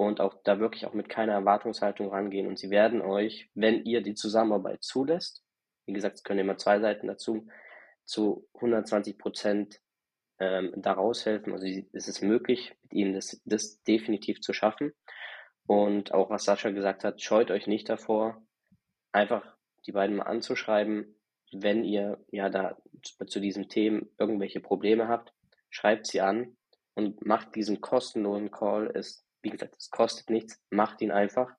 und 0.00 0.22
auch 0.22 0.34
da 0.44 0.58
wirklich 0.58 0.86
auch 0.86 0.94
mit 0.94 1.10
keiner 1.10 1.34
Erwartungshaltung 1.34 2.08
rangehen. 2.08 2.46
Und 2.46 2.58
sie 2.58 2.70
werden 2.70 3.02
euch, 3.02 3.50
wenn 3.52 3.84
ihr 3.84 4.02
die 4.02 4.14
Zusammenarbeit 4.14 4.82
zulässt, 4.82 5.44
wie 5.84 5.92
gesagt, 5.92 6.16
es 6.16 6.22
können 6.22 6.40
immer 6.40 6.56
zwei 6.56 6.80
Seiten 6.80 7.06
dazu, 7.06 7.46
zu 8.06 8.48
120 8.54 9.18
Prozent 9.18 9.82
ähm, 10.38 10.72
da 10.74 10.92
raushelfen. 10.92 11.52
Also 11.52 11.66
es 11.92 12.08
ist 12.08 12.22
möglich, 12.22 12.74
mit 12.84 12.94
ihnen 12.94 13.12
das, 13.12 13.42
das 13.44 13.82
definitiv 13.82 14.40
zu 14.40 14.54
schaffen. 14.54 14.94
Und 15.66 16.14
auch 16.14 16.30
was 16.30 16.44
Sascha 16.44 16.70
gesagt 16.70 17.04
hat, 17.04 17.20
scheut 17.20 17.50
euch 17.50 17.66
nicht 17.66 17.90
davor, 17.90 18.42
einfach 19.12 19.54
die 19.84 19.92
beiden 19.92 20.16
mal 20.16 20.22
anzuschreiben, 20.22 21.14
wenn 21.52 21.84
ihr 21.84 22.24
ja 22.30 22.48
da 22.48 22.78
zu 23.26 23.38
diesen 23.38 23.68
Themen 23.68 24.08
irgendwelche 24.16 24.60
Probleme 24.60 25.08
habt, 25.08 25.34
schreibt 25.68 26.06
sie 26.06 26.22
an 26.22 26.56
und 26.94 27.26
macht 27.26 27.54
diesen 27.54 27.82
kostenlosen 27.82 28.50
Call. 28.50 28.90
Es, 28.94 29.26
wie 29.42 29.50
gesagt, 29.50 29.74
es 29.78 29.90
kostet 29.90 30.30
nichts, 30.30 30.62
macht 30.70 31.00
ihn 31.00 31.10
einfach. 31.10 31.50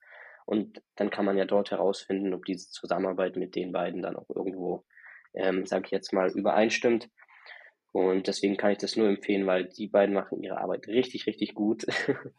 Und 0.45 0.81
dann 0.95 1.09
kann 1.11 1.25
man 1.25 1.37
ja 1.37 1.45
dort 1.45 1.71
herausfinden, 1.71 2.33
ob 2.33 2.45
diese 2.45 2.69
Zusammenarbeit 2.71 3.35
mit 3.35 3.55
den 3.55 3.71
beiden 3.71 4.01
dann 4.01 4.15
auch 4.15 4.29
irgendwo, 4.29 4.85
ähm, 5.33 5.65
sage 5.65 5.85
ich 5.85 5.91
jetzt 5.91 6.13
mal, 6.13 6.31
übereinstimmt. 6.31 7.09
Und 7.93 8.27
deswegen 8.27 8.57
kann 8.57 8.71
ich 8.71 8.77
das 8.77 8.95
nur 8.95 9.07
empfehlen, 9.07 9.45
weil 9.47 9.65
die 9.65 9.87
beiden 9.87 10.15
machen 10.15 10.41
ihre 10.41 10.59
Arbeit 10.59 10.87
richtig, 10.87 11.27
richtig 11.27 11.53
gut. 11.53 11.85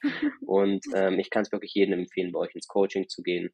und 0.46 0.84
ähm, 0.94 1.18
ich 1.18 1.30
kann 1.30 1.42
es 1.42 1.52
wirklich 1.52 1.74
jedem 1.74 2.00
empfehlen, 2.00 2.32
bei 2.32 2.40
euch 2.40 2.54
ins 2.54 2.68
Coaching 2.68 3.08
zu 3.08 3.22
gehen. 3.22 3.50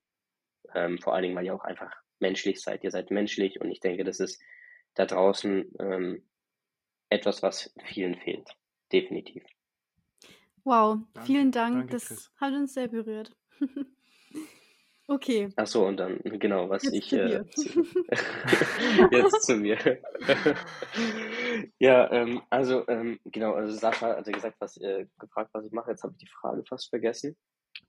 Ähm, 0.75 0.99
vor 0.99 1.15
allen 1.15 1.25
Dingen, 1.25 1.37
weil 1.37 1.47
ihr 1.47 1.55
auch 1.55 1.65
einfach 1.65 1.93
menschlich 2.21 2.61
seid. 2.61 2.85
Ihr 2.85 2.91
seid 2.91 3.11
menschlich 3.11 3.61
und 3.61 3.71
ich 3.71 3.81
denke, 3.81 4.05
das 4.05 4.21
ist 4.21 4.41
da 4.95 5.07
draußen 5.07 5.73
ähm, 5.81 6.29
etwas, 7.11 7.43
was 7.43 7.75
vielen 7.85 8.17
fehlt. 8.17 8.49
Definitiv. 8.93 9.45
Wow, 10.65 10.99
danke, 11.15 11.27
vielen 11.27 11.53
Dank. 11.53 11.77
Danke, 11.77 11.93
das 11.93 12.09
Chris. 12.09 12.33
hat 12.41 12.53
uns 12.53 12.75
sehr 12.75 12.89
berührt. 12.89 13.37
okay. 15.09 15.49
Ach 15.57 15.67
so, 15.67 15.87
und 15.87 15.97
dann, 15.99 16.21
genau, 16.25 16.69
was 16.69 16.85
jetzt 16.85 16.95
ich. 16.95 17.09
Zu 17.09 17.17
äh, 17.17 17.45
jetzt 19.13 19.43
zu 19.47 19.57
mir. 19.57 19.79
ja, 21.79 22.11
ähm, 22.13 22.43
also, 22.51 22.87
ähm, 22.89 23.19
genau, 23.25 23.55
also 23.55 23.73
Sascha 23.73 24.17
hat 24.17 24.27
ja 24.27 24.33
gesagt, 24.33 24.57
was, 24.61 24.77
äh, 24.79 25.07
gefragt, 25.19 25.51
was 25.53 25.65
ich 25.65 25.73
mache. 25.73 25.91
Jetzt 25.91 26.03
habe 26.03 26.15
ich 26.17 26.19
die 26.19 26.33
Frage 26.41 26.65
fast 26.65 26.91
vergessen. 26.91 27.37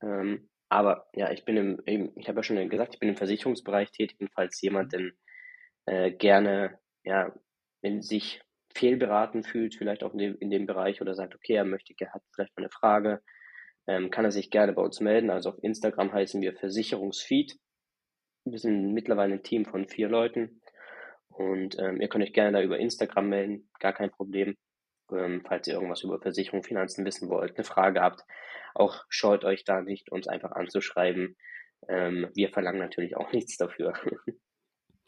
Ähm, 0.01 0.49
aber 0.69 1.07
ja, 1.13 1.31
ich 1.31 1.45
bin 1.45 1.57
im, 1.57 1.81
eben, 1.87 2.11
ich 2.15 2.27
habe 2.27 2.39
ja 2.39 2.43
schon 2.43 2.69
gesagt, 2.69 2.93
ich 2.93 2.99
bin 2.99 3.09
im 3.09 3.17
Versicherungsbereich 3.17 3.91
tätig, 3.91 4.17
falls 4.33 4.61
jemand 4.61 4.93
denn 4.93 5.13
äh, 5.85 6.11
gerne 6.11 6.79
ja, 7.03 7.33
in 7.81 8.01
sich 8.01 8.41
fehlberaten 8.73 9.43
fühlt, 9.43 9.75
vielleicht 9.75 10.03
auch 10.03 10.13
in 10.13 10.19
dem, 10.19 10.37
in 10.39 10.49
dem 10.49 10.65
Bereich 10.65 11.01
oder 11.01 11.15
sagt, 11.15 11.35
okay, 11.35 11.53
er 11.53 11.65
möchte, 11.65 11.93
er 11.99 12.13
hat 12.13 12.23
vielleicht 12.33 12.55
mal 12.55 12.63
eine 12.63 12.71
Frage, 12.71 13.21
ähm, 13.87 14.11
kann 14.11 14.25
er 14.25 14.31
sich 14.31 14.51
gerne 14.51 14.73
bei 14.73 14.81
uns 14.81 14.99
melden. 14.99 15.29
Also 15.29 15.49
auf 15.49 15.63
Instagram 15.63 16.13
heißen 16.13 16.41
wir 16.41 16.53
Versicherungsfeed. 16.53 17.57
Wir 18.45 18.59
sind 18.59 18.93
mittlerweile 18.93 19.33
ein 19.33 19.43
Team 19.43 19.65
von 19.65 19.87
vier 19.87 20.07
Leuten 20.09 20.61
und 21.29 21.77
ähm, 21.79 21.99
ihr 22.01 22.07
könnt 22.07 22.23
euch 22.23 22.33
gerne 22.33 22.57
da 22.57 22.63
über 22.63 22.79
Instagram 22.79 23.29
melden, 23.29 23.69
gar 23.79 23.93
kein 23.93 24.11
Problem. 24.11 24.55
Ähm, 25.11 25.43
falls 25.47 25.67
ihr 25.67 25.73
irgendwas 25.73 26.03
über 26.03 26.19
Versicherung, 26.19 26.63
Finanzen 26.63 27.05
wissen 27.05 27.29
wollt, 27.29 27.55
eine 27.55 27.63
Frage 27.63 28.01
habt, 28.01 28.21
auch 28.75 29.03
scheut 29.09 29.43
euch 29.43 29.63
da 29.63 29.81
nicht, 29.81 30.11
uns 30.11 30.27
einfach 30.27 30.51
anzuschreiben. 30.51 31.35
Ähm, 31.87 32.29
wir 32.35 32.49
verlangen 32.49 32.79
natürlich 32.79 33.15
auch 33.17 33.31
nichts 33.33 33.57
dafür. 33.57 33.93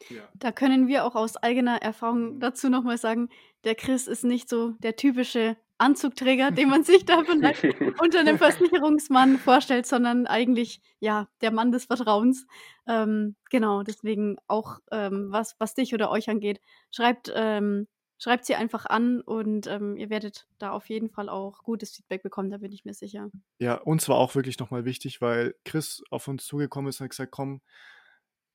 Ja. 0.10 0.22
Da 0.36 0.52
können 0.52 0.88
wir 0.88 1.06
auch 1.06 1.16
aus 1.16 1.38
eigener 1.38 1.82
Erfahrung 1.82 2.40
dazu 2.40 2.70
nochmal 2.70 2.98
sagen, 2.98 3.30
der 3.64 3.76
Chris 3.76 4.08
ist 4.08 4.24
nicht 4.24 4.50
so 4.50 4.72
der 4.80 4.96
typische 4.96 5.58
Anzugträger, 5.78 6.52
den 6.52 6.70
man 6.70 6.84
sich 6.84 7.06
da 7.06 7.24
vielleicht 7.24 7.64
unter 8.02 8.20
einem 8.20 8.38
Versicherungsmann 8.38 9.38
vorstellt, 9.40 9.88
sondern 9.88 10.28
eigentlich 10.28 10.82
ja 11.00 11.28
der 11.42 11.52
Mann 11.52 11.72
des 11.72 11.86
Vertrauens. 11.86 12.46
Ähm, 12.88 13.36
genau, 13.50 13.82
deswegen 13.84 14.38
auch 14.48 14.80
ähm, 14.92 15.28
was, 15.30 15.56
was 15.60 15.74
dich 15.74 15.94
oder 15.94 16.12
euch 16.12 16.30
angeht, 16.30 16.62
schreibt 16.92 17.32
ähm, 17.36 17.88
schreibt 18.22 18.46
sie 18.46 18.54
einfach 18.54 18.86
an 18.86 19.20
und 19.22 19.66
ähm, 19.66 19.98
ihr 19.98 20.12
werdet 20.12 20.46
da 20.60 20.72
auf 20.72 20.90
jeden 20.90 21.10
Fall 21.10 21.28
auch 21.28 21.64
gutes 21.64 21.96
Feedback 21.96 22.22
bekommen, 22.22 22.52
da 22.52 22.60
bin 22.60 22.72
ich 22.72 22.86
mir 22.86 22.94
sicher. 22.94 23.32
Ja, 23.58 23.76
uns 23.76 24.08
war 24.10 24.18
auch 24.18 24.36
wirklich 24.36 24.60
nochmal 24.60 24.86
wichtig, 24.86 25.22
weil 25.22 25.56
Chris 25.66 26.04
auf 26.12 26.28
uns 26.28 26.46
zugekommen 26.46 26.90
ist 26.90 27.02
und 27.02 27.06
hat 27.06 27.10
gesagt, 27.10 27.32
komm, 27.32 27.62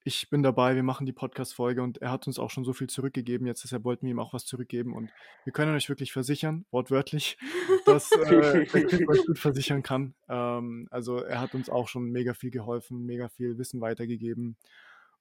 ich 0.06 0.30
bin 0.30 0.44
dabei, 0.44 0.76
wir 0.76 0.84
machen 0.84 1.04
die 1.04 1.12
Podcast-Folge 1.12 1.82
und 1.82 2.00
er 2.00 2.12
hat 2.12 2.28
uns 2.28 2.38
auch 2.38 2.50
schon 2.50 2.64
so 2.64 2.72
viel 2.72 2.86
zurückgegeben, 2.86 3.44
jetzt 3.44 3.64
deshalb 3.64 3.82
wollten 3.82 4.06
wir 4.06 4.12
ihm 4.12 4.20
auch 4.20 4.32
was 4.32 4.46
zurückgeben 4.46 4.94
und 4.94 5.10
wir 5.42 5.52
können 5.52 5.74
euch 5.74 5.88
wirklich 5.88 6.12
versichern, 6.12 6.64
wortwörtlich, 6.70 7.36
dass 7.86 8.12
äh, 8.12 8.66
der 8.66 9.08
euch 9.08 9.26
gut 9.26 9.38
versichern 9.38 9.82
kann. 9.82 10.14
Ähm, 10.28 10.86
also 10.92 11.18
er 11.18 11.40
hat 11.40 11.56
uns 11.56 11.68
auch 11.68 11.88
schon 11.88 12.04
mega 12.12 12.34
viel 12.34 12.52
geholfen, 12.52 13.04
mega 13.04 13.28
viel 13.28 13.58
Wissen 13.58 13.80
weitergegeben 13.80 14.56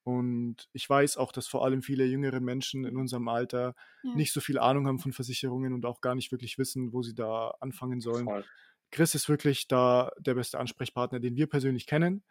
und 0.03 0.69
ich 0.71 0.87
weiß 0.87 1.17
auch, 1.17 1.31
dass 1.31 1.47
vor 1.47 1.65
allem 1.65 1.81
viele 1.81 2.05
jüngere 2.05 2.39
Menschen 2.39 2.85
in 2.85 2.95
unserem 2.95 3.27
Alter 3.27 3.73
ja. 4.03 4.13
nicht 4.13 4.33
so 4.33 4.39
viel 4.39 4.59
Ahnung 4.59 4.85
haben 4.85 4.99
von 4.99 5.13
Versicherungen 5.13 5.73
und 5.73 5.83
auch 5.87 5.99
gar 5.99 6.13
nicht 6.13 6.31
wirklich 6.31 6.59
wissen, 6.59 6.93
wo 6.93 7.01
sie 7.01 7.15
da 7.15 7.55
anfangen 7.59 8.01
sollen. 8.01 8.25
Voll. 8.25 8.45
Chris 8.91 9.15
ist 9.15 9.29
wirklich 9.29 9.67
da 9.67 10.11
der 10.19 10.35
beste 10.35 10.59
Ansprechpartner, 10.59 11.19
den 11.19 11.35
wir 11.35 11.47
persönlich 11.47 11.87
kennen. 11.87 12.23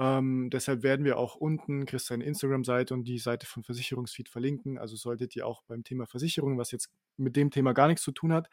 Ähm, 0.00 0.48
deshalb 0.50 0.82
werden 0.82 1.04
wir 1.04 1.18
auch 1.18 1.34
unten 1.36 1.84
Chris 1.84 2.06
seine 2.06 2.24
Instagram-Seite 2.24 2.94
und 2.94 3.04
die 3.04 3.18
Seite 3.18 3.46
von 3.46 3.62
Versicherungsfeed 3.62 4.30
verlinken. 4.30 4.78
Also 4.78 4.96
solltet 4.96 5.36
ihr 5.36 5.46
auch 5.46 5.62
beim 5.64 5.84
Thema 5.84 6.06
Versicherung, 6.06 6.56
was 6.56 6.70
jetzt 6.70 6.90
mit 7.18 7.36
dem 7.36 7.50
Thema 7.50 7.74
gar 7.74 7.86
nichts 7.86 8.02
zu 8.02 8.10
tun 8.10 8.32
hat, 8.32 8.48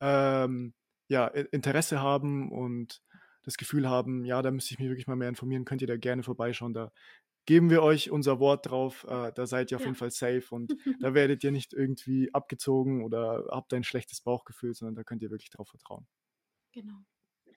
ähm, 0.00 0.74
ja, 1.08 1.28
Interesse 1.28 2.02
haben 2.02 2.50
und 2.50 3.00
das 3.44 3.56
Gefühl 3.56 3.88
haben, 3.88 4.24
ja, 4.24 4.42
da 4.42 4.50
müsste 4.50 4.74
ich 4.74 4.80
mich 4.80 4.88
wirklich 4.88 5.06
mal 5.06 5.14
mehr 5.14 5.28
informieren, 5.28 5.64
könnt 5.64 5.82
ihr 5.82 5.86
da 5.86 5.96
gerne 5.96 6.24
vorbeischauen. 6.24 6.74
Da 6.74 6.90
geben 7.46 7.70
wir 7.70 7.82
euch 7.84 8.10
unser 8.10 8.40
Wort 8.40 8.68
drauf. 8.68 9.06
Äh, 9.08 9.32
da 9.32 9.46
seid 9.46 9.70
ihr 9.70 9.76
auf 9.76 9.82
ja. 9.82 9.86
jeden 9.86 9.96
Fall 9.96 10.10
safe 10.10 10.44
und 10.50 10.74
da 11.00 11.14
werdet 11.14 11.44
ihr 11.44 11.52
nicht 11.52 11.72
irgendwie 11.74 12.34
abgezogen 12.34 13.04
oder 13.04 13.46
habt 13.52 13.72
ein 13.72 13.84
schlechtes 13.84 14.20
Bauchgefühl, 14.20 14.74
sondern 14.74 14.96
da 14.96 15.04
könnt 15.04 15.22
ihr 15.22 15.30
wirklich 15.30 15.50
drauf 15.50 15.68
vertrauen. 15.68 16.08
Genau. 16.72 17.04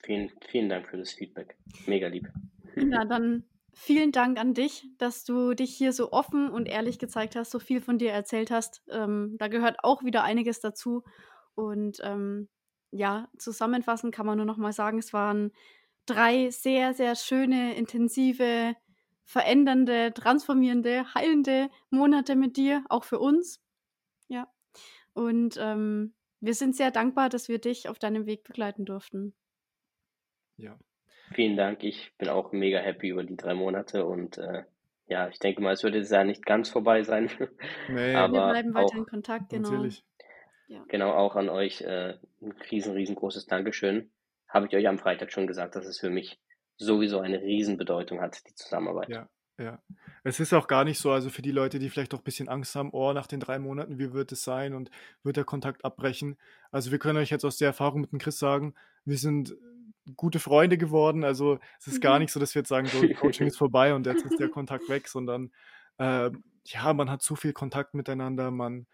Vielen, 0.04 0.32
vielen 0.48 0.70
Dank 0.70 0.88
für 0.88 0.98
das 0.98 1.12
Feedback. 1.12 1.58
Mega 1.88 2.08
lieb. 2.08 2.32
Ja, 2.76 3.06
dann 3.06 3.44
vielen 3.74 4.12
Dank 4.12 4.40
an 4.40 4.54
dich, 4.54 4.88
dass 4.98 5.24
du 5.24 5.54
dich 5.54 5.76
hier 5.76 5.94
so 5.94 6.12
offen 6.12 6.50
und 6.50 6.68
ehrlich 6.68 7.00
gezeigt 7.00 7.36
hast, 7.36 7.52
so 7.52 7.60
viel 7.60 7.82
von 7.82 7.98
dir 7.98 8.12
erzählt 8.12 8.52
hast. 8.52 8.84
Ähm, 8.90 9.36
da 9.40 9.48
gehört 9.48 9.84
auch 9.84 10.04
wieder 10.04 10.24
einiges 10.24 10.60
dazu. 10.60 11.04
Und 11.56 12.00
ähm, 12.04 12.50
ja, 12.92 13.30
zusammenfassend 13.38 14.14
kann 14.14 14.26
man 14.26 14.38
nur 14.38 14.46
noch 14.46 14.58
mal 14.58 14.74
sagen, 14.74 15.00
es 15.00 15.14
waren 15.14 15.52
drei 16.06 16.50
sehr, 16.50 16.94
sehr 16.94 17.16
schöne, 17.16 17.76
intensive 17.76 18.76
verändernde, 19.24 20.14
transformierende, 20.14 21.14
heilende 21.14 21.70
Monate 21.90 22.36
mit 22.36 22.58
dir, 22.58 22.84
auch 22.90 23.06
für 23.06 23.20
uns. 23.20 23.62
Ja. 24.28 24.52
Und 25.14 25.58
ähm, 25.60 26.14
wir 26.42 26.54
sind 26.54 26.76
sehr 26.76 26.92
dankbar, 26.92 27.30
dass 27.30 27.48
wir 27.48 27.60
dich 27.60 27.88
auf 27.88 28.00
deinem 28.00 28.26
Weg 28.26 28.44
begleiten 28.44 28.84
durften. 28.84 29.34
Ja. 30.58 30.78
Vielen 31.34 31.58
Dank. 31.58 31.84
Ich 31.84 32.14
bin 32.18 32.30
auch 32.30 32.52
mega 32.52 32.80
happy 32.80 33.10
über 33.10 33.24
die 33.24 33.38
drei 33.38 33.54
Monate 33.54 34.06
und 34.06 34.38
äh, 34.38 34.64
ja, 35.08 35.28
ich 35.28 35.40
denke 35.40 35.62
mal, 35.62 35.74
es 35.74 35.84
wird 35.84 35.96
jetzt 35.96 36.12
ja 36.12 36.24
nicht 36.24 36.46
ganz 36.46 36.70
vorbei 36.70 37.04
sein. 37.04 37.30
Nee. 37.90 38.16
Aber 38.16 38.34
wir 38.34 38.50
bleiben 38.50 38.74
weiter 38.74 38.98
in 38.98 39.06
Kontakt, 39.06 39.50
genau. 39.50 39.70
Natürlich. 39.70 40.06
Ja. 40.68 40.84
Genau, 40.88 41.12
auch 41.12 41.36
an 41.36 41.50
euch 41.50 41.82
äh, 41.82 42.18
ein 42.42 42.54
riesen, 42.72 42.94
riesengroßes 42.94 43.46
Dankeschön. 43.46 44.10
Habe 44.48 44.68
ich 44.68 44.76
euch 44.76 44.88
am 44.88 45.00
Freitag 45.00 45.32
schon 45.32 45.48
gesagt, 45.48 45.76
dass 45.76 45.86
es 45.86 46.00
für 46.00 46.10
mich 46.10 46.40
sowieso 46.78 47.20
eine 47.20 47.42
Riesenbedeutung 47.42 48.22
hat, 48.22 48.48
die 48.48 48.56
Zusammenarbeit. 48.56 49.10
Ja, 49.10 49.30
ja. 49.58 49.82
Es 50.24 50.40
ist 50.40 50.54
auch 50.54 50.68
gar 50.68 50.86
nicht 50.86 51.00
so, 51.00 51.12
also 51.12 51.30
für 51.30 51.42
die 51.42 51.52
Leute, 51.52 51.78
die 51.78 51.90
vielleicht 51.90 52.14
auch 52.14 52.20
ein 52.20 52.24
bisschen 52.24 52.48
Angst 52.48 52.76
haben, 52.76 52.92
oh, 52.92 53.12
nach 53.12 53.28
den 53.28 53.42
drei 53.42 53.60
Monaten, 53.60 54.00
wie 54.00 54.14
wird 54.14 54.32
es 54.32 54.44
sein 54.44 54.74
und 54.74 54.90
wird 55.24 55.36
der 55.36 55.44
Kontakt 55.44 55.84
abbrechen? 55.84 56.38
Also 56.72 56.92
wir 56.92 57.00
können 57.00 57.18
euch 57.18 57.32
jetzt 57.32 57.44
aus 57.44 57.58
der 57.58 57.68
Erfahrung 57.68 58.02
mit 58.02 58.14
dem 58.14 58.20
Chris 58.20 58.40
sagen, 58.40 58.74
wir 59.04 59.18
sind 59.18 59.56
gute 60.16 60.40
Freunde 60.40 60.78
geworden. 60.78 61.24
Also 61.24 61.60
es 61.80 61.88
ist 61.88 62.02
gar 62.02 62.16
mhm. 62.16 62.22
nicht 62.22 62.32
so, 62.32 62.40
dass 62.40 62.56
wir 62.56 62.62
jetzt 62.62 62.70
sagen, 62.70 62.88
so, 62.88 63.08
Coaching 63.16 63.48
ist 63.48 63.58
vorbei 63.58 63.94
und 63.94 64.06
jetzt 64.06 64.26
ist 64.26 64.40
der 64.40 64.50
Kontakt 64.50 64.90
weg, 64.90 65.08
sondern 65.08 65.52
äh, 65.98 66.32
ja, 66.66 66.94
man 66.94 67.10
hat 67.10 67.22
so 67.22 67.36
viel 67.36 67.54
Kontakt 67.54 67.94
miteinander, 67.94 68.52
man 68.52 68.88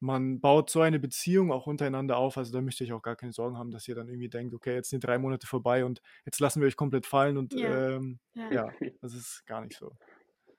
man 0.00 0.40
baut 0.40 0.70
so 0.70 0.80
eine 0.80 0.98
Beziehung 0.98 1.50
auch 1.50 1.66
untereinander 1.66 2.16
auf. 2.16 2.38
Also 2.38 2.52
da 2.52 2.60
ihr 2.60 2.86
euch 2.86 2.92
auch 2.92 3.02
gar 3.02 3.16
keine 3.16 3.32
Sorgen 3.32 3.58
haben, 3.58 3.70
dass 3.70 3.88
ihr 3.88 3.94
dann 3.94 4.08
irgendwie 4.08 4.28
denkt, 4.28 4.54
okay, 4.54 4.74
jetzt 4.74 4.90
sind 4.90 5.04
drei 5.04 5.18
Monate 5.18 5.46
vorbei 5.46 5.84
und 5.84 6.00
jetzt 6.24 6.40
lassen 6.40 6.60
wir 6.60 6.68
euch 6.68 6.76
komplett 6.76 7.06
fallen 7.06 7.36
und 7.36 7.54
ja, 7.54 7.96
ähm, 7.96 8.18
ja. 8.34 8.52
ja 8.52 8.72
das 9.02 9.14
ist 9.14 9.44
gar 9.46 9.60
nicht 9.64 9.76
so. 9.76 9.92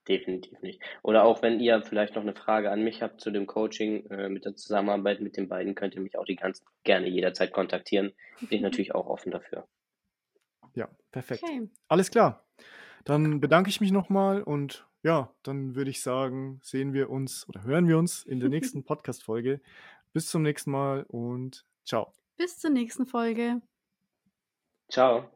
Definitiv 0.08 0.60
nicht. 0.62 0.82
Oder 1.04 1.24
auch 1.24 1.42
wenn 1.44 1.60
ihr 1.60 1.82
vielleicht 1.84 2.16
noch 2.16 2.24
eine 2.24 2.34
Frage 2.34 2.72
an 2.72 2.84
mich 2.84 3.04
habt 3.04 3.22
zu 3.22 3.30
dem 3.30 3.46
Coaching, 3.46 4.08
äh, 4.08 4.28
mit 4.30 4.44
der 4.44 4.56
Zusammenarbeit 4.56 5.22
mit 5.22 5.38
den 5.38 5.48
beiden, 5.48 5.76
könnt 5.76 5.94
ihr 5.94 6.02
mich 6.02 6.18
auch 6.18 6.26
die 6.26 6.36
ganz 6.36 6.64
gerne 6.84 7.08
jederzeit 7.08 7.54
kontaktieren. 7.54 8.14
Bin 8.40 8.50
ich 8.50 8.62
natürlich 8.62 8.96
auch 8.96 9.08
offen 9.08 9.32
dafür. 9.32 9.68
Ja, 10.80 10.88
perfekt. 11.12 11.44
Okay. 11.44 11.70
Alles 11.90 12.10
klar. 12.10 12.48
Dann 13.04 13.42
bedanke 13.42 13.70
ich 13.70 13.82
mich 13.82 13.92
nochmal 13.92 14.42
und 14.42 14.88
ja, 15.04 15.34
dann 15.44 15.76
würde 15.76 15.92
ich 15.92 16.02
sagen, 16.02 16.62
sehen 16.64 16.94
wir 16.94 17.10
uns 17.10 17.48
oder 17.50 17.64
hören 17.64 17.88
wir 17.90 17.98
uns 17.98 18.24
in 18.24 18.40
der 18.40 18.48
nächsten 18.48 18.84
Podcast-Folge. 18.86 19.60
Bis 20.14 20.30
zum 20.30 20.42
nächsten 20.42 20.72
Mal 20.72 21.04
und 21.04 21.66
ciao. 21.84 22.14
Bis 22.38 22.60
zur 22.60 22.70
nächsten 22.70 23.06
Folge. 23.06 23.62
Ciao. 24.90 25.30